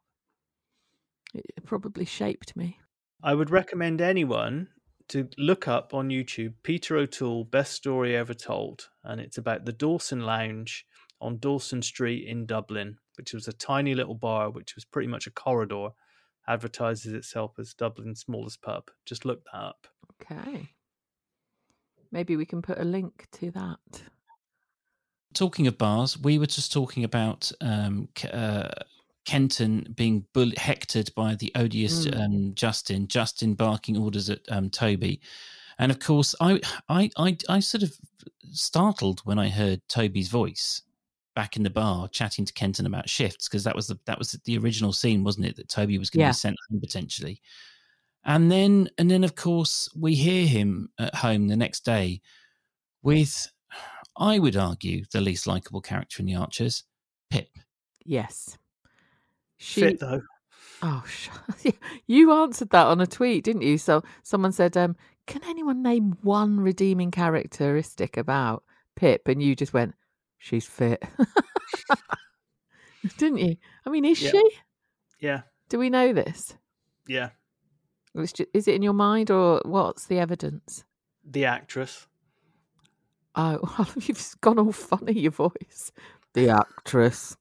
It 1.35 1.45
it 1.55 1.67
probably 1.67 2.07
shaped 2.07 2.57
me. 2.57 2.79
I 3.23 3.35
would 3.35 3.51
recommend 3.51 4.01
anyone 4.01 4.69
to 5.09 5.29
look 5.39 5.69
up 5.69 5.95
on 5.95 6.09
YouTube 6.09 6.55
Peter 6.63 6.97
O'Toole 6.97 7.45
Best 7.45 7.73
Story 7.75 8.17
Ever 8.17 8.35
Told, 8.35 8.89
and 9.05 9.21
it's 9.21 9.39
about 9.39 9.65
the 9.65 9.73
Dawson 9.73 10.21
Lounge 10.21 10.87
on 11.21 11.39
Dawson 11.39 11.83
Street 11.83 12.27
in 12.29 12.47
Dublin, 12.47 12.99
which 13.17 13.33
was 13.33 13.49
a 13.49 13.53
tiny 13.53 13.95
little 13.95 14.15
bar, 14.15 14.51
which 14.51 14.75
was 14.75 14.85
pretty 14.85 15.09
much 15.09 15.27
a 15.27 15.31
corridor, 15.31 15.89
advertises 16.49 17.13
itself 17.13 17.59
as 17.59 17.75
Dublin's 17.75 18.21
smallest 18.21 18.63
pub. 18.63 18.91
Just 19.05 19.25
look 19.25 19.43
that 19.45 19.59
up. 19.59 19.87
Okay. 20.21 20.71
Maybe 22.13 22.37
we 22.37 22.47
can 22.47 22.63
put 22.63 22.79
a 22.79 22.85
link 22.85 23.27
to 23.33 23.51
that. 23.53 24.03
talking 25.35 25.67
of 25.67 25.77
bars, 25.77 26.19
we 26.19 26.39
were 26.39 26.47
just 26.47 26.73
talking 26.73 27.05
about 27.05 27.51
um, 27.61 28.09
uh, 28.33 28.69
Kenton 29.27 29.93
being 29.95 30.25
hectored 30.57 31.11
by 31.15 31.35
the 31.35 31.53
odious 31.55 32.07
Mm. 32.07 32.21
um, 32.25 32.55
Justin. 32.55 33.07
Justin 33.09 33.55
barking 33.55 33.97
orders 33.99 34.31
at 34.31 34.41
um, 34.49 34.71
Toby, 34.71 35.21
and 35.79 35.93
of 35.93 35.99
course, 35.99 36.35
I, 36.41 36.61
I, 36.89 37.11
I, 37.19 37.37
I 37.49 37.61
sort 37.61 37.83
of 37.83 37.93
startled 38.53 39.21
when 39.25 39.39
I 39.39 39.49
heard 39.51 39.83
Toby's 39.89 40.29
voice 40.29 40.81
back 41.35 41.57
in 41.57 41.63
the 41.63 41.69
bar 41.71 42.09
chatting 42.09 42.47
to 42.47 42.53
Kenton 42.55 42.87
about 42.87 43.11
shifts 43.11 43.47
because 43.47 43.65
that 43.65 43.77
was 43.77 43.89
the 43.89 43.99
that 44.07 44.19
was 44.19 44.33
the 44.47 44.57
original 44.57 44.93
scene, 44.93 45.23
wasn't 45.23 45.45
it? 45.47 45.57
That 45.57 45.69
Toby 45.69 45.99
was 45.99 46.09
going 46.09 46.21
to 46.21 46.25
Yeah. 46.27 46.31
be 46.31 46.35
sent 46.35 46.57
home 46.71 46.81
potentially. 46.81 47.43
And 48.25 48.51
then, 48.51 48.89
and 48.99 49.09
then, 49.11 49.23
of 49.23 49.37
course, 49.37 49.89
we 49.95 50.15
hear 50.17 50.47
him 50.47 50.89
at 50.99 51.15
home 51.15 51.47
the 51.47 51.55
next 51.57 51.85
day 51.85 52.23
with, 53.03 53.53
I 54.17 54.41
would 54.41 54.57
argue, 54.57 55.05
the 55.13 55.21
least 55.21 55.47
likable 55.47 55.81
character 55.81 56.21
in 56.21 56.27
the 56.27 56.35
Archers, 56.35 56.83
Pip. 57.31 57.49
Yes. 58.05 58.59
She, 59.59 59.81
Fit 59.81 60.01
though. 60.01 60.23
Oh, 60.83 61.03
sh- 61.09 61.29
you 62.07 62.33
answered 62.33 62.71
that 62.71 62.87
on 62.87 63.01
a 63.01 63.07
tweet, 63.07 63.45
didn't 63.45 63.63
you? 63.63 63.79
So 63.79 64.03
someone 64.23 64.53
said, 64.53 64.77
um, 64.77 64.97
"Can 65.27 65.43
anyone 65.45 65.83
name 65.83 66.17
one 66.23 66.61
redeeming 66.61 67.11
characteristic 67.11 68.17
about 68.17 68.63
Pip?" 68.95 69.27
And 69.29 69.43
you 69.43 69.57
just 69.57 69.73
went, 69.73 69.95
"She's 70.39 70.67
fit," 70.67 71.03
didn't 73.17 73.39
you? 73.39 73.57
I 73.87 73.91
mean, 73.91 74.05
is 74.05 74.21
Yeah. 74.21 74.31
she? 74.33 74.51
Yeah, 75.21 75.41
Do 75.71 75.79
we 75.79 75.89
know 75.91 76.13
this? 76.13 76.55
yeah. 77.09 77.31
It's 78.15 78.33
ju- 78.33 78.47
Is 78.55 78.67
it 78.69 78.75
in 78.75 78.83
your 78.83 78.93
mind, 78.95 79.31
or 79.31 79.61
what's 79.65 80.07
the 80.07 80.19
evidence? 80.19 80.85
The 81.25 81.45
actress. 81.47 82.07
Oh, 83.35 83.59
well, 83.79 83.89
you've 84.01 84.35
gone 84.41 84.59
all 84.59 84.73
funny. 84.73 85.13
Your 85.21 85.33
voice, 85.33 85.93
the 86.35 86.49
actress. 86.51 87.37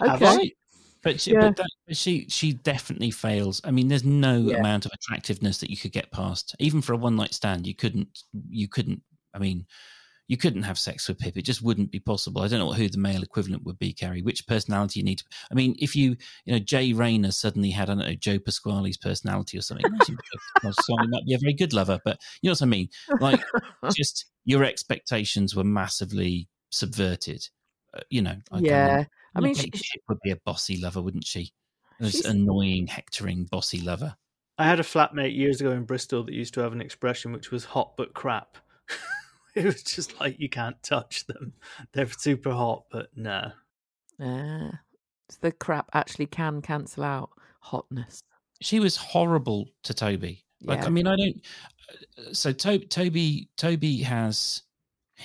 Have 0.00 0.22
okay. 0.22 0.54
But 1.02 1.20
she, 1.20 1.32
Yeah. 1.32 1.40
but, 1.40 1.56
that, 1.56 1.70
but 1.86 1.96
she, 1.96 2.26
she 2.28 2.52
definitely 2.52 3.10
fails. 3.10 3.60
I 3.64 3.70
mean, 3.70 3.88
there's 3.88 4.04
no 4.04 4.38
Yeah. 4.38 4.58
amount 4.58 4.84
of 4.84 4.92
attractiveness 4.92 5.58
that 5.58 5.70
you 5.70 5.76
could 5.76 5.92
get 5.92 6.10
past, 6.12 6.54
even 6.58 6.82
for 6.82 6.92
a 6.92 6.96
one 6.98 7.16
night 7.16 7.32
stand. 7.32 7.66
You 7.66 7.74
couldn't, 7.74 8.24
you 8.50 8.68
couldn't. 8.68 9.02
I 9.32 9.38
mean, 9.38 9.66
you 10.28 10.36
couldn't 10.36 10.62
have 10.62 10.78
sex 10.78 11.08
with 11.08 11.18
Pip. 11.18 11.36
It 11.36 11.42
just 11.42 11.62
wouldn't 11.62 11.90
be 11.90 11.98
possible. 11.98 12.42
I 12.42 12.48
don't 12.48 12.60
know 12.60 12.72
who 12.72 12.88
the 12.88 12.98
male 12.98 13.22
equivalent 13.22 13.64
would 13.64 13.78
be, 13.80 13.92
Carrie. 13.92 14.22
Which 14.22 14.46
personality 14.46 15.00
you 15.00 15.04
need? 15.04 15.18
To, 15.18 15.24
I 15.50 15.54
mean, 15.54 15.74
if 15.80 15.96
you, 15.96 16.16
you 16.44 16.52
know, 16.52 16.58
Jay 16.60 16.92
Rayner 16.92 17.32
suddenly 17.32 17.70
had, 17.70 17.90
I 17.90 17.94
don't 17.94 18.06
know, 18.06 18.14
Joe 18.14 18.38
Pasquale's 18.38 18.96
personality 18.96 19.58
or 19.58 19.62
something. 19.62 19.86
Actually, 19.92 20.14
Joe 20.14 20.40
Pasquale 20.62 21.08
might 21.08 21.26
be 21.26 21.34
a 21.34 21.38
very 21.38 21.54
good 21.54 21.72
lover, 21.72 21.98
but 22.04 22.20
you 22.42 22.48
know 22.48 22.52
what 22.52 22.62
I 22.62 22.66
mean. 22.66 22.88
Like, 23.18 23.42
just 23.92 24.26
your 24.44 24.62
expectations 24.62 25.56
were 25.56 25.64
massively 25.64 26.48
subverted. 26.70 27.48
Uh, 27.92 28.00
you 28.08 28.22
know, 28.22 28.36
like, 28.52 28.64
yeah. 28.64 29.04
I 29.34 29.38
I 29.38 29.42
mean, 29.42 29.54
Kate 29.54 29.76
she, 29.76 30.00
would 30.08 30.18
be 30.22 30.30
a 30.30 30.36
bossy 30.44 30.76
lover, 30.80 31.00
wouldn't 31.02 31.26
she? 31.26 31.52
An 31.98 32.10
She's- 32.10 32.24
annoying, 32.24 32.86
hectoring, 32.86 33.44
bossy 33.44 33.80
lover. 33.80 34.16
I 34.58 34.64
had 34.64 34.80
a 34.80 34.82
flatmate 34.82 35.34
years 35.36 35.60
ago 35.60 35.70
in 35.70 35.84
Bristol 35.84 36.22
that 36.24 36.34
used 36.34 36.52
to 36.54 36.60
have 36.60 36.72
an 36.72 36.80
expression 36.82 37.32
which 37.32 37.50
was 37.50 37.64
hot 37.64 37.96
but 37.96 38.12
crap. 38.12 38.58
it 39.54 39.64
was 39.64 39.82
just 39.82 40.20
like 40.20 40.38
you 40.38 40.48
can't 40.50 40.82
touch 40.82 41.26
them. 41.26 41.54
They're 41.92 42.08
super 42.10 42.50
hot, 42.52 42.84
but 42.90 43.08
no. 43.16 43.52
Ah, 44.20 44.70
so 45.30 45.38
the 45.40 45.52
crap 45.52 45.88
actually 45.94 46.26
can 46.26 46.60
cancel 46.60 47.04
out 47.04 47.30
hotness. 47.60 48.20
She 48.60 48.80
was 48.80 48.96
horrible 48.96 49.68
to 49.84 49.94
Toby. 49.94 50.44
Like, 50.62 50.80
Yeah. 50.80 50.86
I 50.86 50.90
mean, 50.90 51.06
I 51.06 51.16
don't. 51.16 51.40
uh, 52.18 52.32
So 52.34 52.52
to, 52.52 52.78
Toby, 52.80 53.48
Toby 53.56 53.98
has. 54.02 54.62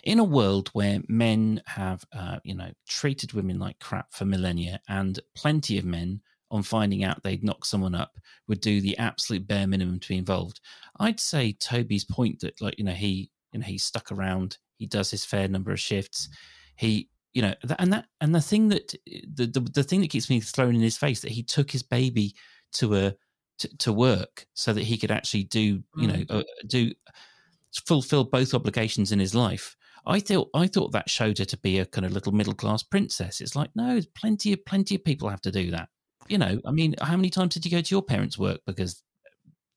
In 0.04 0.20
a 0.20 0.24
world 0.24 0.70
where 0.74 1.00
men 1.08 1.62
have, 1.66 2.04
uh, 2.14 2.38
you 2.44 2.56
know, 2.56 2.72
treated 2.88 3.34
women 3.34 3.60
like 3.60 3.80
crap 3.80 4.14
for 4.14 4.26
millennia, 4.26 4.80
and 4.90 5.20
plenty 5.36 5.78
of 5.78 5.86
men, 5.86 6.22
on 6.52 6.62
finding 6.62 7.04
out 7.04 7.24
they'd 7.24 7.44
knock 7.44 7.66
someone 7.66 7.96
up, 7.96 8.20
would 8.48 8.62
do 8.62 8.80
the 8.80 8.98
absolute 8.98 9.48
bare 9.48 9.68
minimum 9.68 10.00
to 10.00 10.08
be 10.08 10.18
involved. 10.18 10.62
I'd 11.00 11.20
say 11.20 11.54
Toby's 11.54 12.06
point 12.06 12.40
that, 12.42 12.62
like, 12.62 12.78
you 12.78 12.84
know, 12.84 12.92
he, 12.92 13.32
you 13.52 13.60
know, 13.60 13.66
he's 13.66 13.84
stuck 13.84 14.12
around, 14.12 14.58
he 14.78 14.86
does 14.86 15.10
his 15.10 15.26
fair 15.26 15.48
number 15.48 15.72
of 15.72 15.80
shifts, 15.80 16.30
he, 16.76 17.10
you 17.34 17.42
know, 17.42 17.54
and 17.80 17.92
that, 17.92 18.06
and 18.22 18.34
the 18.34 18.42
thing 18.42 18.70
that, 18.70 18.94
the, 19.06 19.48
the 19.48 19.60
the 19.60 19.84
thing 19.84 20.02
that 20.02 20.10
keeps 20.10 20.30
me 20.30 20.40
thrown 20.40 20.76
in 20.76 20.82
his 20.82 20.98
face 20.98 21.22
that 21.22 21.32
he 21.32 21.44
took 21.44 21.72
his 21.72 21.84
baby 21.84 22.36
to 22.74 22.96
a 22.96 23.16
to, 23.58 23.78
to 23.78 23.94
work 23.94 24.46
so 24.54 24.72
that 24.72 24.84
he 24.84 24.98
could 24.98 25.12
actually 25.12 25.44
do, 25.46 25.82
you 25.98 26.08
know, 26.08 26.24
uh, 26.30 26.44
do 26.68 26.92
fulfill 27.86 28.24
both 28.24 28.54
obligations 28.54 29.12
in 29.12 29.20
his 29.20 29.34
life. 29.36 29.76
I 30.08 30.20
thought 30.20 30.50
I 30.54 30.68
thought 30.68 30.92
that 30.92 31.10
showed 31.10 31.40
her 31.40 31.46
to 31.46 31.58
be 31.58 31.80
a 31.80 31.86
kind 31.86 32.06
of 32.06 32.12
little 32.12 32.32
middle 32.32 32.54
class 32.54 32.84
princess. 32.84 33.42
It's 33.42 33.56
like 33.56 33.72
no, 33.76 34.00
plenty 34.16 34.54
of 34.54 34.64
plenty 34.66 34.96
of 34.96 35.04
people 35.04 35.30
have 35.30 35.42
to 35.42 35.52
do 35.52 35.72
that. 35.72 35.90
You 36.28 36.38
know, 36.38 36.60
I 36.66 36.72
mean, 36.72 36.96
how 37.02 37.16
many 37.16 37.30
times 37.30 37.54
did 37.54 37.66
you 37.66 37.72
go 37.72 37.82
to 37.82 37.96
your 37.96 38.02
parents' 38.02 38.38
work 38.38 38.62
because 38.66 39.04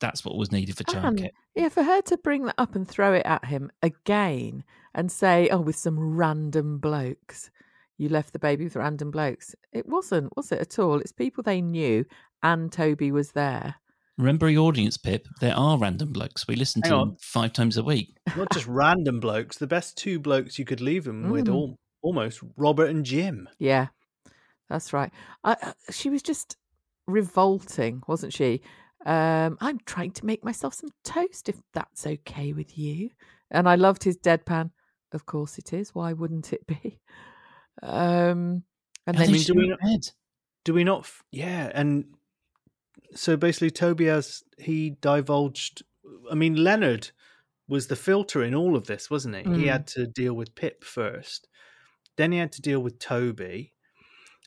that's 0.01 0.24
what 0.24 0.37
was 0.37 0.53
needed 0.53 0.76
for 0.76 0.85
And 0.97 1.18
childcare? 1.18 1.31
yeah, 1.55 1.68
for 1.68 1.83
her 1.83 2.01
to 2.03 2.16
bring 2.18 2.45
that 2.45 2.55
up 2.59 2.74
and 2.74 2.87
throw 2.89 3.14
it 3.14 3.26
at 3.26 3.45
him 3.47 3.70
again 3.83 4.64
and 4.95 5.11
say, 5.11 5.49
"Oh, 5.51 5.61
with 5.61 5.76
some 5.76 5.99
random 6.16 6.79
blokes, 6.79 7.51
you 7.97 8.09
left 8.09 8.33
the 8.33 8.39
baby 8.39 8.64
with 8.64 8.76
random 8.76 9.11
blokes." 9.11 9.55
It 9.72 9.87
wasn't, 9.89 10.37
was 10.37 10.53
it 10.53 10.61
at 10.61 10.79
all? 10.79 11.01
It's 11.01 11.12
people 11.12 11.43
they 11.43 11.61
knew, 11.61 12.05
and 12.43 12.70
Toby 12.72 13.11
was 13.11 13.33
there. 13.33 13.74
Remember 14.19 14.49
your 14.51 14.66
audience, 14.69 14.97
Pip. 14.97 15.27
There 15.41 15.55
are 15.55 15.79
random 15.79 16.12
blokes. 16.12 16.47
We 16.49 16.57
listen 16.57 16.83
to 16.83 16.89
Hang 16.89 16.99
them 16.99 17.16
five 17.21 17.53
times 17.53 17.77
a 17.77 17.85
week. 17.85 18.16
Not 18.37 18.51
just 18.53 18.66
random 18.69 19.21
blokes. 19.21 19.57
The 19.59 19.66
best 19.69 19.97
two 19.97 20.19
blokes 20.19 20.59
you 20.59 20.64
could 20.64 20.81
leave 20.81 21.07
him 21.07 21.31
with, 21.31 21.47
Mm. 21.47 21.55
all, 21.55 21.79
almost 22.03 22.41
Robert 22.57 22.91
and 22.91 23.07
Jim. 23.07 23.49
Yeah, 23.61 23.87
that's 24.69 24.93
right. 24.93 25.12
I, 25.45 25.53
uh, 25.62 25.73
she 25.91 26.11
was 26.11 26.23
just 26.23 26.57
revolting, 27.07 28.03
wasn't 28.09 28.33
she? 28.33 28.61
Um, 29.07 29.57
I'm 29.61 29.79
trying 29.87 30.11
to 30.11 30.27
make 30.27 30.45
myself 30.45 30.75
some 30.75 30.91
toast, 31.05 31.49
if 31.49 31.57
that's 31.73 32.05
okay 32.07 32.53
with 32.53 32.77
you. 32.77 33.11
And 33.53 33.69
I 33.69 33.77
loved 33.77 34.03
his 34.03 34.19
deadpan. 34.19 34.73
Of 35.12 35.25
course 35.27 35.57
it 35.59 35.73
is. 35.73 35.95
Why 35.95 36.12
wouldn't 36.12 36.53
it 36.53 36.66
be? 36.66 37.01
Um, 37.83 38.64
and 39.07 39.16
I 39.16 39.21
then 39.21 39.29
she- 39.29 39.39
she's 39.39 39.53
we- 39.55 39.71
in 39.71 39.77
bed. 39.81 40.11
Do 40.64 40.75
we 40.75 40.83
not? 40.85 41.09
Yeah, 41.31 41.71
and 41.73 42.05
so 43.15 43.37
basically, 43.37 43.71
Toby 43.71 44.07
has 44.07 44.43
he 44.59 44.91
divulged. 45.01 45.83
I 46.31 46.35
mean, 46.35 46.57
Leonard 46.57 47.11
was 47.69 47.89
the 47.89 47.97
filter 47.97 48.43
in 48.43 48.55
all 48.55 48.77
of 48.77 48.87
this, 48.87 49.11
wasn't 49.11 49.37
he? 49.37 49.43
He 49.43 49.65
Mm. 49.67 49.73
had 49.73 49.87
to 49.89 50.07
deal 50.07 50.35
with 50.35 50.55
Pip 50.55 50.83
first, 50.85 51.49
then 52.17 52.33
he 52.33 52.39
had 52.39 52.53
to 52.53 52.63
deal 52.63 52.81
with 52.81 52.99
Toby. 52.99 53.73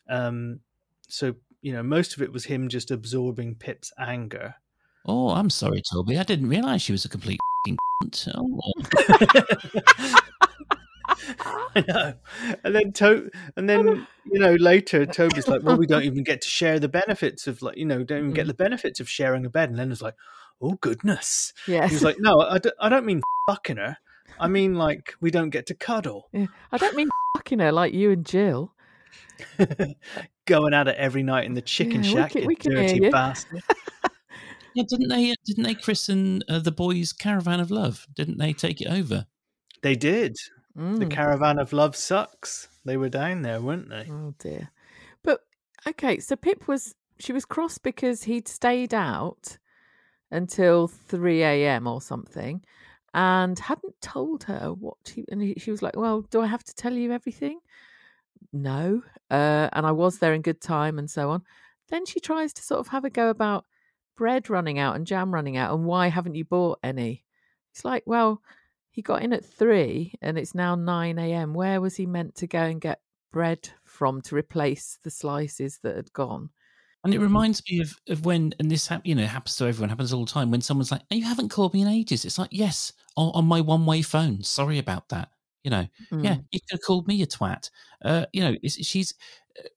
Um, 0.10 0.62
so 1.08 1.36
you 1.62 1.72
know, 1.74 1.84
most 1.84 2.16
of 2.16 2.22
it 2.24 2.32
was 2.34 2.46
him 2.46 2.68
just 2.70 2.90
absorbing 2.92 3.56
Pip's 3.56 3.92
anger. 4.00 4.56
Oh, 5.06 5.30
I'm 5.30 5.50
sorry, 5.50 5.82
Toby. 5.82 6.18
I 6.18 6.24
didn't 6.24 6.50
realise 6.50 6.82
she 6.82 6.92
was 6.92 7.06
a 7.06 7.10
complete. 7.10 7.40
Oh, 8.34 8.74
I 11.76 11.84
know. 11.88 12.14
And 12.64 12.76
then 12.76 12.92
to- 12.94 13.30
and 13.56 13.70
then 13.70 14.08
you 14.26 14.40
know 14.40 14.56
later 14.56 15.06
Toby's 15.06 15.48
like, 15.48 15.64
well, 15.64 15.78
we 15.78 15.88
don't 15.88 16.04
even 16.04 16.24
get 16.24 16.42
to 16.42 16.50
share 16.50 16.80
the 16.80 16.90
benefits 16.90 17.48
of 17.48 17.62
like 17.62 17.78
you 17.78 17.86
know 17.86 18.04
don't 18.04 18.20
even 18.20 18.34
get 18.34 18.46
Mm. 18.46 18.50
the 18.50 18.54
benefits 18.56 19.00
of 19.00 19.10
sharing 19.10 19.46
a 19.46 19.50
bed. 19.50 19.70
And 19.70 19.78
Leonard's 19.78 20.02
like, 20.02 20.16
oh 20.62 20.74
goodness. 20.82 21.54
Yeah. 21.68 21.88
He's 21.88 22.04
like, 22.04 22.18
no, 22.20 22.40
I 22.42 22.58
don't, 22.58 22.76
I 22.80 22.90
don't 22.90 23.06
mean 23.06 23.22
fucking 23.48 23.78
her. 23.78 23.98
I 24.40 24.48
mean 24.48 24.76
like 24.76 25.16
we 25.22 25.32
don't 25.32 25.50
get 25.50 25.66
to 25.68 25.74
cuddle. 25.76 26.30
I 26.72 26.78
don't 26.78 26.96
mean 26.96 27.10
fucking 27.38 27.60
her 27.60 27.72
like 27.72 27.94
you 27.94 28.12
and 28.12 28.26
Jill. 28.26 28.74
Going 30.46 30.74
at 30.74 30.88
it 30.88 30.96
every 30.98 31.24
night 31.24 31.46
in 31.46 31.54
the 31.54 31.62
chicken 31.62 32.04
Yeah, 32.04 32.10
we 32.10 32.16
shack, 32.16 32.32
can- 32.32 32.46
we 32.48 32.56
can 32.56 32.74
dirty 32.74 33.10
bastard. 33.10 33.62
yeah. 34.74 34.84
Didn't 34.88 35.10
they? 35.10 35.34
Didn't 35.46 35.64
they 35.64 35.76
christen 35.76 36.44
uh, 36.50 36.60
the 36.60 36.72
boys' 36.72 37.14
caravan 37.14 37.60
of 37.60 37.72
love? 37.72 38.08
Didn't 38.14 38.38
they 38.38 38.54
take 38.54 38.82
it 38.82 38.88
over? 38.88 39.26
They 39.82 39.96
did. 39.96 40.38
The 40.76 41.06
Mm. 41.06 41.12
caravan 41.12 41.60
of 41.60 41.74
love 41.74 41.96
sucks. 41.96 42.70
They 42.86 42.98
were 42.98 43.10
down 43.10 43.42
there, 43.42 43.62
weren't 43.62 43.90
they? 43.90 44.08
Oh 44.10 44.34
dear. 44.40 44.70
But 45.24 45.42
okay, 45.88 46.20
so 46.20 46.36
Pip 46.36 46.68
was 46.68 46.96
she 47.20 47.34
was 47.34 47.46
cross 47.46 47.78
because 47.78 48.24
he'd 48.24 48.48
stayed 48.48 48.94
out 48.94 49.58
until 50.32 50.88
three 50.88 51.44
a.m. 51.44 51.88
or 51.88 52.02
something, 52.02 52.64
and 53.14 53.60
hadn't 53.60 54.00
told 54.02 54.46
her 54.46 54.74
what 54.74 54.98
he. 55.14 55.26
And 55.30 55.42
he, 55.42 55.56
she 55.58 55.72
was 55.72 55.82
like, 55.82 55.96
"Well, 55.98 56.22
do 56.22 56.42
I 56.42 56.48
have 56.48 56.64
to 56.64 56.74
tell 56.76 56.94
you 56.94 57.12
everything?" 57.12 57.60
No. 58.54 59.04
Uh, 59.30 59.70
and 59.74 59.86
I 59.86 59.92
was 59.92 60.20
there 60.20 60.34
in 60.34 60.42
good 60.42 60.62
time, 60.62 60.98
and 60.98 61.10
so 61.10 61.30
on. 61.32 61.44
Then 61.90 62.06
she 62.06 62.20
tries 62.20 62.54
to 62.54 62.62
sort 62.64 62.80
of 62.80 62.88
have 62.88 63.06
a 63.06 63.10
go 63.10 63.30
about 63.30 63.66
bread 64.18 64.50
running 64.50 64.80
out 64.80 64.96
and 64.96 65.06
jam 65.06 65.34
running 65.34 65.58
out, 65.58 65.74
and 65.76 65.86
why 65.86 66.08
haven't 66.08 66.36
you 66.36 66.46
bought 66.46 66.80
any? 66.84 67.26
It's 67.72 67.86
like, 67.86 68.04
well, 68.06 68.42
he 68.92 69.02
got 69.02 69.24
in 69.24 69.34
at 69.34 69.46
three, 69.46 70.14
and 70.22 70.38
it's 70.38 70.56
now 70.56 70.76
nine 70.76 71.18
a.m. 71.20 71.54
Where 71.54 71.82
was 71.82 71.96
he 71.96 72.06
meant 72.06 72.36
to 72.36 72.48
go 72.48 72.64
and 72.64 72.82
get 72.82 73.02
bread 73.32 73.70
from 73.84 74.22
to 74.24 74.36
replace 74.36 75.00
the 75.04 75.12
slices 75.12 75.80
that 75.84 75.96
had 75.96 76.12
gone. 76.14 76.50
And 77.04 77.14
it 77.16 77.20
reminds 77.20 77.64
me 77.70 77.80
of, 77.82 77.96
of 78.10 78.26
when, 78.26 78.54
and 78.60 78.70
this 78.70 78.86
hap- 78.88 79.06
you 79.08 79.16
know 79.16 79.26
happens 79.26 79.56
to 79.58 79.66
everyone, 79.66 79.90
happens 79.90 80.14
all 80.14 80.26
the 80.26 80.32
time. 80.32 80.52
When 80.52 80.62
someone's 80.62 80.92
like, 80.92 81.02
"Oh, 81.12 81.16
"You 81.16 81.24
haven't 81.26 81.50
called 81.50 81.74
me 81.74 81.82
in 81.82 81.88
ages," 81.88 82.26
it's 82.26 82.38
like, 82.38 82.52
"Yes, 82.52 82.94
on, 83.18 83.32
on 83.34 83.46
my 83.46 83.60
one-way 83.62 84.04
phone. 84.04 84.44
Sorry 84.44 84.78
about 84.78 85.10
that." 85.10 85.30
You 85.64 85.72
know, 85.72 85.88
yeah, 86.22 86.36
Mm. 86.36 86.46
you 86.52 86.60
could 86.60 86.72
have 86.72 86.82
called 86.86 87.08
me 87.08 87.22
a 87.24 87.28
twat. 87.28 87.70
Uh, 88.04 88.26
you 88.34 88.42
know, 88.42 88.56
it's, 88.62 88.84
she's. 88.86 89.14
uh, 89.60 89.68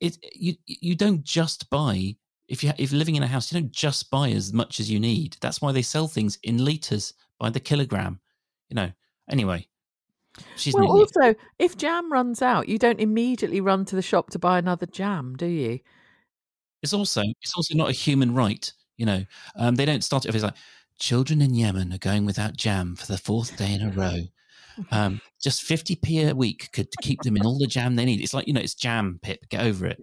It 0.00 0.18
you 0.34 0.56
you 0.66 0.94
don't 0.94 1.24
just 1.24 1.70
buy 1.70 2.16
if 2.48 2.62
you 2.64 2.72
if 2.78 2.92
you're 2.92 2.98
living 2.98 3.16
in 3.16 3.22
a 3.22 3.26
house, 3.26 3.52
you 3.52 3.60
don't 3.60 3.72
just 3.72 4.10
buy 4.10 4.30
as 4.30 4.52
much 4.52 4.80
as 4.80 4.90
you 4.90 5.00
need. 5.00 5.36
That's 5.40 5.60
why 5.62 5.72
they 5.72 5.82
sell 5.82 6.08
things 6.08 6.38
in 6.42 6.64
liters 6.64 7.14
by 7.38 7.50
the 7.50 7.60
kilogram. 7.60 8.20
You 8.70 8.76
know. 8.76 8.90
Anyway, 9.28 9.66
she's 10.56 10.74
Well, 10.74 10.84
idiot. 10.84 11.10
also, 11.16 11.34
if 11.58 11.76
jam 11.76 12.12
runs 12.12 12.42
out, 12.42 12.68
you 12.68 12.78
don't 12.78 12.98
immediately 12.98 13.60
run 13.60 13.84
to 13.84 13.96
the 13.96 14.02
shop 14.02 14.30
to 14.30 14.38
buy 14.38 14.58
another 14.58 14.86
jam, 14.86 15.36
do 15.36 15.46
you? 15.46 15.80
It's 16.82 16.92
also 16.94 17.22
it's 17.42 17.54
also 17.54 17.74
not 17.74 17.90
a 17.90 17.92
human 17.92 18.34
right. 18.34 18.72
You 18.96 19.06
know, 19.06 19.24
um, 19.56 19.76
they 19.76 19.84
don't 19.84 20.04
start 20.04 20.24
it 20.24 20.30
off 20.30 20.34
as 20.34 20.42
like 20.42 20.54
children 20.98 21.40
in 21.42 21.54
Yemen 21.54 21.92
are 21.92 21.98
going 21.98 22.26
without 22.26 22.56
jam 22.56 22.96
for 22.96 23.06
the 23.06 23.18
fourth 23.18 23.56
day 23.56 23.72
in 23.74 23.82
a 23.82 23.90
row. 23.90 24.20
Um, 24.90 25.20
just 25.40 25.62
fifty 25.62 25.94
p 25.94 26.22
a 26.22 26.34
week 26.34 26.70
could 26.72 26.88
keep 27.02 27.20
them 27.22 27.36
in 27.36 27.44
all 27.44 27.58
the 27.58 27.66
jam 27.66 27.96
they 27.96 28.04
need. 28.04 28.20
It's 28.20 28.32
like 28.32 28.46
you 28.46 28.52
know, 28.52 28.60
it's 28.60 28.74
jam. 28.74 29.18
Pip, 29.22 29.48
get 29.48 29.62
over 29.62 29.86
it. 29.86 30.00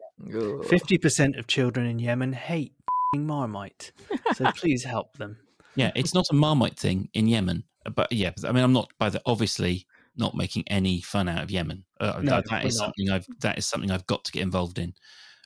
Fifty 0.68 0.98
percent 0.98 1.36
of 1.36 1.48
children 1.48 1.86
in 1.88 2.00
Yemen 2.00 2.34
hate 2.34 2.74
Marmite, 3.16 3.92
so 4.36 4.52
please 4.56 4.84
help 4.84 5.18
them. 5.18 5.38
Yeah, 5.76 5.92
it's 5.96 6.14
not 6.14 6.26
a 6.32 6.34
Marmite 6.36 6.78
thing 6.78 7.10
in 7.14 7.28
Yemen, 7.28 7.64
but 7.96 8.12
yeah, 8.12 8.32
I 8.44 8.52
mean, 8.52 8.64
I'm 8.64 8.74
not 8.74 8.92
by 9.00 9.10
the 9.10 9.22
obviously 9.26 9.86
not 10.16 10.36
making 10.36 10.64
any 10.68 11.00
fun 11.02 11.30
out 11.30 11.44
of 11.44 11.52
Yemen. 11.52 11.84
Uh, 12.00 12.20
No, 12.24 12.32
that- 12.38 12.46
that 12.50 12.64
not. 12.64 12.72
something 12.74 13.10
I've 13.10 13.28
that 13.40 13.58
is 13.58 13.66
something 13.66 13.92
I've 13.92 14.08
got 14.08 14.24
to 14.26 14.32
get 14.32 14.42
involved 14.44 14.80
in. 14.80 14.94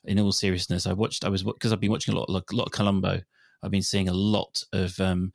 In 0.05 0.19
all 0.19 0.31
seriousness, 0.31 0.87
I 0.87 0.93
watched. 0.93 1.23
I 1.25 1.29
was 1.29 1.43
because 1.43 1.71
I've 1.71 1.79
been 1.79 1.91
watching 1.91 2.13
a 2.15 2.17
lot, 2.17 2.29
a 2.29 2.55
lot 2.55 2.65
of 2.65 2.71
Columbo. 2.71 3.21
I've 3.61 3.69
been 3.71 3.83
seeing 3.83 4.09
a 4.09 4.13
lot 4.13 4.63
of 4.73 4.99
um, 4.99 5.31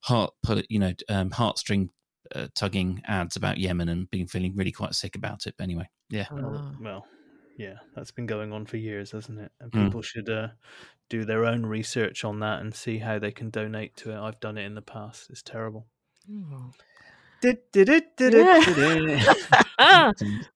heart, 0.00 0.32
pull- 0.42 0.62
you 0.68 0.78
know, 0.80 0.92
um, 1.08 1.30
heartstring 1.30 1.90
uh, 2.34 2.48
tugging 2.54 3.00
ads 3.06 3.36
about 3.36 3.58
Yemen, 3.58 3.88
and 3.88 4.10
been 4.10 4.26
feeling 4.26 4.56
really 4.56 4.72
quite 4.72 4.94
sick 4.94 5.14
about 5.16 5.46
it. 5.46 5.54
But 5.56 5.64
anyway, 5.64 5.88
yeah, 6.10 6.26
Well, 6.32 6.56
Ah. 6.56 6.76
well, 6.80 7.06
yeah, 7.56 7.78
that's 7.94 8.10
been 8.10 8.26
going 8.26 8.52
on 8.52 8.66
for 8.66 8.76
years, 8.76 9.12
hasn't 9.12 9.38
it? 9.38 9.52
And 9.60 9.70
Mm. 9.70 9.84
people 9.84 10.02
should 10.02 10.28
uh, 10.28 10.48
do 11.08 11.24
their 11.24 11.44
own 11.46 11.64
research 11.64 12.24
on 12.24 12.40
that 12.40 12.60
and 12.60 12.74
see 12.74 12.98
how 12.98 13.18
they 13.20 13.30
can 13.32 13.50
donate 13.50 13.96
to 13.98 14.10
it. 14.10 14.18
I've 14.18 14.40
done 14.40 14.58
it 14.58 14.64
in 14.64 14.74
the 14.74 14.82
past. 14.82 15.30
It's 15.30 15.42
terrible. 15.42 15.86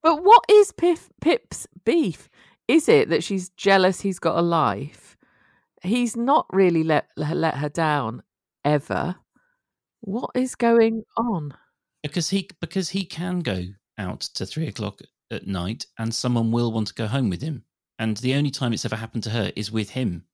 But 0.03 0.23
what 0.23 0.45
is 0.51 0.73
Pip, 0.73 0.99
Pip's 1.20 1.66
beef? 1.85 2.29
Is 2.68 2.89
it 2.89 3.09
that 3.11 3.25
she's 3.25 3.51
jealous 3.51 4.01
he's 4.01 4.18
got 4.18 4.39
a 4.39 4.43
life? 4.43 5.16
He's 5.83 6.16
not 6.16 6.47
really 6.53 6.85
let 6.85 7.09
let 7.16 7.55
her 7.57 7.68
down 7.68 8.23
ever. 8.64 9.16
What 10.01 10.31
is 10.35 10.55
going 10.55 11.05
on? 11.16 11.55
because 12.03 12.31
he 12.31 12.49
because 12.61 12.91
he 12.91 13.05
can 13.05 13.41
go 13.41 13.64
out 13.99 14.20
to 14.20 14.45
three 14.45 14.66
o'clock 14.66 15.01
at 15.31 15.47
night, 15.47 15.87
and 15.99 16.14
someone 16.14 16.51
will 16.51 16.73
want 16.73 16.89
to 16.89 16.95
go 16.95 17.07
home 17.07 17.31
with 17.31 17.41
him. 17.41 17.64
And 17.99 18.16
the 18.18 18.35
only 18.35 18.51
time 18.51 18.73
it's 18.73 18.85
ever 18.85 18.97
happened 18.97 19.23
to 19.25 19.31
her 19.31 19.53
is 19.57 19.70
with 19.70 19.91
him. 19.91 20.25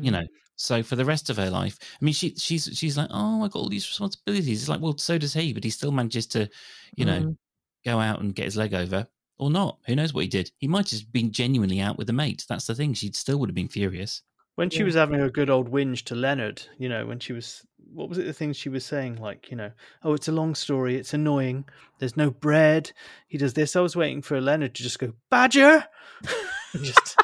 You 0.00 0.10
Hmm. 0.10 0.12
know 0.12 0.24
so 0.56 0.82
for 0.82 0.96
the 0.96 1.04
rest 1.04 1.30
of 1.30 1.36
her 1.36 1.50
life 1.50 1.78
i 2.00 2.04
mean 2.04 2.14
she 2.14 2.34
she's 2.36 2.68
she's 2.74 2.96
like 2.98 3.08
oh 3.10 3.42
i 3.44 3.48
got 3.48 3.56
all 3.60 3.68
these 3.68 3.88
responsibilities. 3.88 4.60
It's 4.62 4.68
like 4.68 4.80
well 4.80 4.96
so 4.98 5.18
does 5.18 5.34
he 5.34 5.52
but 5.52 5.64
he 5.64 5.70
still 5.70 5.92
manages 5.92 6.26
to 6.28 6.48
you 6.96 7.04
know 7.04 7.24
Mm. 7.24 7.36
go 7.84 8.00
out 8.00 8.20
and 8.20 8.34
get 8.34 8.46
his 8.46 8.56
leg 8.56 8.74
over 8.74 9.06
or 9.38 9.50
not. 9.50 9.78
Who 9.86 9.96
knows 9.96 10.14
what 10.14 10.22
he 10.24 10.28
did? 10.28 10.50
He 10.58 10.68
might 10.68 10.90
have 10.90 11.12
been 11.12 11.30
genuinely 11.32 11.80
out 11.80 11.98
with 11.98 12.08
a 12.10 12.12
mate. 12.12 12.44
That's 12.48 12.66
the 12.66 12.74
thing. 12.74 12.94
She 12.94 13.12
still 13.12 13.38
would 13.38 13.50
have 13.50 13.54
been 13.54 13.68
furious 13.68 14.22
when 14.56 14.68
she 14.70 14.80
Yeah. 14.80 14.84
was 14.86 14.94
having 14.94 15.20
a 15.20 15.30
good 15.30 15.48
old 15.48 15.70
whinge 15.70 16.02
to 16.06 16.14
Leonard, 16.14 16.62
you 16.78 16.88
know, 16.88 17.06
when 17.06 17.18
she 17.20 17.32
was, 17.32 17.64
what 17.92 18.08
was 18.08 18.18
it, 18.18 18.24
the 18.24 18.32
things 18.32 18.56
she 18.56 18.68
was 18.68 18.84
saying? 18.84 19.16
Like, 19.16 19.50
you 19.50 19.56
know, 19.56 19.70
oh, 20.02 20.12
it's 20.14 20.28
a 20.28 20.32
long 20.32 20.54
story. 20.54 20.96
It's 20.96 21.14
annoying. 21.14 21.64
There's 21.98 22.16
no 22.16 22.30
bread. 22.30 22.92
He 23.28 23.38
does 23.38 23.54
this. 23.54 23.76
I 23.76 23.80
was 23.80 23.94
waiting 23.96 24.20
for 24.22 24.40
Leonard 24.40 24.74
to 24.74 24.82
just 24.82 24.98
go, 24.98 25.12
Badger. 25.30 25.84
just, 26.72 27.16
just 27.16 27.18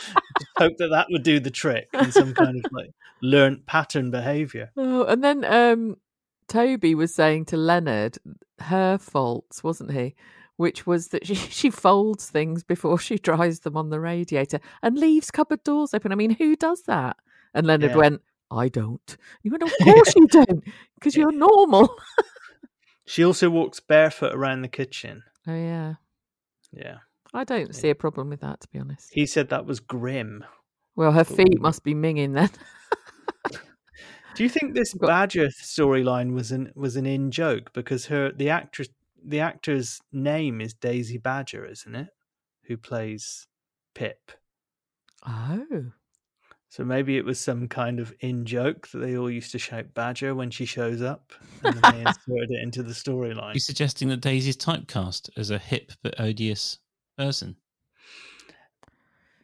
hope 0.56 0.76
that 0.78 0.88
that 0.88 1.06
would 1.10 1.22
do 1.24 1.40
the 1.40 1.50
trick 1.50 1.88
in 1.94 2.12
some 2.12 2.32
kind 2.32 2.64
of 2.64 2.70
like 2.72 2.90
learnt 3.22 3.66
pattern 3.66 4.10
behavior. 4.10 4.70
Oh, 4.76 5.04
and 5.04 5.22
then 5.24 5.44
um, 5.44 5.96
Toby 6.48 6.94
was 6.94 7.14
saying 7.14 7.46
to 7.46 7.56
Leonard 7.56 8.18
her 8.60 8.98
faults, 8.98 9.64
wasn't 9.64 9.90
he? 9.92 10.14
Which 10.56 10.86
was 10.86 11.08
that 11.08 11.26
she, 11.26 11.34
she 11.58 11.70
folds 11.70 12.28
things 12.28 12.62
before 12.62 12.98
she 12.98 13.16
dries 13.18 13.60
them 13.60 13.76
on 13.76 13.90
the 13.90 13.98
radiator 14.00 14.60
and 14.82 14.98
leaves 14.98 15.30
cupboard 15.30 15.64
doors 15.64 15.94
open. 15.94 16.12
I 16.12 16.14
mean, 16.14 16.30
who 16.34 16.56
does 16.56 16.82
that? 16.82 17.16
And 17.54 17.66
Leonard 17.66 17.90
Yeah. 17.92 17.96
went, 17.96 18.22
I 18.50 18.68
don't. 18.68 19.16
You 19.42 19.50
went, 19.50 19.62
Of 19.62 19.72
course 19.82 20.14
you 20.14 20.26
don't, 20.28 20.62
because 20.94 21.16
you're 21.16 21.32
normal. 21.32 21.96
She 23.04 23.24
also 23.24 23.50
walks 23.50 23.80
barefoot 23.80 24.32
around 24.32 24.62
the 24.62 24.68
kitchen. 24.68 25.24
Oh, 25.48 25.54
yeah. 25.56 25.94
Yeah. 26.72 26.98
I 27.34 27.42
don't 27.42 27.74
see 27.74 27.90
a 27.90 27.96
problem 27.96 28.28
with 28.30 28.40
that, 28.42 28.60
to 28.60 28.68
be 28.68 28.78
honest. 28.78 29.10
He 29.12 29.26
said 29.26 29.48
that 29.48 29.66
was 29.66 29.80
grim. 29.80 30.44
Well, 30.94 31.10
her 31.10 31.24
feet 31.24 31.60
must 31.60 31.82
be 31.82 31.94
minging 31.94 32.34
then. 32.34 32.50
Do 34.34 34.42
you 34.44 34.48
think 34.48 34.74
this 34.74 34.94
Badger 34.94 35.48
storyline 35.48 36.32
was 36.32 36.52
an 36.52 36.72
was 36.74 36.96
an 36.96 37.04
in 37.04 37.30
joke 37.32 37.72
because 37.74 38.06
her 38.06 38.30
the 38.30 38.48
actress 38.50 38.88
the 39.24 39.40
actor's 39.40 40.00
name 40.12 40.60
is 40.60 40.74
Daisy 40.74 41.18
Badger, 41.18 41.64
isn't 41.64 41.94
it? 41.94 42.08
Who 42.64 42.76
plays 42.76 43.46
Pip. 43.94 44.32
Oh. 45.26 45.92
So 46.68 46.84
maybe 46.84 47.18
it 47.18 47.24
was 47.24 47.38
some 47.38 47.68
kind 47.68 48.00
of 48.00 48.14
in 48.20 48.46
joke 48.46 48.88
that 48.88 48.98
they 48.98 49.16
all 49.16 49.30
used 49.30 49.52
to 49.52 49.58
shout 49.58 49.92
Badger 49.92 50.34
when 50.34 50.50
she 50.50 50.64
shows 50.64 51.02
up, 51.02 51.32
and 51.62 51.74
then 51.74 51.92
they 51.92 52.00
inserted 52.08 52.50
it 52.50 52.62
into 52.62 52.82
the 52.82 52.90
Are 52.90 52.94
storyline. 52.94 53.52
You're 53.52 53.60
suggesting 53.60 54.08
that 54.08 54.22
Daisy's 54.22 54.56
typecast 54.56 55.28
as 55.36 55.50
a 55.50 55.58
hip 55.58 55.92
but 56.02 56.18
odious 56.18 56.78
person? 57.18 57.56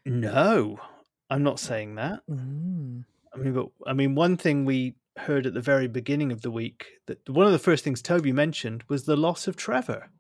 No, 0.07 0.81
I'm 1.29 1.43
not 1.43 1.61
saying 1.61 1.97
that. 1.97 2.21
Mm. 2.31 3.05
I 3.35 3.37
mean, 3.37 3.53
but 3.53 3.67
I 3.87 3.93
mean, 3.93 4.15
one 4.15 4.39
thing 4.39 4.65
we 4.65 4.95
heard 5.21 5.47
at 5.47 5.55
the 5.55 5.61
very 5.61 5.89
beginning 5.89 6.33
of 6.33 6.43
the 6.43 6.51
week 6.51 6.87
that 7.07 7.29
one 7.29 7.47
of 7.47 7.53
the 7.53 7.59
first 7.59 7.85
things 7.85 8.03
Toby 8.03 8.33
mentioned 8.33 8.85
was 8.89 9.05
the 9.05 9.17
loss 9.17 9.47
of 9.47 9.57
Trevor, 9.57 10.11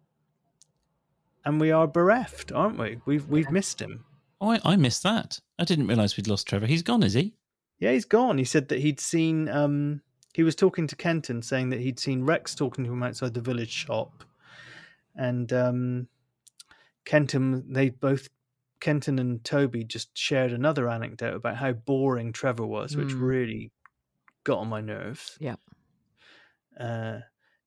and 1.44 1.60
we 1.60 1.70
are 1.70 1.86
bereft, 1.86 2.52
aren't 2.52 2.78
we? 2.78 3.00
We've 3.06 3.26
we've 3.26 3.50
missed 3.50 3.80
him. 3.80 4.04
Oh, 4.40 4.50
I, 4.52 4.60
I 4.64 4.76
missed 4.76 5.02
that. 5.02 5.40
I 5.58 5.64
didn't 5.64 5.88
realise 5.88 6.16
we'd 6.16 6.28
lost 6.28 6.46
Trevor. 6.46 6.66
He's 6.66 6.82
gone, 6.82 7.02
is 7.02 7.14
he? 7.14 7.34
Yeah, 7.80 7.92
he's 7.92 8.04
gone. 8.04 8.38
He 8.38 8.44
said 8.44 8.68
that 8.68 8.80
he'd 8.80 9.00
seen. 9.00 9.48
Um, 9.48 10.00
he 10.34 10.42
was 10.42 10.54
talking 10.54 10.86
to 10.86 10.96
Kenton, 10.96 11.42
saying 11.42 11.70
that 11.70 11.80
he'd 11.80 11.98
seen 11.98 12.24
Rex 12.24 12.54
talking 12.54 12.84
to 12.84 12.92
him 12.92 13.02
outside 13.02 13.34
the 13.34 13.40
village 13.40 13.72
shop, 13.72 14.24
and 15.16 15.52
um, 15.52 16.08
Kenton. 17.04 17.72
They 17.72 17.90
both, 17.90 18.28
Kenton 18.80 19.18
and 19.18 19.42
Toby, 19.44 19.84
just 19.84 20.16
shared 20.16 20.52
another 20.52 20.88
anecdote 20.88 21.34
about 21.36 21.56
how 21.56 21.72
boring 21.72 22.32
Trevor 22.32 22.66
was, 22.66 22.96
which 22.96 23.08
Mm. 23.08 23.20
really 23.20 23.72
got 24.48 24.58
on 24.58 24.68
my 24.68 24.80
nerves. 24.80 25.36
Yeah. 25.40 25.56
Uh, 26.78 27.20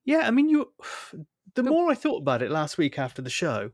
yeah, 0.03 0.27
I 0.27 0.31
mean, 0.31 0.49
you. 0.49 0.71
The 1.53 1.63
more 1.63 1.91
I 1.91 1.95
thought 1.95 2.21
about 2.21 2.41
it 2.41 2.49
last 2.49 2.77
week 2.77 2.97
after 2.97 3.21
the 3.21 3.29
show, 3.29 3.71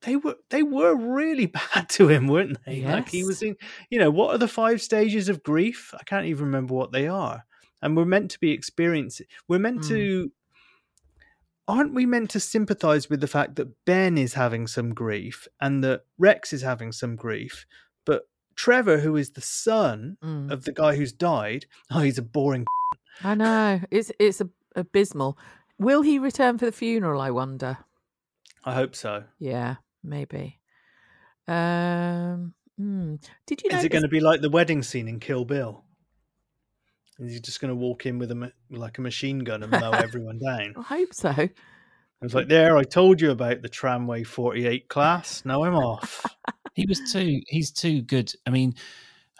they 0.00 0.16
were 0.16 0.34
they 0.50 0.64
were 0.64 0.96
really 0.96 1.46
bad 1.74 1.88
to 1.90 2.08
him, 2.08 2.26
weren't 2.26 2.58
they? 2.66 2.82
Like 2.82 3.08
he 3.08 3.22
was 3.22 3.40
in. 3.40 3.54
You 3.88 4.00
know, 4.00 4.10
what 4.10 4.34
are 4.34 4.38
the 4.38 4.48
five 4.48 4.82
stages 4.82 5.28
of 5.28 5.44
grief? 5.44 5.94
I 5.96 6.02
can't 6.02 6.26
even 6.26 6.46
remember 6.46 6.74
what 6.74 6.90
they 6.90 7.06
are. 7.06 7.44
And 7.80 7.96
we're 7.96 8.04
meant 8.04 8.32
to 8.32 8.40
be 8.40 8.50
experiencing. 8.50 9.26
We're 9.46 9.60
meant 9.60 9.82
Mm. 9.82 9.88
to. 9.90 10.32
Aren't 11.68 11.94
we 11.94 12.04
meant 12.04 12.30
to 12.30 12.40
sympathise 12.40 13.08
with 13.08 13.20
the 13.20 13.28
fact 13.28 13.54
that 13.56 13.84
Ben 13.84 14.18
is 14.18 14.34
having 14.34 14.66
some 14.66 14.92
grief 14.92 15.46
and 15.60 15.84
that 15.84 16.00
Rex 16.18 16.52
is 16.52 16.62
having 16.62 16.90
some 16.90 17.14
grief, 17.14 17.64
but 18.04 18.22
Trevor, 18.58 18.98
who 18.98 19.16
is 19.16 19.30
the 19.30 19.40
son 19.40 20.18
Mm. 20.22 20.50
of 20.50 20.64
the 20.64 20.72
guy 20.72 20.96
who's 20.96 21.12
died, 21.12 21.66
oh, 21.92 22.00
he's 22.00 22.18
a 22.18 22.22
boring. 22.22 22.66
I 23.24 23.34
know. 23.34 23.80
It's 23.90 24.10
it's 24.18 24.40
a, 24.40 24.48
abysmal. 24.74 25.38
Will 25.78 26.02
he 26.02 26.18
return 26.18 26.58
for 26.58 26.66
the 26.66 26.72
funeral, 26.72 27.20
I 27.20 27.30
wonder? 27.30 27.78
I 28.64 28.74
hope 28.74 28.96
so. 28.96 29.24
Yeah, 29.38 29.76
maybe. 30.02 30.58
Um, 31.46 32.54
hmm. 32.76 33.14
Did 33.46 33.62
you 33.62 33.70
know? 33.70 33.78
Is 33.78 33.84
it 33.84 33.90
going 33.90 34.02
to 34.02 34.08
be 34.08 34.20
like 34.20 34.40
the 34.40 34.50
wedding 34.50 34.82
scene 34.82 35.06
in 35.08 35.20
Kill 35.20 35.44
Bill? 35.44 35.84
Is 37.20 37.32
he 37.34 37.40
just 37.40 37.60
going 37.60 37.70
to 37.70 37.76
walk 37.76 38.06
in 38.06 38.18
with 38.18 38.30
a 38.32 38.52
like 38.70 38.98
a 38.98 39.00
machine 39.00 39.40
gun 39.40 39.62
and 39.62 39.70
mow 39.72 39.90
everyone 39.92 40.38
down? 40.38 40.74
I 40.76 40.82
hope 40.82 41.14
so. 41.14 41.48
It's 42.20 42.34
like, 42.34 42.48
there, 42.48 42.76
I 42.76 42.82
told 42.82 43.20
you 43.20 43.30
about 43.30 43.62
the 43.62 43.68
tramway 43.68 44.24
48 44.24 44.88
class. 44.88 45.44
Now 45.44 45.62
I'm 45.62 45.76
off. 45.76 46.26
He 46.78 46.86
was 46.86 47.00
too. 47.12 47.40
He's 47.48 47.70
too 47.72 48.02
good. 48.02 48.32
I 48.46 48.50
mean, 48.50 48.74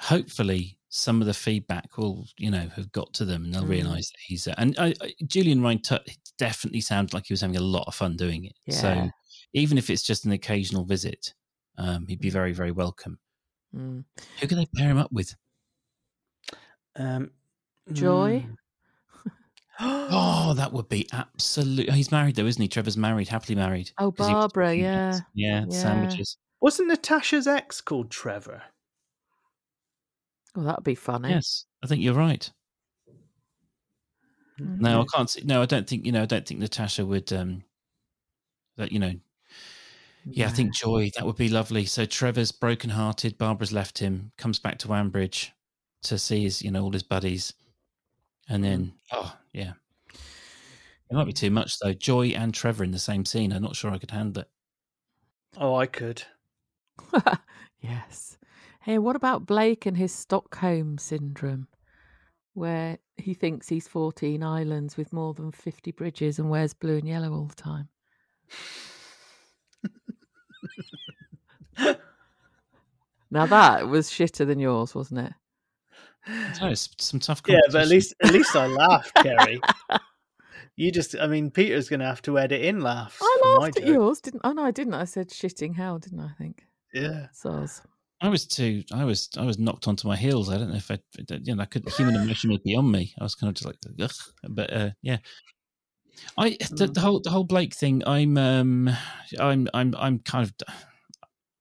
hopefully, 0.01 0.78
some 0.89 1.20
of 1.20 1.26
the 1.26 1.34
feedback 1.34 1.97
will, 1.97 2.26
you 2.36 2.51
know, 2.51 2.66
have 2.74 2.91
got 2.93 3.12
to 3.14 3.24
them, 3.24 3.45
and 3.45 3.55
they'll 3.55 3.62
Mm. 3.62 3.68
realise 3.68 4.11
that 4.11 4.18
he's. 4.26 4.47
and 4.49 4.76
I, 4.78 4.95
I, 5.01 5.14
Julian 5.26 5.62
Ryan 5.62 5.78
t- 5.80 5.99
definitely 6.36 6.80
sounded 6.80 7.14
like 7.14 7.26
he 7.26 7.32
was 7.32 7.41
having 7.41 7.57
a 7.57 7.61
lot 7.61 7.84
of 7.86 7.95
fun 7.95 8.16
doing 8.16 8.45
it. 8.47 8.55
Yeah. 8.66 8.74
So 8.80 9.11
even 9.53 9.78
if 9.78 9.89
it's 9.89 10.03
just 10.03 10.24
an 10.24 10.32
occasional 10.32 10.84
visit, 10.84 11.32
um, 11.76 12.07
he'd 12.09 12.20
be 12.20 12.30
very, 12.30 12.53
very 12.53 12.72
welcome. 12.72 13.18
Mm. 13.74 14.05
Who 14.41 14.47
can 14.49 14.59
they 14.59 14.66
pair 14.76 14.89
him 14.91 14.99
up 14.99 15.12
with? 15.12 15.34
Um, 16.97 17.30
Joy? 17.93 18.45
mm. 18.47 18.55
Oh, 19.80 20.55
that 20.57 20.72
would 20.72 20.89
be 20.89 21.09
absolute. 21.12 21.89
He's 21.93 22.11
married 22.11 22.34
though, 22.34 22.47
isn't 22.47 22.61
he? 22.61 22.66
Trevor's 22.66 22.97
married, 22.97 23.28
happily 23.28 23.55
married. 23.55 23.93
Oh, 23.99 24.11
'cause 24.11 24.26
he 24.26 24.34
was 24.34 24.43
Barbara, 24.51 24.74
yeah. 24.74 25.20
yeah, 25.34 25.66
Yeah. 25.68 25.80
sandwiches. 25.80 26.36
Wasn't 26.61 26.87
Natasha's 26.89 27.49
ex 27.49 27.81
called 27.81 28.11
Trevor? 28.13 28.63
Well, 30.55 30.67
that'd 30.67 30.85
be 30.85 30.95
funny. 30.95 31.31
Yes, 31.31 31.65
I 31.83 31.87
think 31.87 32.03
you're 32.03 32.13
right. 32.15 32.51
Mhm. 34.59 34.81
No, 34.81 35.03
I 35.03 35.05
can't 35.15 35.31
see. 35.31 35.43
No, 35.43 35.63
I 35.63 35.67
don't 35.67 35.89
think. 35.89 36.05
You 36.05 36.13
know, 36.13 36.23
I 36.23 36.27
don't 36.27 36.47
think 36.47 36.61
Natasha 36.61 37.05
would. 37.07 37.33
um 37.33 37.65
That 38.77 38.93
you 38.93 38.99
know, 38.99 39.21
yeah, 40.25 40.47
I 40.47 40.51
think 40.51 40.75
Joy. 40.75 41.11
That 41.17 41.27
would 41.27 41.37
be 41.37 41.49
lovely. 41.49 41.85
So 41.87 42.05
Trevor's 42.05 42.53
broken-hearted. 42.53 43.39
Barbara's 43.39 43.73
left 43.73 43.99
him. 43.99 44.33
Comes 44.37 44.59
back 44.59 44.79
to 44.81 44.89
Ambridge 44.89 45.51
to 46.03 46.19
see 46.19 46.43
his, 46.43 46.63
you 46.63 46.71
know, 46.71 46.83
all 46.85 46.93
his 46.93 47.03
buddies, 47.03 47.53
and 48.49 48.65
then 48.65 48.95
oh 49.13 49.37
yeah, 49.53 49.75
it 51.11 51.15
might 51.15 51.25
be 51.27 51.33
too 51.33 51.51
much 51.51 51.79
though. 51.79 51.93
Joy 51.93 52.29
and 52.29 52.55
Trevor 52.55 52.85
in 52.85 52.91
the 52.93 52.99
same 52.99 53.25
scene. 53.25 53.53
I'm 53.53 53.63
not 53.63 53.77
sure 53.77 53.91
I 53.91 53.99
could 53.99 54.11
handle 54.11 54.43
it. 54.43 54.51
Oh, 55.59 55.75
I 55.75 55.87
could. 55.87 56.25
yes. 57.81 58.39
Hey, 58.81 58.99
what 58.99 59.17
about 59.17 59.47
Blake 59.47 59.87
and 59.87 59.97
his 59.97 60.13
Stockholm 60.13 60.99
syndrome, 60.99 61.69
where 62.55 62.99
he 63.17 63.35
thinks 63.35 63.69
he's 63.69 63.89
14 63.89 64.43
islands 64.43 64.97
with 64.97 65.13
more 65.13 65.35
than 65.35 65.53
50 65.53 65.93
bridges 65.93 66.39
and 66.39 66.49
wears 66.49 66.75
blue 66.75 66.97
and 66.97 67.09
yellow 67.09 67.33
all 67.33 67.47
the 67.47 67.55
time? 67.55 67.89
now 73.31 73.47
that 73.47 73.89
was 73.89 74.11
shitter 74.11 74.47
than 74.47 74.59
yours, 74.59 74.95
wasn't 74.95 75.21
it? 75.21 75.33
So 76.55 76.67
it's 76.67 76.91
some 76.99 77.21
tough. 77.21 77.43
Yeah, 77.47 77.61
but 77.71 77.83
at 77.83 77.89
least 77.89 78.15
at 78.23 78.33
least 78.33 78.55
I 78.55 78.67
laughed, 78.67 79.15
Kerry. 79.15 79.61
You 80.79 80.93
just, 80.93 81.17
I 81.19 81.27
mean, 81.27 81.51
Peter's 81.51 81.89
going 81.89 81.99
to 81.99 82.07
have 82.07 82.23
to 82.23 82.39
edit 82.39 82.63
in 82.63 82.81
laughs. 82.81 83.19
I 83.21 83.57
laughed 83.59 83.79
at 83.79 83.83
joke. 83.83 83.93
yours, 83.93 84.21
didn't 84.21 84.43
Oh 84.45 84.53
no, 84.53 84.63
I 84.63 84.71
didn't. 84.71 84.95
I 84.95 85.07
said 85.07 85.29
shitting 85.29 85.75
hell, 85.75 85.99
didn't 85.99 86.21
I? 86.21 86.27
I 86.27 86.35
think. 86.39 86.68
Yeah. 86.93 87.26
Soz. 87.34 87.82
I 88.20 88.28
was 88.28 88.47
too. 88.47 88.82
I 88.93 89.05
was. 89.05 89.28
I 89.39 89.45
was 89.45 89.59
knocked 89.59 89.86
onto 89.86 90.09
my 90.09 90.16
heels. 90.16 90.51
I 90.51 90.59
don't 90.59 90.70
know 90.70 90.76
if 90.76 90.91
I. 90.91 90.99
You 91.28 91.55
know, 91.55 91.62
I 91.62 91.66
could. 91.66 91.89
Human 91.91 92.16
emotion 92.16 92.51
was 92.51 92.59
beyond 92.61 92.91
me. 92.91 93.14
I 93.20 93.22
was 93.24 93.34
kind 93.36 93.49
of 93.49 93.55
just 93.55 93.66
like, 93.66 93.76
Ugh. 94.01 94.11
but 94.49 94.72
uh, 94.72 94.91
yeah. 95.03 95.18
I 96.36 96.51
the, 96.70 96.86
Mm. 96.86 96.95
the 96.95 97.01
whole 97.01 97.20
the 97.20 97.30
whole 97.30 97.45
Blake 97.45 97.74
thing. 97.74 98.03
I'm 98.07 98.36
um 98.36 98.91
I'm 99.39 99.68
I'm 99.72 99.95
I'm 99.97 100.18
kind 100.20 100.45
of 100.45 100.53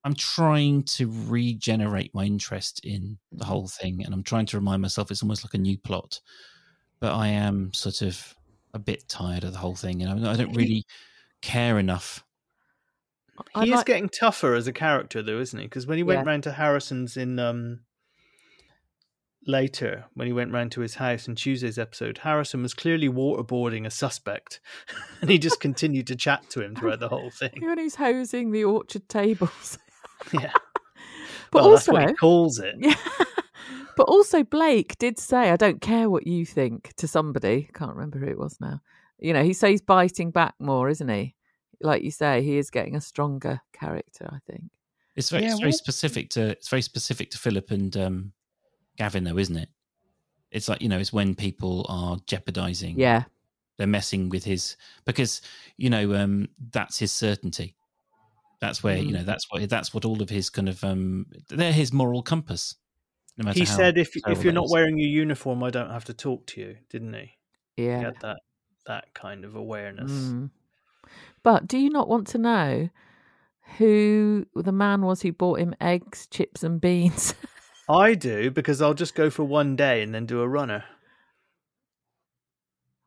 I'm 0.03 0.15
trying 0.15 0.81
to 0.83 1.11
regenerate 1.27 2.11
my 2.15 2.23
interest 2.23 2.79
in 2.83 3.19
the 3.31 3.43
Mhm. 3.45 3.47
whole 3.47 3.67
thing, 3.67 4.03
and 4.03 4.13
I'm 4.13 4.23
trying 4.23 4.47
to 4.47 4.57
remind 4.57 4.81
myself 4.81 5.11
it's 5.11 5.21
almost 5.21 5.43
like 5.43 5.53
a 5.53 5.59
new 5.59 5.77
plot. 5.77 6.19
But 6.99 7.13
I 7.13 7.27
am 7.27 7.71
sort 7.73 8.01
of 8.01 8.33
a 8.73 8.79
bit 8.79 9.07
tired 9.07 9.43
of 9.43 9.51
the 9.51 9.59
whole 9.59 9.75
thing, 9.75 10.01
and 10.01 10.25
I, 10.25 10.31
I 10.31 10.35
don't 10.35 10.55
really 10.55 10.85
care 11.41 11.77
enough. 11.77 12.23
I 13.55 13.65
He 13.65 13.71
is 13.71 13.75
like- 13.77 13.85
getting 13.85 14.09
tougher 14.09 14.53
as 14.55 14.67
a 14.67 14.73
character, 14.73 15.21
though, 15.21 15.39
isn't 15.39 15.59
he? 15.59 15.65
Because 15.65 15.85
when 15.87 15.97
he 15.97 16.03
went 16.03 16.23
Yeah. 16.25 16.29
round 16.29 16.43
to 16.43 16.51
Harrison's 16.53 17.17
in 17.17 17.37
um 17.39 17.81
later, 19.45 20.05
when 20.13 20.27
he 20.27 20.33
went 20.33 20.51
round 20.51 20.71
to 20.73 20.81
his 20.81 20.95
house 20.95 21.27
in 21.27 21.35
Tuesday's 21.35 21.77
episode, 21.79 22.19
Harrison 22.19 22.61
was 22.61 22.73
clearly 22.73 23.07
waterboarding 23.09 23.85
a 23.85 23.89
suspect, 23.89 24.59
and 25.21 25.29
he 25.29 25.37
just 25.37 25.59
continued 25.59 26.07
to 26.07 26.15
chat 26.15 26.49
to 26.49 26.61
him 26.61 26.75
throughout 26.75 26.99
the 26.99 27.09
whole 27.09 27.29
thing. 27.29 27.51
When 27.61 27.77
he's 27.77 27.95
hosing 27.95 28.51
the 28.51 28.63
orchard 28.63 29.07
tables. 29.09 29.77
Yeah, 30.33 30.51
But 31.51 31.61
well, 31.61 31.69
also, 31.73 31.95
he 31.95 32.11
calls 32.15 32.57
it. 32.57 32.73
Yeah. 32.79 32.95
But 33.95 34.09
also, 34.09 34.43
Blake 34.43 34.97
did 34.97 35.19
say, 35.19 35.51
"I 35.51 35.55
don't 35.55 35.79
care 35.79 36.09
what 36.09 36.25
you 36.25 36.43
think" 36.43 36.91
to 36.97 37.07
somebody. 37.07 37.69
Can't 37.75 37.93
remember 37.93 38.17
who 38.17 38.25
it 38.25 38.37
was 38.39 38.57
now. 38.59 38.81
You 39.19 39.33
know, 39.33 39.43
he 39.43 39.53
says 39.53 39.79
biting 39.79 40.31
back 40.31 40.55
more, 40.59 40.89
isn't 40.89 41.07
he? 41.07 41.35
Like 41.81 42.03
you 42.03 42.11
say, 42.11 42.41
he 42.41 42.57
is 42.57 42.69
getting 42.69 42.95
a 42.95 43.01
stronger 43.01 43.61
character. 43.73 44.29
I 44.31 44.39
think. 44.51 44.63
It's 45.15 45.29
very, 45.29 45.43
Yeah, 45.43 45.51
it's 45.51 45.59
very 45.59 45.71
specific 45.71 46.29
to 46.31 46.49
it's 46.49 46.69
very 46.69 46.81
specific 46.81 47.31
to 47.31 47.37
Philip 47.37 47.71
and 47.71 47.95
um, 47.97 48.33
Gavin, 48.97 49.23
though, 49.23 49.37
isn't 49.37 49.57
it? 49.57 49.69
It's 50.51 50.69
like 50.69 50.81
you 50.81 50.89
know, 50.89 50.99
it's 50.99 51.13
when 51.13 51.35
people 51.35 51.85
are 51.89 52.17
jeopardizing. 52.25 52.99
Yeah, 52.99 53.23
they're 53.77 53.87
messing 53.87 54.29
with 54.29 54.43
his 54.43 54.75
because 55.05 55.41
you 55.77 55.89
know 55.89 56.13
um, 56.15 56.49
that's 56.71 56.97
his 56.99 57.11
certainty. 57.11 57.75
That's 58.59 58.81
where 58.83 58.97
you 58.97 59.09
Mm. 59.09 59.13
know 59.19 59.23
that's 59.23 59.45
what 59.51 59.69
that's 59.69 59.93
what 59.93 60.05
all 60.05 60.21
of 60.21 60.29
his 60.29 60.49
kind 60.49 60.69
of 60.69 60.83
um, 60.83 61.27
they're 61.49 61.71
his 61.71 61.93
moral 61.93 62.23
compass. 62.23 62.75
No 63.37 63.45
matter 63.45 63.59
He 63.59 63.65
how 63.65 63.75
said, 63.75 63.97
"If 63.99 64.13
terrible 64.13 64.39
if 64.39 64.43
you're 64.43 64.53
not 64.53 64.65
is. 64.65 64.71
wearing 64.71 64.97
your 64.97 65.09
uniform, 65.09 65.63
I 65.63 65.69
don't 65.69 65.91
have 65.91 66.05
to 66.05 66.13
talk 66.13 66.47
to 66.47 66.61
you," 66.61 66.77
didn't 66.89 67.13
he? 67.13 67.31
He 67.75 67.85
yeah. 67.85 67.99
had 68.01 68.19
that 68.21 68.39
that 68.87 69.13
kind 69.13 69.45
of 69.45 69.55
awareness. 69.55 70.11
Mm. 70.11 70.49
But 71.47 71.65
do 71.65 71.77
you 71.77 71.89
not 71.89 72.09
want 72.09 72.27
to 72.27 72.37
know 72.37 72.89
who 73.77 74.45
the 74.53 74.73
man 74.73 75.03
was 75.03 75.21
who 75.21 75.31
bought 75.31 75.61
him 75.61 75.75
eggs, 75.79 76.27
chips, 76.29 76.61
and 76.61 76.81
beans? 76.81 77.35
I 77.89 78.15
do 78.15 78.51
because 78.51 78.81
I'll 78.81 78.93
just 78.93 79.15
go 79.15 79.29
for 79.29 79.45
one 79.45 79.77
day 79.77 80.01
and 80.01 80.13
then 80.13 80.25
do 80.25 80.41
a 80.41 80.47
runner. 80.49 80.83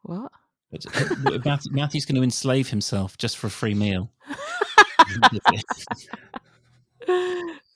what? 0.01 0.33
But, 0.71 0.87
uh, 0.87 1.17
Matthew- 1.45 1.73
Matthew's 1.75 2.07
going 2.07 2.17
to 2.17 2.23
enslave 2.23 2.71
himself 2.71 3.19
just 3.19 3.37
for 3.37 3.49
a 3.49 3.51
free 3.51 3.75
meal. 3.75 4.11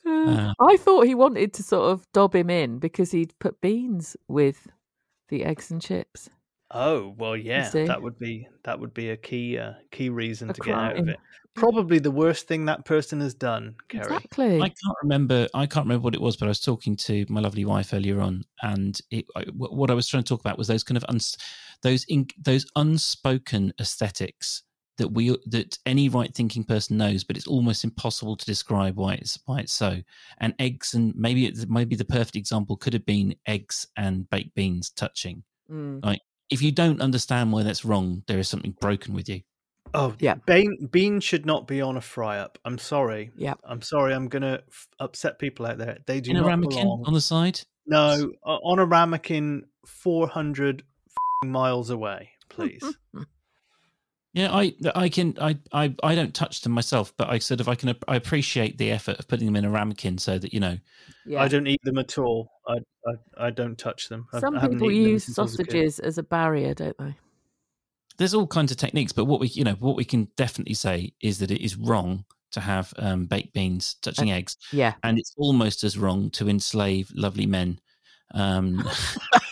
Uh. 0.06 0.52
I 0.60 0.76
thought 0.76 1.06
he 1.06 1.14
wanted 1.14 1.52
to 1.54 1.62
sort 1.62 1.90
of 1.90 2.06
dob 2.12 2.34
him 2.34 2.48
in 2.50 2.78
because 2.78 3.10
he'd 3.10 3.38
put 3.38 3.60
beans 3.62 4.16
with 4.28 4.68
the 5.28 5.44
eggs 5.44 5.70
and 5.70 5.80
chips. 5.80 6.28
Oh 6.70 7.14
well, 7.18 7.36
yeah, 7.36 7.70
that 7.70 8.02
would 8.02 8.18
be 8.18 8.48
that 8.64 8.78
would 8.78 8.94
be 8.94 9.10
a 9.10 9.16
key 9.16 9.58
uh, 9.58 9.74
key 9.90 10.08
reason 10.08 10.50
A 10.50 10.52
to 10.54 10.60
get 10.60 10.74
out 10.74 10.98
of 10.98 11.08
it. 11.08 11.18
Probably 11.54 12.00
the 12.00 12.10
worst 12.10 12.48
thing 12.48 12.64
that 12.64 12.84
person 12.84 13.20
has 13.20 13.32
done, 13.32 13.76
Kerry. 13.88 14.16
Exactly. 14.16 14.60
I 14.60 14.68
can't 14.68 14.96
remember. 15.02 15.46
I 15.54 15.66
can't 15.66 15.86
remember 15.86 16.02
what 16.02 16.14
it 16.14 16.20
was, 16.20 16.36
but 16.36 16.46
I 16.46 16.48
was 16.48 16.60
talking 16.60 16.96
to 16.96 17.24
my 17.28 17.40
lovely 17.40 17.64
wife 17.64 17.92
earlier 17.92 18.20
on, 18.20 18.42
and 18.62 19.00
it, 19.10 19.24
I, 19.36 19.44
what 19.54 19.90
I 19.90 19.94
was 19.94 20.08
trying 20.08 20.24
to 20.24 20.28
talk 20.28 20.40
about 20.40 20.58
was 20.58 20.66
those 20.66 20.82
kind 20.82 20.96
of 20.96 21.04
uns, 21.08 21.36
those 21.82 22.04
in, 22.08 22.26
those 22.42 22.66
unspoken 22.74 23.72
aesthetics 23.78 24.62
that 24.96 25.08
we 25.08 25.36
that 25.46 25.78
any 25.86 26.08
right 26.08 26.34
thinking 26.34 26.64
person 26.64 26.96
knows, 26.96 27.24
but 27.24 27.36
it's 27.36 27.46
almost 27.46 27.84
impossible 27.84 28.36
to 28.36 28.46
describe 28.46 28.96
why 28.96 29.14
it's 29.14 29.38
why 29.46 29.60
it's 29.60 29.72
so. 29.72 30.00
And 30.38 30.54
eggs 30.58 30.94
and 30.94 31.14
maybe 31.14 31.46
it's, 31.46 31.66
maybe 31.68 31.94
the 31.94 32.04
perfect 32.04 32.36
example 32.36 32.76
could 32.76 32.92
have 32.92 33.06
been 33.06 33.34
eggs 33.46 33.86
and 33.96 34.28
baked 34.30 34.54
beans 34.54 34.90
touching. 34.90 35.42
Mm. 35.70 36.00
If 36.50 36.62
you 36.62 36.72
don't 36.72 37.00
understand 37.00 37.52
why 37.52 37.62
that's 37.62 37.84
wrong, 37.84 38.22
there 38.26 38.38
is 38.38 38.48
something 38.48 38.74
broken 38.80 39.14
with 39.14 39.28
you. 39.28 39.40
Oh 39.92 40.14
Yeah. 40.18 40.34
bean 40.46 40.88
bean 40.90 41.20
should 41.20 41.46
not 41.46 41.66
be 41.66 41.80
on 41.80 41.96
a 41.96 42.00
fry 42.00 42.38
up. 42.38 42.58
I'm 42.64 42.78
sorry. 42.78 43.30
Yeah. 43.36 43.54
I'm 43.64 43.80
sorry. 43.82 44.12
I'm 44.14 44.28
gonna 44.28 44.60
f- 44.68 44.88
upset 44.98 45.38
people 45.38 45.66
out 45.66 45.78
there. 45.78 45.98
They 46.06 46.20
do 46.20 46.30
In 46.32 46.36
a 46.36 46.44
ramekin 46.44 46.82
belong. 46.82 47.04
on 47.06 47.14
the 47.14 47.20
side. 47.20 47.60
No, 47.86 48.32
on 48.44 48.78
a 48.78 48.84
ramekin, 48.86 49.64
four 49.86 50.26
hundred 50.26 50.82
miles 51.44 51.90
away, 51.90 52.30
please. 52.48 52.82
Yeah, 54.34 54.52
I 54.52 54.74
I 54.94 55.08
can 55.08 55.36
I, 55.40 55.56
I 55.72 55.94
I 56.02 56.14
don't 56.14 56.34
touch 56.34 56.60
them 56.62 56.72
myself, 56.72 57.14
but 57.16 57.28
I 57.30 57.38
sort 57.38 57.60
of 57.60 57.68
I 57.68 57.76
can 57.76 57.94
I 58.08 58.16
appreciate 58.16 58.76
the 58.78 58.90
effort 58.90 59.18
of 59.18 59.28
putting 59.28 59.46
them 59.46 59.56
in 59.56 59.64
a 59.64 59.70
ramekin 59.70 60.18
so 60.18 60.38
that 60.38 60.52
you 60.52 60.58
know 60.60 60.76
Yeah. 61.24 61.40
I 61.40 61.48
don't 61.48 61.66
eat 61.68 61.80
them 61.84 61.98
at 61.98 62.18
all. 62.18 62.50
I 62.66 62.78
I, 63.06 63.46
I 63.46 63.50
don't 63.50 63.78
touch 63.78 64.08
them. 64.08 64.26
Some 64.38 64.56
I 64.58 64.66
people 64.68 64.90
eaten 64.90 65.08
use 65.12 65.24
since 65.26 65.38
I 65.38 65.42
was 65.42 65.54
a 65.54 65.58
kid. 65.58 65.66
sausages 65.70 65.98
as 66.00 66.18
a 66.18 66.22
barrier, 66.22 66.74
don't 66.74 66.98
they? 66.98 67.16
there's 68.16 68.34
all 68.34 68.46
kinds 68.46 68.70
of 68.70 68.76
techniques, 68.76 69.12
but 69.12 69.24
what 69.24 69.40
we 69.40 69.48
you 69.48 69.64
know 69.64 69.74
what 69.78 69.96
we 69.96 70.04
can 70.04 70.28
definitely 70.36 70.74
say 70.74 71.12
is 71.20 71.38
that 71.38 71.50
it 71.50 71.64
is 71.64 71.76
wrong 71.76 72.24
to 72.52 72.60
have 72.60 72.92
um, 72.98 73.26
baked 73.26 73.52
beans 73.52 73.94
touching 74.02 74.30
eggs, 74.30 74.56
Yeah. 74.72 74.94
and 75.02 75.18
it's 75.18 75.34
almost 75.36 75.82
as 75.84 75.98
wrong 75.98 76.30
to 76.30 76.48
enslave 76.48 77.10
lovely 77.14 77.46
men. 77.46 77.80
Um, 78.32 78.84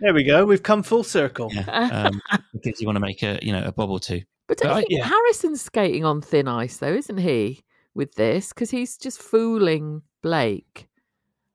There 0.00 0.14
we 0.14 0.24
go. 0.24 0.44
We've 0.44 0.62
come 0.62 0.82
full 0.82 1.04
circle. 1.04 1.48
yeah, 1.52 2.08
um, 2.10 2.20
because 2.52 2.80
you 2.80 2.86
want 2.86 2.96
to 2.96 3.00
make 3.00 3.22
a 3.22 3.38
you 3.42 3.52
know 3.52 3.62
a 3.64 3.72
bob 3.72 3.90
or 3.90 4.00
two. 4.00 4.22
But 4.48 4.58
don't 4.58 4.68
But 4.68 4.74
I- 4.76 4.80
think 4.80 4.90
yeah. 4.90 5.04
Harrison's 5.06 5.62
skating 5.62 6.04
on 6.04 6.20
thin 6.20 6.48
ice, 6.48 6.76
though, 6.78 6.92
isn't 6.92 7.18
he? 7.18 7.62
With 7.94 8.14
this, 8.14 8.48
because 8.52 8.70
he's 8.70 8.96
just 8.96 9.20
fooling 9.20 10.02
Blake. 10.22 10.88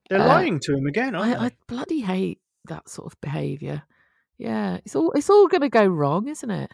They're 0.08 0.20
Uh, 0.20 0.26
lying 0.28 0.60
to 0.60 0.74
him 0.76 0.86
again, 0.86 1.14
aren't 1.14 1.36
I, 1.40 1.46
I 1.46 1.50
bloody 1.66 2.00
hate 2.00 2.40
that 2.66 2.88
sort 2.88 3.12
of 3.12 3.20
behaviour. 3.20 3.82
Yeah, 4.38 4.78
it's 4.84 4.94
all 4.94 5.10
it's 5.12 5.28
all 5.30 5.48
going 5.48 5.62
to 5.62 5.68
go 5.68 5.84
wrong, 5.86 6.28
isn't 6.28 6.50
it? 6.50 6.70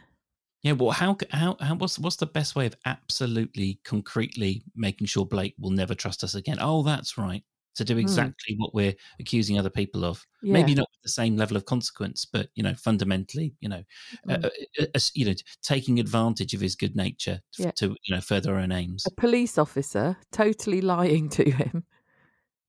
Yeah, 0.63 0.73
well, 0.73 0.91
how 0.91 1.17
how 1.31 1.57
how 1.61 1.75
what's 1.77 1.99
what's 1.99 2.17
the 2.17 2.27
best 2.27 2.55
way 2.57 2.67
of 2.67 2.77
absolutely 2.87 3.81
concretely 3.85 4.63
making 4.77 5.07
sure 5.07 5.25
Blake 5.27 5.55
will 5.59 5.71
never 5.71 5.95
trust 5.95 6.23
us 6.25 6.35
again? 6.35 6.59
Oh, 6.61 6.83
that's 6.83 7.17
right. 7.19 7.43
To 7.77 7.85
do 7.85 7.99
exactly 7.99 8.55
what 8.57 8.73
we're 8.75 8.95
accusing 9.19 9.59
other 9.59 9.71
people 9.71 10.05
of. 10.05 10.25
Yeah. 10.43 10.53
Maybe 10.53 10.75
not 10.75 10.89
with 10.93 11.03
the 11.03 11.09
same 11.09 11.37
level 11.37 11.57
of 11.57 11.65
consequence, 11.65 12.25
but 12.25 12.49
you 12.55 12.63
know, 12.63 12.75
fundamentally, 12.75 13.55
you 13.61 13.69
know, 13.69 13.83
Mm. 14.29 14.45
uh, 14.45 14.49
uh, 14.81 14.87
uh, 14.95 15.01
you 15.15 15.25
know, 15.27 15.35
taking 15.63 15.99
advantage 15.99 16.55
of 16.55 16.61
his 16.61 16.77
good 16.77 16.95
nature 16.95 17.41
to, 17.55 17.63
Yeah. 17.63 17.71
to 17.73 17.97
you 18.05 18.15
know 18.15 18.21
further 18.21 18.55
our 18.55 18.61
own 18.61 18.71
aims. 18.73 19.05
a 19.07 19.11
police 19.11 19.59
officer 19.59 20.17
totally 20.31 20.81
lying 20.81 21.29
to 21.39 21.51
him 21.51 21.85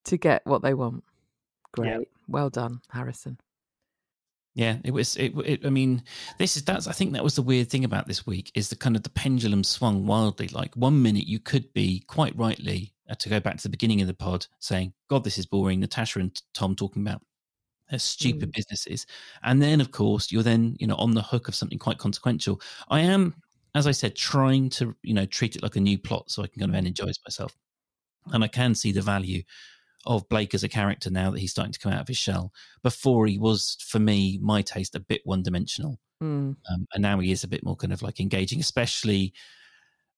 to 0.06 0.18
get 0.18 0.46
what 0.46 0.62
they 0.64 0.74
want. 0.74 1.04
Great, 1.74 1.90
Yeah. 1.90 2.00
well 2.28 2.50
done, 2.50 2.82
Harrison. 2.90 3.38
Yeah, 4.56 4.78
it 4.86 4.92
was. 4.92 5.18
It, 5.18 5.34
it. 5.46 5.66
I 5.66 5.70
mean, 5.70 6.02
this 6.40 6.56
is 6.56 6.64
that's. 6.64 6.88
I 6.88 6.94
think 6.94 7.12
that 7.12 7.24
was 7.26 7.36
the 7.36 7.42
weird 7.42 7.70
thing 7.70 7.84
about 7.84 8.08
this 8.08 8.26
week 8.26 8.52
is 8.56 8.70
the 8.70 8.76
kind 8.78 8.96
of 8.96 9.04
the 9.04 9.10
pendulum 9.10 9.64
swung 9.66 10.06
wildly. 10.08 10.48
Like 10.48 10.74
one 10.76 11.02
minute 11.02 11.28
you 11.28 11.40
could 11.40 11.74
be 11.74 12.00
quite 12.08 12.36
rightly 12.38 12.94
to 13.14 13.30
go 13.30 13.40
back 13.40 13.58
to 13.58 13.64
the 13.64 13.70
beginning 13.70 14.02
of 14.02 14.08
the 14.08 14.14
pod 14.14 14.48
saying, 14.60 14.94
"God, 15.10 15.24
this 15.24 15.38
is 15.38 15.46
boring." 15.46 15.80
Natasha 15.80 16.20
and 16.20 16.42
Tom 16.54 16.76
talking 16.76 17.02
about 17.02 17.22
their 17.90 18.00
stupid 18.00 18.52
businesses, 18.52 19.06
and 19.44 19.62
then 19.62 19.80
of 19.80 19.92
course 19.92 20.32
you're 20.32 20.44
then 20.44 20.76
you 20.80 20.88
know 20.88 20.96
on 20.96 21.14
the 21.14 21.22
hook 21.22 21.48
of 21.48 21.56
something 21.56 21.78
quite 21.78 21.98
consequential. 21.98 22.60
I 22.90 23.02
am, 23.02 23.36
as 23.76 23.88
I 23.88 23.92
said, 23.92 24.16
trying 24.16 24.70
to 24.72 24.96
you 25.04 25.14
know 25.14 25.26
treat 25.26 25.56
it 25.56 25.64
like 25.64 25.76
a 25.76 25.82
new 25.82 25.98
plot 25.98 26.32
so 26.32 26.44
I 26.44 26.48
can 26.48 26.60
kind 26.60 26.72
of 26.72 26.76
energize 26.76 27.20
myself, 27.26 27.56
and 28.34 28.44
I 28.44 28.48
can 28.48 28.76
see 28.76 28.92
the 28.92 29.02
value 29.02 29.44
of 30.06 30.28
Blake 30.30 30.54
as 30.54 30.64
a 30.64 30.70
character 30.70 31.10
now 31.10 31.32
that 31.32 31.40
he's 31.40 31.52
starting 31.52 31.74
to 31.74 31.80
come 31.80 31.92
out 31.92 32.02
of 32.02 32.08
his 32.08 32.18
shell. 32.18 32.54
Before 32.84 33.26
he 33.26 33.38
was, 33.38 33.78
for 33.80 34.00
me, 34.00 34.40
my 34.42 34.62
taste, 34.62 34.96
a 34.96 35.00
bit 35.00 35.22
one 35.24 35.44
dimensional. 35.44 36.00
Mm. 36.22 36.56
Um, 36.72 36.88
and 36.94 37.02
now 37.02 37.20
he 37.20 37.32
is 37.32 37.44
a 37.44 37.48
bit 37.48 37.64
more 37.64 37.76
kind 37.76 37.94
of 37.94 38.02
like 38.02 38.20
engaging, 38.20 38.60
especially. 38.60 39.34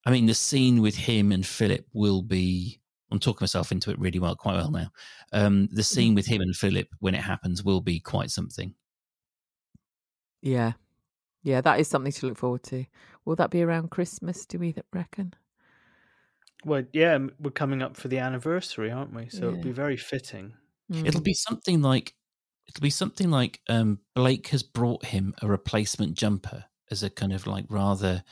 I 0.06 0.12
mean, 0.12 0.26
the 0.26 0.34
scene 0.34 0.82
with 0.82 0.96
him 0.96 1.32
and 1.32 1.46
Philip 1.46 1.86
will 1.94 2.22
be. 2.22 2.80
I'm 3.10 3.20
talking 3.20 3.44
myself 3.46 3.72
into 3.72 3.90
it 3.90 4.00
really 4.00 4.20
well, 4.20 4.36
quite 4.36 4.56
well 4.56 4.70
now. 4.72 4.90
Um, 5.32 5.70
the 5.72 5.84
scene 5.84 6.14
with 6.14 6.26
him 6.26 6.42
and 6.42 6.54
Philip 6.56 6.88
when 7.00 7.16
it 7.16 7.22
happens 7.22 7.64
will 7.64 7.80
be 7.80 8.02
quite 8.02 8.30
something. 8.32 8.76
Yeah, 10.42 10.74
yeah, 11.44 11.62
that 11.62 11.80
is 11.80 11.88
something 11.88 12.12
to 12.12 12.28
look 12.28 12.38
forward 12.38 12.64
to. 12.64 12.86
Will 13.26 13.36
that 13.38 13.52
be 13.52 13.64
around 13.64 13.92
Christmas? 13.92 14.46
Do 14.46 14.60
we 14.60 14.76
reckon? 14.94 15.34
Well, 16.66 16.84
yeah, 16.92 17.18
we're 17.40 17.52
coming 17.52 17.82
up 17.82 17.96
for 17.96 18.08
the 18.08 18.20
anniversary, 18.20 18.92
aren't 18.92 19.14
we? 19.14 19.30
So 19.30 19.48
it'd 19.48 19.58
Yeah. 19.58 19.62
be 19.62 19.72
very 19.72 19.98
fitting. 19.98 20.56
It'll 20.92 21.22
Mm. 21.22 21.24
be 21.24 21.34
something 21.34 21.82
like 21.82 22.16
it'll 22.68 22.82
be 22.82 22.90
something 22.90 23.30
like 23.32 23.62
um, 23.70 24.02
Blake 24.14 24.48
has 24.50 24.62
brought 24.64 25.06
him 25.06 25.34
a 25.42 25.48
replacement 25.48 26.16
jumper 26.18 26.66
as 26.92 27.02
a 27.04 27.10
kind 27.10 27.32
of 27.32 27.48
like 27.48 27.66
rather 27.70 28.24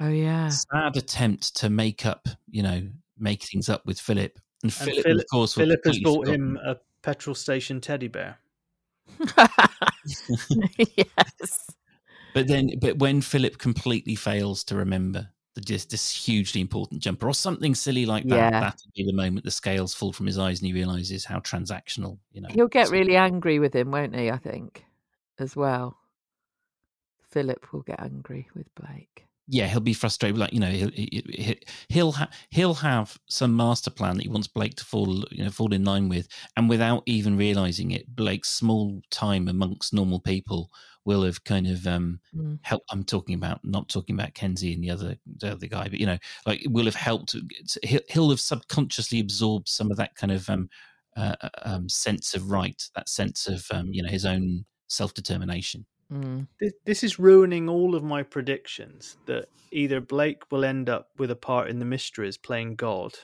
Oh 0.00 0.10
yeah, 0.10 0.48
sad 0.48 0.96
attempt 0.96 1.56
to 1.56 1.70
make 1.70 2.04
up, 2.04 2.28
you 2.50 2.62
know, 2.62 2.82
make 3.18 3.42
things 3.42 3.68
up 3.68 3.86
with 3.86 3.98
Philip. 3.98 4.38
And 4.62 4.70
And 4.70 4.72
Philip, 4.72 5.04
Philip, 5.04 5.20
of 5.20 5.30
course, 5.30 5.54
Philip 5.54 5.80
has 5.84 5.96
completely 5.98 6.24
bought 6.24 6.34
him 6.34 6.58
a 6.64 6.76
petrol 7.02 7.34
station 7.34 7.80
teddy 7.80 8.08
bear. 8.08 8.38
yes. 10.78 11.66
But 12.34 12.48
then, 12.48 12.70
but 12.80 12.98
when 12.98 13.22
Philip 13.22 13.58
completely 13.58 14.14
fails 14.14 14.62
to 14.64 14.76
remember 14.76 15.30
the 15.54 15.62
just 15.62 15.88
this 15.90 16.14
hugely 16.14 16.60
important 16.60 17.00
jumper 17.02 17.26
or 17.26 17.34
something 17.34 17.74
silly 17.74 18.04
like 18.04 18.24
that, 18.24 18.52
Yeah. 18.52 18.60
that'll 18.60 18.90
be 18.94 19.04
the 19.04 19.14
moment 19.14 19.44
the 19.44 19.50
scales 19.50 19.94
fall 19.94 20.12
from 20.12 20.26
his 20.26 20.38
eyes 20.38 20.60
and 20.60 20.66
he 20.66 20.74
realizes 20.74 21.24
how 21.24 21.38
transactional, 21.38 22.18
you 22.32 22.42
know. 22.42 22.48
He'll 22.50 22.68
get 22.68 22.90
really 22.90 23.16
angry 23.16 23.58
with 23.58 23.74
him, 23.74 23.90
won't 23.90 24.14
he? 24.14 24.30
I 24.30 24.36
think 24.36 24.84
as 25.38 25.56
well. 25.56 25.96
Philip 27.22 27.72
will 27.72 27.82
get 27.82 28.00
angry 28.00 28.48
with 28.54 28.66
Blake. 28.74 29.25
Yeah, 29.48 29.66
he'll 29.66 29.80
be 29.80 29.92
frustrated. 29.94 30.38
Like 30.38 30.52
you 30.52 30.60
know, 30.60 30.70
he'll 30.70 30.90
he'll 30.90 31.54
he'll, 31.88 32.12
ha- 32.12 32.30
he'll 32.50 32.74
have 32.74 33.16
some 33.28 33.56
master 33.56 33.90
plan 33.90 34.16
that 34.16 34.24
he 34.24 34.28
wants 34.28 34.48
Blake 34.48 34.74
to 34.76 34.84
fall 34.84 35.24
you 35.30 35.44
know 35.44 35.50
fall 35.50 35.72
in 35.72 35.84
line 35.84 36.08
with, 36.08 36.28
and 36.56 36.68
without 36.68 37.02
even 37.06 37.36
realizing 37.36 37.92
it, 37.92 38.14
Blake's 38.14 38.50
small 38.50 39.00
time 39.10 39.48
amongst 39.48 39.94
normal 39.94 40.20
people 40.20 40.70
will 41.04 41.22
have 41.22 41.44
kind 41.44 41.66
of 41.66 41.86
um 41.86 42.20
Mm. 42.34 42.58
help. 42.62 42.82
I'm 42.90 43.04
talking 43.04 43.34
about 43.36 43.60
not 43.64 43.88
talking 43.88 44.14
about 44.16 44.34
Kenzie 44.34 44.74
and 44.74 44.82
the 44.82 44.90
other 44.90 45.16
the 45.38 45.52
other 45.52 45.66
guy, 45.68 45.88
but 45.88 46.00
you 46.00 46.06
know, 46.06 46.18
like 46.44 46.62
will 46.68 46.84
have 46.86 46.94
helped. 46.96 47.34
He'll, 47.82 48.00
he'll 48.08 48.30
have 48.30 48.40
subconsciously 48.40 49.20
absorbed 49.20 49.68
some 49.68 49.90
of 49.90 49.96
that 49.98 50.16
kind 50.16 50.32
of 50.32 50.48
um 50.50 50.68
uh, 51.16 51.34
um, 51.62 51.88
sense 51.88 52.34
of 52.34 52.50
right, 52.50 52.82
that 52.94 53.08
sense 53.08 53.46
of 53.46 53.66
um, 53.70 53.88
you 53.92 54.02
know 54.02 54.10
his 54.10 54.26
own 54.26 54.64
self 54.88 55.14
determination. 55.14 55.86
Mm. 56.12 56.46
This, 56.60 56.72
this 56.84 57.04
is 57.04 57.18
ruining 57.18 57.68
all 57.68 57.94
of 57.94 58.02
my 58.02 58.22
predictions 58.22 59.16
that 59.26 59.48
either 59.72 60.00
Blake 60.00 60.50
will 60.50 60.64
end 60.64 60.88
up 60.88 61.08
with 61.18 61.30
a 61.30 61.36
part 61.36 61.68
in 61.68 61.78
the 61.78 61.84
Mysteries 61.84 62.36
playing 62.36 62.76
God, 62.76 63.14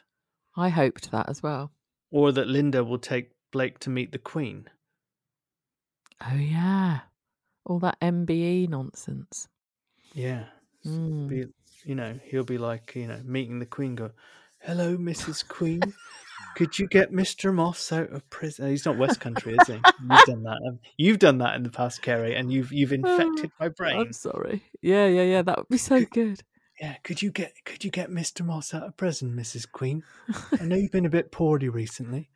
I 0.56 0.68
hoped 0.68 1.10
that 1.12 1.28
as 1.28 1.42
well. 1.42 1.72
or 2.10 2.32
that 2.32 2.48
Linda 2.48 2.84
will 2.84 2.98
take 2.98 3.30
Blake 3.52 3.78
to 3.80 3.90
meet 3.90 4.12
the 4.12 4.18
Queen. 4.18 4.68
Oh 6.20 6.36
yeah, 6.36 7.00
all 7.64 7.78
that 7.80 8.00
MBE 8.00 8.68
nonsense. 8.68 9.48
Yeah. 10.14 10.44
Mm. 10.84 11.28
Be, 11.28 11.46
you 11.84 11.94
know, 11.94 12.18
he'll 12.24 12.44
be 12.44 12.58
like, 12.58 12.94
you 12.94 13.06
know, 13.06 13.20
meeting 13.24 13.58
the 13.58 13.66
Queen, 13.66 13.94
go, 13.94 14.10
Hello, 14.60 14.96
Mrs. 14.96 15.46
Queen. 15.46 15.80
Could 16.56 16.78
you 16.78 16.86
get 16.86 17.12
Mr. 17.12 17.52
Moss 17.54 17.90
out 17.92 18.10
of 18.12 18.28
prison? 18.30 18.68
He's 18.68 18.84
not 18.84 18.98
West 18.98 19.20
Country, 19.20 19.56
is 19.58 19.66
he? 19.66 19.74
You've 20.10 20.24
done 20.26 20.42
that. 20.42 20.58
haven't- 20.64 20.80
You've 20.96 21.18
done 21.18 21.38
that 21.38 21.56
in 21.56 21.62
the 21.62 21.70
past, 21.70 22.02
Kerry, 22.02 22.34
and 22.36 22.52
you've 22.52 22.72
you've 22.72 22.92
infected 22.92 23.50
my 23.60 23.68
brain. 23.68 23.96
I'm 24.00 24.12
sorry. 24.12 24.62
Yeah, 24.80 25.06
yeah, 25.06 25.22
yeah. 25.22 25.42
That 25.42 25.58
would 25.58 25.68
be 25.68 25.78
so 25.78 26.04
good. 26.04 26.42
Yeah, 26.80 26.94
could 27.04 27.22
you 27.22 27.30
get 27.30 27.52
could 27.64 27.84
you 27.84 27.90
get 27.90 28.10
Mr. 28.10 28.44
Moss 28.44 28.74
out 28.74 28.82
of 28.82 28.96
prison, 28.96 29.34
Mrs. 29.36 29.70
Queen? 29.70 30.02
I 30.60 30.64
know 30.64 30.76
you've 30.80 30.90
been 30.92 31.06
a 31.06 31.10
bit 31.10 31.30
poorly 31.32 31.68
recently. 31.68 32.28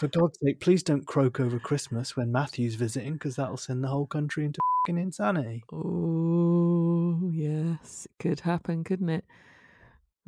For 0.00 0.08
God's 0.08 0.38
sake, 0.42 0.60
please 0.60 0.82
don't 0.82 1.06
croak 1.06 1.38
over 1.40 1.58
Christmas 1.58 2.16
when 2.16 2.32
Matthew's 2.32 2.74
visiting, 2.74 3.12
because 3.14 3.36
that'll 3.36 3.56
send 3.56 3.84
the 3.84 3.88
whole 3.88 4.06
country 4.06 4.44
into 4.44 4.58
fing 4.86 4.98
insanity. 4.98 5.62
Oh 5.72 7.30
yes, 7.32 8.06
it 8.06 8.22
could 8.22 8.40
happen, 8.40 8.82
couldn't 8.84 9.10
it? 9.10 9.24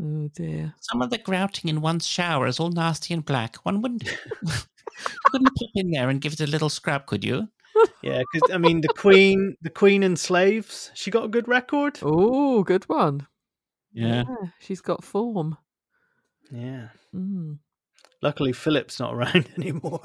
Oh 0.03 0.29
dear. 0.35 0.75
Some 0.81 1.01
of 1.03 1.11
the 1.11 1.19
grouting 1.19 1.69
in 1.71 1.81
one's 1.81 2.07
shower 2.07 2.47
is 2.47 2.59
all 2.59 2.71
nasty 2.71 3.15
and 3.15 3.25
black. 3.25 3.57
One 3.65 3.81
wouldn't 3.83 4.05
couldn't 5.25 5.55
pop 5.57 5.71
in 5.75 5.91
there 5.91 6.09
and 6.09 6.21
give 6.21 6.33
it 6.33 6.41
a 6.41 6.47
little 6.47 6.69
scrub, 6.69 7.07
could 7.07 7.25
you? 7.25 7.49
Yeah, 8.03 8.21
because 8.33 8.53
I 8.53 8.59
mean, 8.59 8.81
the 8.81 8.89
Queen, 8.89 9.57
the 9.63 9.71
Queen 9.71 10.03
and 10.03 10.19
slaves. 10.19 10.91
She 10.95 11.11
got 11.11 11.25
a 11.25 11.29
good 11.29 11.47
record. 11.49 11.99
Oh, 12.03 12.63
good 12.65 12.85
one. 12.89 13.27
Yeah. 13.93 14.25
she's 14.61 14.81
got 14.81 15.03
form. 15.05 15.57
Yeah. 16.51 16.89
Mm. 17.15 17.59
Luckily, 18.21 18.53
Philip's 18.53 18.99
not 19.01 19.15
around 19.15 19.49
anymore. 19.57 20.01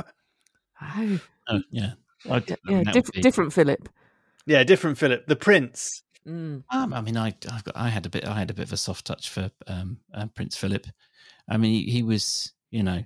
Oh, 0.81 1.19
Oh, 1.49 1.61
yeah. 1.71 1.93
I, 2.29 2.39
d- 2.39 2.53
I 2.67 2.71
mean, 2.71 2.83
yeah, 2.85 2.91
diff- 2.91 3.11
be- 3.11 3.21
different 3.21 3.51
Philip. 3.53 3.89
Yeah, 4.45 4.63
different 4.63 4.97
Philip, 4.97 5.25
the 5.27 5.35
Prince. 5.35 6.03
Mm. 6.27 6.63
Um, 6.71 6.93
I 6.93 7.01
mean, 7.01 7.15
I 7.17 7.27
I've 7.51 7.63
got, 7.63 7.77
I 7.77 7.89
had 7.89 8.05
a 8.05 8.09
bit 8.09 8.27
I 8.27 8.37
had 8.37 8.49
a 8.49 8.53
bit 8.53 8.65
of 8.65 8.73
a 8.73 8.77
soft 8.77 9.05
touch 9.05 9.29
for 9.29 9.49
um, 9.67 9.97
uh, 10.13 10.27
Prince 10.35 10.57
Philip. 10.57 10.85
I 11.49 11.57
mean, 11.57 11.71
he, 11.71 11.91
he 11.91 12.03
was 12.03 12.51
you 12.69 12.83
know 12.83 13.03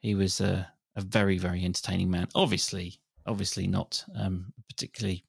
he 0.00 0.14
was 0.14 0.40
a, 0.40 0.68
a 0.96 1.00
very 1.00 1.38
very 1.38 1.64
entertaining 1.64 2.10
man. 2.10 2.28
Obviously, 2.34 2.98
obviously 3.26 3.66
not 3.66 4.04
um, 4.18 4.52
particularly 4.68 5.24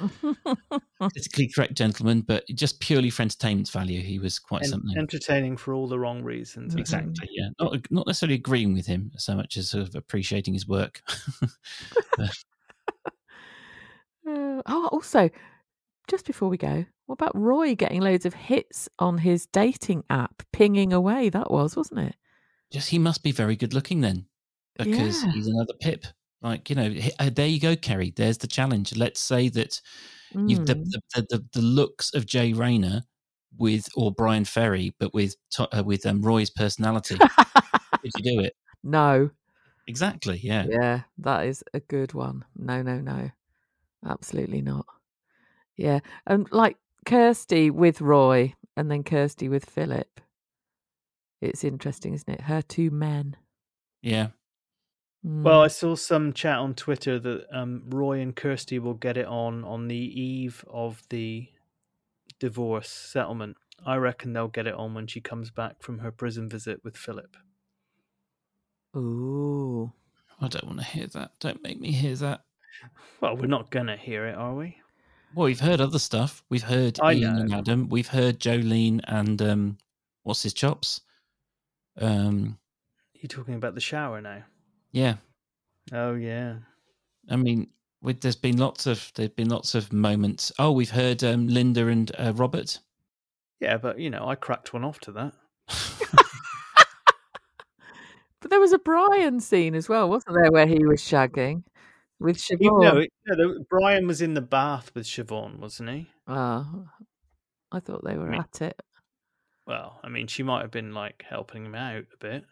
politically 0.98 1.48
correct 1.54 1.74
gentleman, 1.74 2.22
but 2.22 2.44
just 2.48 2.80
purely 2.80 3.10
for 3.10 3.22
entertainment 3.22 3.70
value, 3.70 4.02
he 4.02 4.18
was 4.18 4.38
quite 4.38 4.64
En- 4.64 4.70
something. 4.70 4.98
entertaining 4.98 5.56
for 5.56 5.74
all 5.74 5.86
the 5.86 5.98
wrong 5.98 6.22
reasons. 6.22 6.74
Exactly. 6.74 7.28
Yeah. 7.30 7.50
Not 7.60 7.90
not 7.90 8.06
necessarily 8.06 8.34
agreeing 8.34 8.74
with 8.74 8.86
him 8.86 9.12
so 9.16 9.34
much 9.34 9.56
as 9.56 9.70
sort 9.70 9.86
of 9.86 9.94
appreciating 9.94 10.54
his 10.54 10.66
work. 10.66 11.02
Uh, 12.18 12.26
oh, 14.66 14.88
also, 14.92 15.30
just 16.08 16.26
before 16.26 16.48
we 16.48 16.56
go, 16.56 16.84
what 17.06 17.14
about 17.14 17.36
Roy 17.38 17.74
getting 17.74 18.00
loads 18.00 18.26
of 18.26 18.34
hits 18.34 18.88
on 18.98 19.18
his 19.18 19.46
dating 19.46 20.04
app, 20.10 20.42
pinging 20.52 20.92
away? 20.92 21.28
That 21.28 21.50
was, 21.50 21.76
wasn't 21.76 22.00
it? 22.00 22.16
Yes, 22.70 22.88
he 22.88 22.98
must 22.98 23.22
be 23.22 23.32
very 23.32 23.56
good 23.56 23.72
looking 23.72 24.00
then, 24.00 24.26
because 24.76 25.22
Yeah. 25.22 25.32
he's 25.32 25.46
another 25.46 25.74
Pip. 25.80 26.04
Like 26.42 26.70
you 26.70 26.76
know, 26.76 26.94
uh, 27.18 27.30
there 27.34 27.46
you 27.48 27.58
go, 27.60 27.74
Kerry. 27.76 28.12
There's 28.14 28.38
the 28.38 28.46
challenge. 28.46 28.96
Let's 28.96 29.20
say 29.20 29.48
that 29.50 29.80
you've 30.46 30.66
the, 30.66 30.74
Mm. 30.74 30.84
the, 30.90 31.00
the, 31.14 31.26
the, 31.30 31.44
the 31.54 31.62
looks 31.62 32.14
of 32.14 32.26
Jay 32.26 32.52
Rayner 32.52 33.02
with 33.56 33.88
or 33.96 34.12
Bryan 34.12 34.44
Ferry, 34.44 34.94
but 35.00 35.12
with 35.14 35.34
uh, 35.58 35.82
with 35.84 36.06
um, 36.06 36.22
Roy's 36.22 36.50
personality. 36.50 37.16
Did 38.02 38.12
you 38.18 38.36
do 38.36 38.40
it 38.40 38.54
no. 38.84 39.30
exactly? 39.88 40.38
Yeah. 40.42 40.66
Yeah, 40.68 41.00
that 41.18 41.46
is 41.46 41.64
a 41.74 41.80
good 41.80 42.12
one. 42.14 42.44
No, 42.56 42.82
no, 42.82 43.00
no. 43.00 43.30
Absolutely 44.06 44.60
not. 44.60 44.86
Yeah. 45.78 46.00
And 46.26 46.46
like 46.52 46.76
Kirsty 47.06 47.70
with 47.70 48.02
Roy 48.02 48.54
and 48.76 48.90
then 48.90 49.02
Kirsty 49.04 49.48
with 49.48 49.64
Philip. 49.64 50.20
It's 51.40 51.64
interesting, 51.64 52.12
isn't 52.14 52.28
it? 52.28 52.40
Her 52.42 52.60
two 52.60 52.90
men. 52.90 53.36
Yeah. 54.02 54.28
Well, 55.22 55.60
Mm. 55.60 55.64
I 55.64 55.68
saw 55.68 55.94
some 55.96 56.32
chat 56.32 56.58
on 56.58 56.74
Twitter 56.74 57.18
that 57.18 57.46
um, 57.52 57.82
Roy 57.88 58.20
and 58.20 58.36
Kirsty 58.36 58.78
will 58.78 58.94
get 58.94 59.16
it 59.16 59.26
on 59.26 59.64
on 59.64 59.88
the 59.88 59.96
eve 59.96 60.64
of 60.68 61.02
the 61.10 61.48
divorce 62.38 62.88
settlement. 62.88 63.56
I 63.84 63.96
reckon 63.96 64.32
they'll 64.32 64.46
get 64.48 64.66
it 64.68 64.74
on 64.74 64.94
when 64.94 65.06
she 65.08 65.20
comes 65.20 65.50
back 65.50 65.82
from 65.82 65.98
her 66.00 66.12
prison 66.12 66.48
visit 66.48 66.82
with 66.84 66.96
Philip. 66.96 67.36
Ooh. 68.96 69.92
I 70.40 70.48
don't 70.48 70.66
want 70.66 70.78
to 70.78 70.84
hear 70.84 71.06
that. 71.08 71.32
Don't 71.40 71.62
make 71.62 71.80
me 71.80 71.90
hear 71.92 72.14
that. 72.16 72.42
Well, 73.20 73.36
we're 73.36 73.46
not 73.46 73.70
gonna 73.70 73.96
hear 73.96 74.26
it, 74.26 74.36
are 74.36 74.54
we? 74.54 74.76
Well, 75.34 75.44
we've 75.46 75.60
heard 75.60 75.80
other 75.80 75.98
stuff. 75.98 76.42
We've 76.48 76.62
heard 76.62 76.98
I 77.00 77.12
Ian 77.14 77.34
know. 77.36 77.40
and 77.42 77.54
Adam. 77.54 77.88
We've 77.88 78.08
heard 78.08 78.40
Jolene 78.40 79.00
and 79.06 79.40
um, 79.42 79.78
what's 80.22 80.42
his 80.42 80.54
chops? 80.54 81.02
Um, 82.00 82.58
You 83.14 83.28
talking 83.28 83.54
about 83.54 83.74
the 83.74 83.80
shower 83.80 84.20
now? 84.20 84.44
yeah. 84.92 85.16
Oh 85.92 86.14
yeah. 86.14 86.56
I 87.30 87.36
mean, 87.36 87.68
with, 88.02 88.20
there's 88.20 88.36
been 88.36 88.58
lots 88.58 88.86
of 88.86 89.10
there's 89.14 89.30
been 89.30 89.48
lots 89.48 89.74
of 89.74 89.92
moments. 89.92 90.52
Oh, 90.58 90.72
we've 90.72 90.90
heard 90.90 91.22
um, 91.24 91.48
Linda 91.48 91.86
and 91.88 92.10
uh, 92.18 92.32
Robert. 92.34 92.78
Yeah, 93.60 93.76
but 93.78 93.98
you 93.98 94.10
know, 94.10 94.26
I 94.28 94.34
cracked 94.34 94.72
one 94.72 94.84
off 94.84 94.98
to 95.00 95.12
that. 95.12 95.32
But 98.40 98.50
there 98.50 98.60
was 98.60 98.72
a 98.72 98.78
Brian 98.78 99.40
scene 99.40 99.74
as 99.74 99.88
well, 99.88 100.08
wasn't 100.08 100.36
there, 100.40 100.52
where 100.52 100.66
he 100.66 100.84
was 100.84 101.00
shagging 101.00 101.64
with 102.20 102.38
Siobhan? 102.38 103.04
It- 103.04 103.12
no, 103.26 103.64
Brian 103.70 104.06
was 104.06 104.20
in 104.22 104.34
the 104.34 104.40
bath 104.40 104.90
with 104.94 105.06
Siobhan, 105.06 105.58
wasn't 105.58 105.90
he? 105.90 106.10
Ah, 106.26 106.66
I 107.72 107.80
thought 107.80 108.04
they 108.04 108.16
were 108.16 108.30
Me- 108.30 108.38
at 108.38 108.60
it. 108.62 108.80
Well, 109.66 110.00
I 110.02 110.08
mean, 110.08 110.26
she 110.26 110.42
might 110.42 110.62
have 110.62 110.70
been 110.70 110.92
like 110.94 111.24
helping 111.28 111.66
him 111.66 111.74
out 111.74 112.04
a 112.12 112.16
bit. 112.18 112.44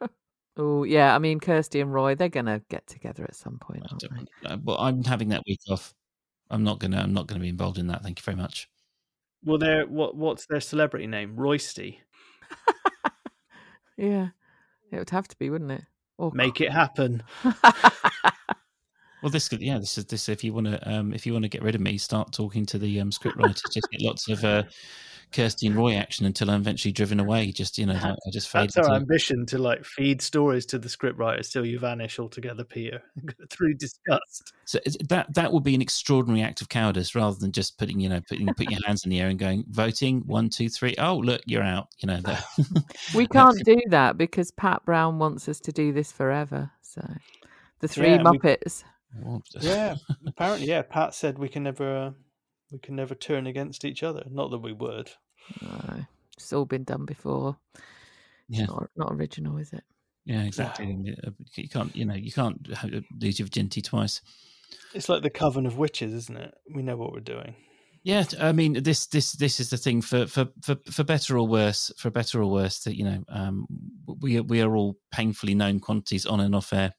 Oh, 0.58 0.84
yeah. 0.84 1.14
I 1.14 1.18
mean, 1.18 1.38
Kirsty 1.38 1.80
and 1.82 1.92
Roy, 1.92 2.14
they're 2.14 2.30
going 2.30 2.46
to 2.46 2.62
get 2.70 2.86
together 2.86 3.24
at 3.24 3.34
some 3.36 3.58
point, 3.58 3.82
I 3.84 3.88
aren't 3.90 4.00
don't 4.00 4.28
they? 4.42 4.56
but 4.56 4.78
I'm 4.78 5.04
having 5.04 5.28
that 5.28 5.42
week 5.46 5.60
off. 5.68 5.92
I'm 6.48 6.64
not 6.64 6.78
gonna. 6.78 6.96
I'm 6.96 7.12
not 7.12 7.26
gonna 7.26 7.40
be 7.42 7.50
involved 7.50 7.76
in 7.76 7.88
that. 7.88 8.02
Thank 8.02 8.18
you 8.18 8.22
very 8.22 8.38
much. 8.38 8.66
Well, 9.44 9.58
their 9.58 9.84
what 9.84 10.16
what's 10.16 10.46
their 10.46 10.60
celebrity 10.62 11.06
name? 11.06 11.36
Roysty. 11.36 11.98
Yeah. 13.98 14.28
It 14.90 14.98
would 14.98 15.10
have 15.10 15.28
to 15.28 15.36
be, 15.36 15.50
wouldn't 15.50 15.72
it? 15.72 15.84
Or 16.18 16.30
Make 16.32 16.60
it 16.62 16.72
happen. 16.72 17.22
Well, 19.26 19.32
this 19.32 19.48
could. 19.48 19.60
Yeah, 19.60 19.78
this 19.78 19.98
is 19.98 20.04
this. 20.04 20.28
If 20.28 20.44
you 20.44 20.54
want 20.54 20.68
to, 20.68 20.88
um, 20.88 21.12
if 21.12 21.26
you 21.26 21.32
want 21.32 21.42
to 21.42 21.48
get 21.48 21.60
rid 21.60 21.74
of 21.74 21.80
me, 21.80 21.98
start 21.98 22.32
talking 22.32 22.64
to 22.66 22.78
the 22.78 23.00
um, 23.00 23.10
script 23.10 23.36
writers. 23.36 23.60
just 23.72 23.90
get 23.90 24.00
lots 24.00 24.28
of 24.28 24.44
uh, 24.44 24.62
Kirsty 25.32 25.66
and 25.66 25.74
Roy 25.74 25.96
action 25.96 26.26
until 26.26 26.48
I'm 26.48 26.60
eventually 26.60 26.92
driven 26.92 27.18
away. 27.18 27.50
Just 27.50 27.76
you 27.76 27.86
know, 27.86 27.94
like, 27.94 28.04
I 28.04 28.30
just 28.30 28.48
fade 28.48 28.70
That's 28.70 28.76
our 28.76 28.84
into. 28.84 28.94
ambition 28.94 29.44
to 29.46 29.58
like 29.58 29.84
feed 29.84 30.22
stories 30.22 30.64
to 30.66 30.78
the 30.78 30.86
scriptwriters 30.86 31.50
till 31.50 31.66
you 31.66 31.80
vanish 31.80 32.20
altogether, 32.20 32.62
Peter, 32.62 33.02
through 33.50 33.74
disgust. 33.74 34.52
So 34.64 34.78
that 35.08 35.34
that 35.34 35.52
would 35.52 35.64
be 35.64 35.74
an 35.74 35.82
extraordinary 35.82 36.42
act 36.42 36.60
of 36.60 36.68
cowardice, 36.68 37.16
rather 37.16 37.36
than 37.36 37.50
just 37.50 37.78
putting 37.78 37.98
you 37.98 38.08
know 38.08 38.20
putting 38.28 38.46
putting 38.46 38.70
your 38.70 38.86
hands 38.86 39.04
in 39.04 39.10
the 39.10 39.18
air 39.18 39.26
and 39.26 39.40
going 39.40 39.64
voting 39.68 40.20
one 40.20 40.50
two 40.50 40.68
three. 40.68 40.94
Oh 40.98 41.16
look, 41.16 41.42
you're 41.46 41.64
out. 41.64 41.88
You 41.98 42.06
know 42.06 42.20
that. 42.20 42.44
we 43.16 43.26
can't 43.32 43.58
do 43.64 43.80
that 43.88 44.16
because 44.16 44.52
Pat 44.52 44.84
Brown 44.84 45.18
wants 45.18 45.48
us 45.48 45.58
to 45.62 45.72
do 45.72 45.92
this 45.92 46.12
forever. 46.12 46.70
So 46.82 47.02
the 47.80 47.88
three 47.88 48.12
Yeah, 48.12 48.18
Muppets. 48.18 48.84
Well, 48.84 48.92
Yeah, 49.60 49.96
apparently, 50.26 50.68
yeah. 50.68 50.82
Pat 50.82 51.14
said 51.14 51.38
we 51.38 51.48
can 51.48 51.62
never, 51.62 51.96
uh, 51.96 52.10
we 52.70 52.78
can 52.78 52.96
never 52.96 53.14
turn 53.14 53.46
against 53.46 53.84
each 53.84 54.02
other. 54.02 54.24
Not 54.30 54.50
that 54.50 54.58
we 54.58 54.72
would. 54.72 55.10
No, 55.62 56.04
it's 56.36 56.52
all 56.52 56.64
been 56.64 56.84
done 56.84 57.04
before. 57.06 57.56
It's 58.48 58.58
Yeah. 58.60 58.66
not, 58.66 58.90
not 58.96 59.12
original, 59.12 59.56
is 59.58 59.72
it? 59.72 59.84
Yeah, 60.24 60.42
exactly. 60.42 60.86
And, 60.90 61.08
uh, 61.24 61.30
You 61.54 61.68
can't, 61.68 61.94
you 61.96 62.04
know, 62.04 62.14
you 62.14 62.32
can't 62.32 62.58
lose 63.20 63.38
your 63.38 63.46
virginity 63.46 63.80
twice. 63.80 64.20
It's 64.92 65.08
like 65.08 65.22
the 65.22 65.30
coven 65.30 65.66
of 65.66 65.78
witches, 65.78 66.12
isn't 66.12 66.36
it? 66.36 66.54
We 66.74 66.82
know 66.82 66.96
what 66.96 67.12
we're 67.12 67.20
doing. 67.20 67.54
Yeah, 68.02 68.24
I 68.40 68.52
mean, 68.52 68.82
this 68.84 69.06
this 69.08 69.32
this 69.32 69.58
is 69.58 69.70
the 69.70 69.76
thing 69.76 70.00
for 70.00 70.26
for 70.28 70.46
for, 70.62 70.76
for 70.90 71.02
better 71.02 71.36
or 71.38 71.46
worse, 71.48 71.90
for 71.98 72.08
better 72.08 72.40
or 72.40 72.48
worse, 72.50 72.84
that 72.84 72.96
you 72.96 73.04
know, 73.04 73.24
um, 73.28 73.66
we 74.20 74.40
we 74.40 74.60
are 74.60 74.76
all 74.76 74.96
painfully 75.10 75.54
known 75.56 75.80
quantities 75.80 76.24
on 76.24 76.38
and 76.38 76.54
off 76.54 76.72
air. 76.72 76.94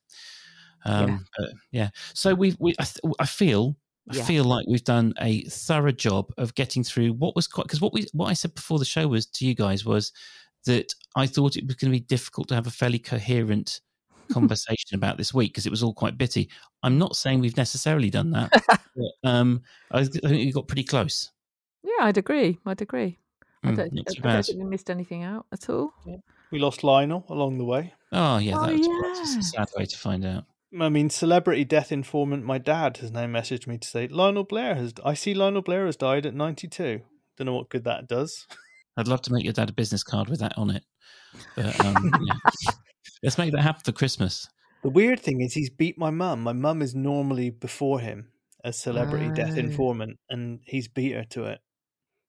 Um, 0.88 1.08
Yeah. 1.10 1.18
But 1.38 1.50
yeah. 1.72 1.90
So 2.14 2.34
we 2.34 2.56
we 2.60 2.74
I, 2.80 2.84
th- 2.84 3.16
I 3.20 3.26
feel. 3.26 3.76
I 4.10 4.16
feel 4.22 4.46
like 4.46 4.66
we've 4.70 4.86
done 4.86 5.14
a 5.20 5.42
thorough 5.50 5.92
job 5.92 6.32
of 6.38 6.56
getting 6.56 6.82
through 6.82 7.10
what 7.12 7.36
was 7.36 7.46
quite 7.46 7.64
because 7.64 7.82
what 7.82 7.92
we 7.92 8.08
what 8.14 8.28
I 8.28 8.34
said 8.34 8.56
before 8.56 8.80
the 8.80 8.86
show 8.86 9.06
was 9.06 9.26
to 9.26 9.46
you 9.46 9.54
guys 9.54 9.84
was 9.84 10.14
that 10.66 10.94
I 11.18 11.28
thought 11.28 11.58
it 11.58 11.68
was 11.68 11.76
going 11.76 11.92
to 11.92 12.00
be 12.00 12.06
difficult 12.06 12.48
to 12.48 12.56
have 12.56 12.68
a 12.68 12.72
fairly 12.72 13.00
coherent 13.00 13.82
conversation 14.32 14.96
about 14.96 15.18
this 15.18 15.34
week 15.34 15.52
because 15.52 15.66
it 15.66 15.72
was 15.72 15.84
all 15.84 15.94
quite 15.94 16.18
bitty. 16.18 16.50
I'm 16.84 16.98
not 16.98 17.18
saying 17.18 17.42
we've 17.42 17.58
necessarily 17.58 18.10
done 18.10 18.32
that. 18.32 18.50
but, 18.96 19.30
um, 19.30 19.62
I, 19.92 20.00
I 20.00 20.04
think 20.06 20.24
we 20.24 20.52
got 20.54 20.70
pretty 20.70 20.86
close. 20.86 21.30
Yeah, 21.84 22.06
I'd 22.06 22.18
agree. 22.18 22.60
I'd 22.66 22.82
agree. 22.82 23.20
I 23.66 23.72
Mm, 23.72 23.76
don't, 23.76 23.94
not 23.94 24.06
I 24.08 24.14
too 24.14 24.22
don't 24.22 24.32
bad. 24.32 24.46
think 24.46 24.60
we 24.60 24.66
missed 24.66 24.90
anything 24.90 25.24
out 25.24 25.48
at 25.52 25.70
all. 25.70 25.92
We 26.52 26.60
lost 26.60 26.82
Lionel 26.86 27.26
along 27.28 27.58
the 27.58 27.66
way. 27.66 27.94
Oh 28.14 28.38
yeah, 28.38 28.56
Oh, 28.58 28.66
that 28.68 28.72
was 28.74 28.88
yeah. 29.34 29.40
a 29.40 29.44
sad 29.44 29.68
way 29.78 29.86
to 29.86 29.98
find 29.98 30.24
out. 30.26 30.46
I 30.80 30.90
mean, 30.90 31.10
celebrity 31.10 31.64
death 31.64 31.92
informant. 31.92 32.44
My 32.44 32.58
dad 32.58 32.98
has 32.98 33.12
now 33.12 33.26
messaged 33.26 33.68
me 33.68 33.78
to 33.78 33.88
say 33.88 34.08
Lionel 34.08 34.44
Blair 34.44 34.76
has. 34.76 34.94
I 35.06 35.14
see 35.14 35.34
Lionel 35.34 35.62
Blair 35.62 35.86
has 35.86 35.96
died 35.96 36.26
at 36.26 36.34
ninety-two. 36.34 37.02
Don't 37.38 37.46
know 37.46 37.54
what 37.54 37.70
good 37.70 37.84
that 37.86 38.08
does. 38.08 38.46
I'd 38.98 39.08
love 39.08 39.22
to 39.24 39.34
make 39.34 39.44
your 39.44 39.54
dad 39.54 39.70
a 39.70 39.74
business 39.74 40.04
card 40.04 40.28
with 40.28 40.40
that 40.40 40.58
on 40.58 40.72
it. 40.72 40.84
But 41.56 41.86
um, 41.86 42.12
yeah. 42.26 42.72
let's 43.24 43.38
make 43.38 43.52
that 43.54 43.62
happen 43.62 43.82
for 43.86 43.92
Christmas. 43.92 44.48
The 44.84 44.90
weird 44.90 45.20
thing 45.20 45.42
is 45.42 45.54
he's 45.54 45.70
beat 45.70 45.98
my 45.98 46.10
mum. 46.10 46.42
My 46.42 46.54
mum 46.54 46.82
is 46.82 46.96
normally 46.96 47.50
before 47.50 48.00
him 48.00 48.30
as 48.64 48.78
celebrity 48.78 49.30
death 49.34 49.54
Oh. 49.56 49.60
informant, 49.60 50.18
and 50.30 50.60
he's 50.66 50.88
beat 50.88 51.14
her 51.14 51.24
to 51.32 51.46
it. 51.46 51.60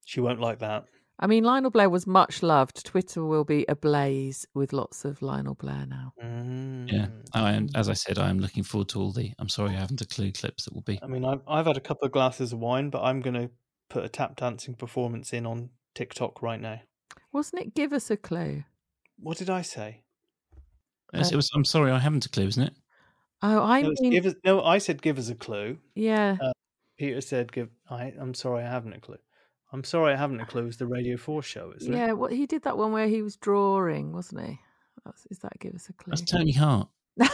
She 0.05 0.21
won't 0.21 0.41
like 0.41 0.61
that. 0.61 0.85
I 1.21 1.27
mean, 1.27 1.43
Lionel 1.43 1.71
Blair 1.71 1.91
was 1.91 2.07
much 2.07 2.43
loved. 2.45 2.85
Twitter 2.87 3.25
will 3.25 3.45
be 3.45 3.65
ablaze 3.69 4.47
with 4.55 4.73
lots 4.73 5.05
of 5.05 5.21
Lionel 5.21 5.55
Blair 5.55 5.85
now. 5.87 6.13
Yeah, 6.19 6.27
Mm. 7.07 7.29
I 7.35 7.53
am. 7.55 7.69
As 7.75 7.89
I 7.89 7.95
said, 7.95 8.19
I 8.19 8.31
am 8.31 8.39
looking 8.39 8.63
forward 8.63 8.89
to 8.91 9.01
all 9.01 9.11
the. 9.13 9.33
I'm 9.39 9.49
sorry, 9.49 9.71
I 9.71 9.81
haven't 9.81 10.01
a 10.01 10.07
clue 10.07 10.31
clips 10.31 10.65
that 10.65 10.75
will 10.75 10.83
be. 10.83 11.01
I 11.03 11.07
mean, 11.07 11.25
I've, 11.25 11.41
I've 11.49 11.67
had 11.67 11.77
a 11.77 11.81
couple 11.81 12.07
of 12.07 12.13
glasses 12.13 12.53
of 12.53 12.61
wine, 12.61 12.91
but 12.91 13.03
I'm 13.03 13.21
going 13.21 13.35
to 13.35 13.51
put 13.91 14.05
a 14.05 14.09
tap 14.09 14.37
dancing 14.37 14.75
performance 14.75 15.33
in 15.33 15.45
on 15.45 15.71
TikTok 15.95 16.41
right 16.41 16.61
now. 16.61 16.81
Wasn't 17.33 17.61
it? 17.63 17.75
Give 17.75 17.93
us 17.93 18.11
a 18.11 18.17
clue. 18.17 18.63
What 19.19 19.39
did 19.39 19.51
I 19.51 19.63
say? 19.63 20.03
Yes, 21.13 21.33
it 21.33 21.37
was. 21.37 21.51
I'm 21.55 21.65
sorry, 21.65 21.91
I 21.91 21.99
haven't 21.99 22.27
a 22.27 22.29
clue, 22.29 22.47
isn't 22.47 22.63
it? 22.63 22.75
Oh, 23.43 23.63
I 23.63 23.83
no, 23.83 23.93
mean, 24.01 24.13
give 24.13 24.27
us, 24.27 24.35
no, 24.45 24.63
I 24.63 24.79
said 24.79 25.01
give 25.03 25.19
us 25.19 25.29
a 25.31 25.35
clue. 25.35 25.79
yeah. 25.95 26.37
Peter 26.99 27.21
said 27.21 27.53
give. 27.53 27.69
I, 27.89 28.13
I'm 28.19 28.35
sorry, 28.35 28.65
I 28.65 28.69
haven't 28.71 28.93
a 28.93 29.01
clue. 29.01 29.19
I'm 29.73 29.85
sorry, 29.85 30.13
I 30.15 30.17
haven't 30.17 30.41
a 30.41 30.47
clue. 30.47 30.67
It's 30.67 30.77
the 30.79 30.87
Radio 30.87 31.17
Four 31.17 31.43
show, 31.43 31.73
isn't 31.77 31.93
it? 31.93 31.97
Yeah, 31.97 32.13
what 32.13 32.33
he 32.33 32.47
did 32.47 32.63
that 32.63 32.79
one 32.79 32.93
where 32.93 33.07
he 33.09 33.21
was 33.23 33.37
drawing, 33.37 34.13
wasn't 34.13 34.47
he? 34.47 34.59
That's, 35.05 35.27
is 35.31 35.39
that 35.41 35.59
give 35.61 35.75
us 35.75 35.89
a 35.89 35.93
clue? 35.93 36.11
That's 36.11 36.23
Tony 36.23 36.53
Hart. 36.53 36.89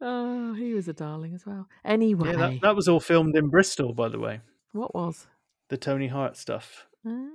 oh, 0.00 0.54
he 0.54 0.74
was 0.74 0.88
a 0.88 0.92
darling 0.92 1.34
as 1.34 1.46
well. 1.46 1.68
Anyway, 1.84 2.30
Yeah, 2.30 2.36
that, 2.36 2.60
that 2.62 2.76
was 2.76 2.88
all 2.88 3.00
filmed 3.00 3.36
in 3.36 3.48
Bristol, 3.48 3.92
by 3.94 4.08
the 4.08 4.18
way. 4.18 4.40
what 4.72 4.94
was? 4.94 5.26
The 5.68 5.76
Tony 5.76 6.08
Hart 6.08 6.36
stuff, 6.36 6.86
Ah, 7.06 7.28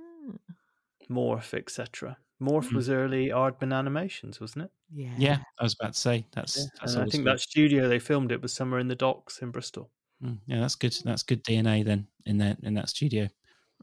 Morph, 1.10 1.52
etc. 1.54 2.16
Morph 2.40 2.68
Mhm. 2.70 2.74
was 2.74 2.88
early 2.88 3.28
Aardman 3.28 3.74
Animations, 3.74 4.40
wasn't 4.40 4.64
it? 4.66 4.70
yeah. 4.92 5.14
Yeah, 5.18 5.38
I 5.58 5.62
was 5.64 5.74
about 5.78 5.94
to 5.94 5.98
say 5.98 6.26
that's. 6.32 6.56
Yeah. 6.58 6.64
that's 6.80 6.94
And 6.94 7.02
I 7.02 7.04
think 7.06 7.24
good. 7.24 7.32
that 7.32 7.40
studio 7.40 7.88
they 7.88 7.98
filmed 7.98 8.30
it 8.32 8.40
was 8.40 8.52
somewhere 8.52 8.80
in 8.80 8.88
the 8.88 8.94
docks 8.94 9.40
in 9.42 9.50
Bristol. 9.50 9.90
Mm, 10.24 10.38
yeah, 10.46 10.60
that's 10.60 10.74
good. 10.74 10.94
That's 11.04 11.22
good 11.22 11.42
DNA 11.44 11.84
then 11.84 12.06
in 12.26 12.38
that 12.38 12.58
in 12.62 12.74
that 12.74 12.88
studio. 12.88 13.28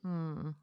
Mm. 0.06 0.54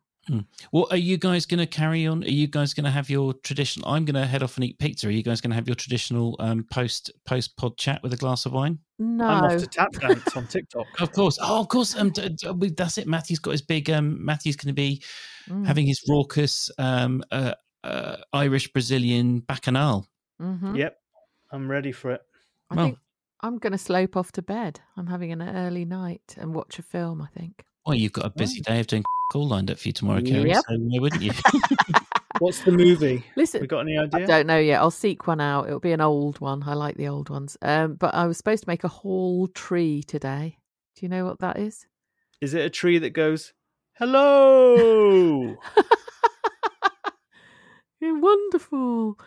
Well, 0.73 0.87
are 0.91 0.97
you 0.97 1.19
guys 1.19 1.45
going 1.45 1.59
to 1.59 1.67
carry 1.67 2.07
on? 2.07 2.25
Are 2.25 2.29
you 2.29 2.47
guys 2.47 2.73
going 2.73 2.85
to 2.85 2.91
have 2.91 3.11
your 3.11 3.35
traditional? 3.35 3.91
I'm 3.91 4.07
going 4.07 4.15
to 4.15 4.25
head 4.25 4.43
off 4.43 4.57
and 4.57 4.65
eat 4.65 4.79
pizza. 4.79 5.09
Are 5.09 5.11
you 5.11 5.23
guys 5.23 5.43
going 5.43 5.51
to 5.51 5.55
have 5.55 5.69
your 5.69 5.75
traditional 5.75 6.35
um, 6.39 6.65
post 6.71 7.11
post 7.27 7.55
pod 7.59 7.77
chat 7.77 8.03
with 8.03 8.15
a 8.15 8.17
glass 8.17 8.47
of 8.47 8.53
wine? 8.53 8.79
No. 8.99 9.27
I'm 9.27 9.45
off 9.45 9.59
to 9.59 9.67
tap 9.67 9.93
dance 9.93 10.35
on 10.35 10.47
TikTok. 10.47 10.87
Of 11.01 11.13
course. 11.13 11.39
Oh, 11.43 11.61
of 11.61 11.69
course. 11.69 11.95
Um, 11.95 12.09
d- 12.11 12.31
d- 12.31 12.69
that's 12.71 12.97
it. 12.97 13.07
Matthew's 13.07 13.39
got 13.39 13.51
his 13.51 13.61
big. 13.61 13.91
Um, 13.91 14.25
Matthew's 14.25 14.57
going 14.57 14.69
to 14.69 14.73
be 14.75 15.03
Mm. 15.51 15.67
having 15.67 15.87
his 15.87 16.03
raucous 16.09 16.71
um, 16.79 17.23
uh, 17.31 17.53
uh, 17.83 18.17
Irish 18.33 18.73
Brazilian 18.73 19.41
bacchanal. 19.41 20.07
Mhm. 20.41 20.79
Yep, 20.79 20.97
I'm 21.53 21.71
ready 21.71 21.93
for 21.93 22.13
it. 22.13 22.23
I 22.71 22.75
Well- 22.77 22.87
think 22.87 22.99
I'm 23.45 23.59
going 23.59 23.73
to 23.73 23.79
slope 23.79 24.17
off 24.17 24.33
to 24.33 24.43
bed. 24.43 24.81
I'm 24.97 25.07
having 25.07 25.31
an 25.31 25.43
early 25.43 25.85
night 25.85 26.35
and 26.39 26.55
watch 26.55 26.79
a 26.79 26.83
film. 26.83 27.21
I 27.21 27.27
think. 27.39 27.63
Well, 27.85 27.95
you've 27.95 28.15
got 28.15 28.25
a 28.25 28.31
busy 28.31 28.63
day 28.63 28.81
of 28.81 28.87
doing 28.87 29.05
call 29.33 29.47
lined 29.47 29.71
up 29.71 29.79
for 29.79 29.89
you 29.89 29.93
tomorrow, 29.93 30.23
Kerry. 30.23 30.49
Yep. 30.49 30.65
So 30.67 30.77
why 30.79 30.99
wouldn't 30.99 31.23
you? 31.23 31.33
What's 32.39 32.63
the 32.63 32.73
movie? 32.73 33.23
Listen, 33.37 33.61
We 33.61 33.67
got 33.67 33.81
any 33.81 33.99
idea? 33.99 34.23
I 34.23 34.25
don't 34.25 34.47
know 34.47 34.59
yet. 34.59 34.81
I'll 34.81 34.91
seek 34.91 35.27
one 35.27 35.43
out. 35.43 35.67
It'll 35.67 35.79
be 35.79 35.93
an 35.93 36.01
old 36.01 36.41
one. 36.41 36.63
I 36.63 36.73
like 36.73 36.97
the 36.97 37.09
old 37.09 37.29
ones. 37.29 37.59
Um, 37.61 37.97
but 37.97 38.15
I 38.15 38.27
was 38.27 38.39
supposed 38.39 38.65
to 38.65 38.69
make 38.69 38.83
a 38.83 38.89
hall 38.89 39.47
tree 39.49 40.03
today. 40.03 40.57
Do 40.97 41.05
you 41.05 41.11
know 41.11 41.27
what 41.27 41.41
that 41.41 41.59
is? 41.59 41.87
Is 42.41 42.55
it 42.55 42.65
a 42.65 42.71
tree 42.71 42.99
that 42.99 43.11
goes, 43.11 43.53
"Hello"? 43.99 45.55
You're 48.01 48.19
wonderful. 48.19 49.19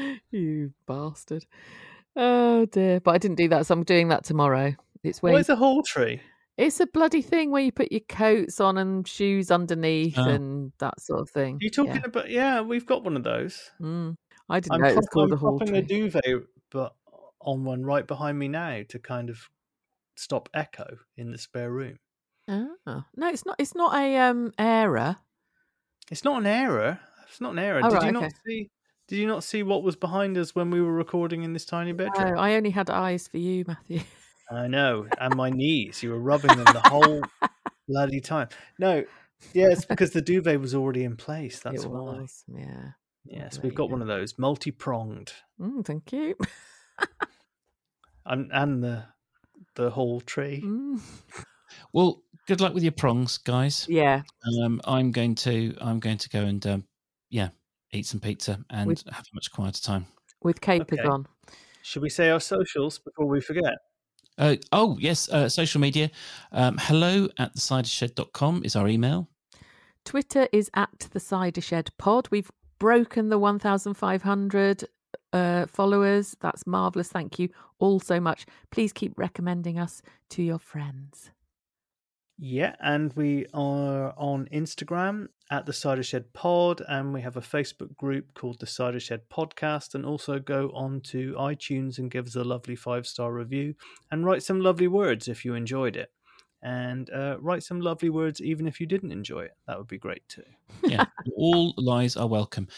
you 0.30 0.72
bastard. 0.86 1.46
Oh 2.16 2.66
dear. 2.66 3.00
But 3.00 3.12
I 3.14 3.18
didn't 3.18 3.36
do 3.36 3.48
that, 3.48 3.66
so 3.66 3.74
I'm 3.74 3.84
doing 3.84 4.08
that 4.08 4.24
tomorrow. 4.24 4.74
It's 5.02 5.22
where 5.22 5.32
you- 5.32 5.38
is 5.38 5.48
a 5.48 5.56
hall 5.56 5.82
tree? 5.82 6.20
it's 6.58 6.78
a 6.78 6.86
bloody 6.86 7.22
thing 7.22 7.50
where 7.50 7.62
you 7.62 7.72
put 7.72 7.90
your 7.90 8.02
coats 8.06 8.60
on 8.60 8.76
and 8.76 9.08
shoes 9.08 9.50
underneath 9.50 10.18
Oh. 10.18 10.28
and 10.28 10.72
that 10.78 11.00
sort 11.00 11.20
of 11.20 11.30
thing. 11.30 11.54
Are 11.54 11.58
you 11.62 11.70
talking 11.70 11.94
Yeah. 11.94 12.02
about? 12.04 12.28
Yeah, 12.28 12.60
we've 12.60 12.84
got 12.84 13.02
one 13.02 13.16
of 13.16 13.22
those. 13.22 13.70
Mm. 13.80 14.16
I 14.50 14.60
didn't 14.60 14.74
I'm, 14.74 14.80
know 14.82 14.88
it 14.88 14.96
was 14.96 15.08
called 15.08 15.32
I'm 15.32 15.42
a 15.42 15.78
a 15.78 15.82
tree. 15.82 16.10
duvet, 16.10 16.42
but 16.70 16.94
on 17.40 17.64
one 17.64 17.82
right 17.82 18.06
behind 18.06 18.38
me 18.38 18.48
now 18.48 18.82
to 18.88 18.98
kind 18.98 19.30
of 19.30 19.48
stop 20.16 20.50
echo 20.52 20.98
in 21.16 21.30
the 21.30 21.38
spare 21.38 21.70
room. 21.70 21.98
Oh. 22.46 22.74
No, 23.16 23.28
it's 23.28 23.46
not. 23.46 23.56
It's 23.58 23.74
not 23.74 23.94
a 23.94 24.18
um 24.18 24.52
era. 24.58 25.18
It's 26.10 26.24
not 26.24 26.40
an 26.40 26.46
error. 26.46 27.00
It's 27.28 27.40
not 27.40 27.52
an 27.52 27.60
error. 27.60 27.80
Oh, 27.84 27.88
did 27.88 27.96
right, 27.96 28.06
you 28.06 28.12
not 28.12 28.32
see? 28.44 28.68
Did 29.10 29.18
you 29.18 29.26
not 29.26 29.42
see 29.42 29.64
what 29.64 29.82
was 29.82 29.96
behind 29.96 30.38
us 30.38 30.54
when 30.54 30.70
we 30.70 30.80
were 30.80 30.92
recording 30.92 31.42
in 31.42 31.52
this 31.52 31.64
tiny 31.64 31.90
bedroom? 31.90 32.34
No, 32.34 32.40
I 32.40 32.54
only 32.54 32.70
had 32.70 32.88
eyes 32.90 33.26
for 33.26 33.38
you, 33.38 33.64
Matthew. 33.66 34.02
I 34.52 34.68
know, 34.68 35.08
and 35.20 35.34
my 35.34 35.50
knees. 35.50 36.00
You 36.00 36.10
were 36.10 36.20
rubbing 36.20 36.56
them 36.56 36.64
the 36.72 36.80
whole 36.88 37.20
bloody 37.88 38.20
time. 38.20 38.46
No, 38.78 39.04
yeah, 39.52 39.66
it's 39.70 39.84
because 39.84 40.12
the 40.12 40.22
duvet 40.22 40.60
was 40.60 40.76
already 40.76 41.02
in 41.02 41.16
place. 41.16 41.58
That's 41.64 41.82
it 41.82 41.90
why. 41.90 41.98
was. 42.20 42.44
Yeah. 42.46 42.90
Yes, 43.24 43.60
we've 43.60 43.74
got 43.74 43.90
one 43.90 44.00
of 44.00 44.06
those 44.06 44.38
multi-pronged, 44.38 45.32
Mm, 45.60 45.84
thank 45.84 46.12
you. 46.12 46.36
and 48.26 48.50
and 48.52 48.82
the 48.84 49.04
the 49.74 49.90
hall 49.90 50.20
tree. 50.20 50.62
Mm. 50.64 51.00
well, 51.92 52.22
good 52.46 52.60
luck 52.60 52.74
with 52.74 52.84
your 52.84 52.92
prongs, 52.92 53.38
guys. 53.38 53.86
Yeah. 53.88 54.22
Um, 54.62 54.80
I'm 54.84 55.10
going 55.10 55.34
to 55.36 55.74
I'm 55.80 55.98
going 55.98 56.18
to 56.18 56.28
go 56.28 56.42
and 56.42 56.64
um, 56.66 56.84
yeah, 57.28 57.48
eat 57.92 58.06
some 58.06 58.20
pizza 58.20 58.58
and 58.70 58.86
With- 58.88 59.04
have 59.10 59.24
a 59.32 59.34
much 59.34 59.50
quieter 59.50 59.80
time. 59.82 60.06
With 60.42 60.60
capers 60.60 60.98
Okay. 60.98 61.08
on. 61.08 61.26
Should 61.82 62.02
we 62.02 62.10
say 62.10 62.30
our 62.30 62.40
socials 62.40 62.98
before 62.98 63.26
we 63.26 63.40
forget? 63.40 63.74
Uh, 64.38 64.56
oh 64.72 64.96
yes, 64.98 65.28
uh, 65.30 65.48
social 65.48 65.80
media. 65.80 66.10
Um, 66.52 66.78
hello 66.80 67.28
at 67.38 67.54
thecidershed.com 67.54 68.62
is 68.64 68.76
our 68.76 68.88
email. 68.88 69.28
Twitter 70.04 70.48
is 70.52 70.70
at 70.74 71.08
the 71.12 71.20
Cider 71.20 71.60
Shed 71.60 71.90
Pod. 71.98 72.28
We've 72.30 72.50
broken 72.78 73.28
the 73.28 73.38
1,500 73.38 74.84
uh, 75.32 75.66
followers. 75.66 76.36
That's 76.40 76.66
marvelous. 76.66 77.08
Thank 77.08 77.38
you 77.38 77.50
all 77.78 78.00
so 78.00 78.18
much. 78.18 78.46
Please 78.70 78.92
keep 78.94 79.12
recommending 79.18 79.78
us 79.78 80.00
to 80.30 80.42
your 80.42 80.58
friends. 80.58 81.30
Yeah, 82.38 82.74
and 82.80 83.12
we 83.14 83.46
are 83.52 84.14
on 84.16 84.48
Instagram 84.50 85.28
at 85.50 85.66
the 85.66 85.72
Cider 85.72 86.02
Shed 86.02 86.32
Pod, 86.32 86.80
and 86.88 87.12
we 87.12 87.20
have 87.22 87.36
a 87.36 87.40
Facebook 87.40 87.96
group 87.96 88.34
called 88.34 88.60
the 88.60 88.66
Cider 88.66 89.00
Shed 89.00 89.22
Podcast. 89.28 89.94
And 89.94 90.06
also 90.06 90.38
go 90.38 90.70
on 90.74 91.00
to 91.02 91.34
iTunes 91.34 91.98
and 91.98 92.10
give 92.10 92.26
us 92.26 92.36
a 92.36 92.44
lovely 92.44 92.76
five 92.76 93.06
star 93.06 93.32
review 93.32 93.74
and 94.10 94.24
write 94.24 94.42
some 94.42 94.60
lovely 94.60 94.88
words 94.88 95.28
if 95.28 95.44
you 95.44 95.54
enjoyed 95.54 95.96
it. 95.96 96.12
And 96.62 97.10
uh, 97.10 97.38
write 97.40 97.62
some 97.62 97.80
lovely 97.80 98.10
words 98.10 98.40
even 98.40 98.66
if 98.66 98.80
you 98.80 98.86
didn't 98.86 99.12
enjoy 99.12 99.40
it. 99.40 99.56
That 99.66 99.78
would 99.78 99.88
be 99.88 99.98
great 99.98 100.28
too. 100.28 100.44
Yeah, 100.84 101.06
all 101.36 101.74
lies 101.76 102.16
are 102.16 102.28
welcome. 102.28 102.68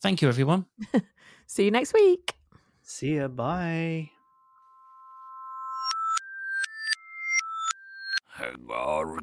Thank 0.00 0.22
you, 0.22 0.28
everyone. 0.28 0.66
See 1.46 1.64
you 1.64 1.70
next 1.70 1.92
week. 1.92 2.34
See 2.82 3.16
ya. 3.16 3.28
Bye. 3.28 4.10
Hagar 8.36 9.20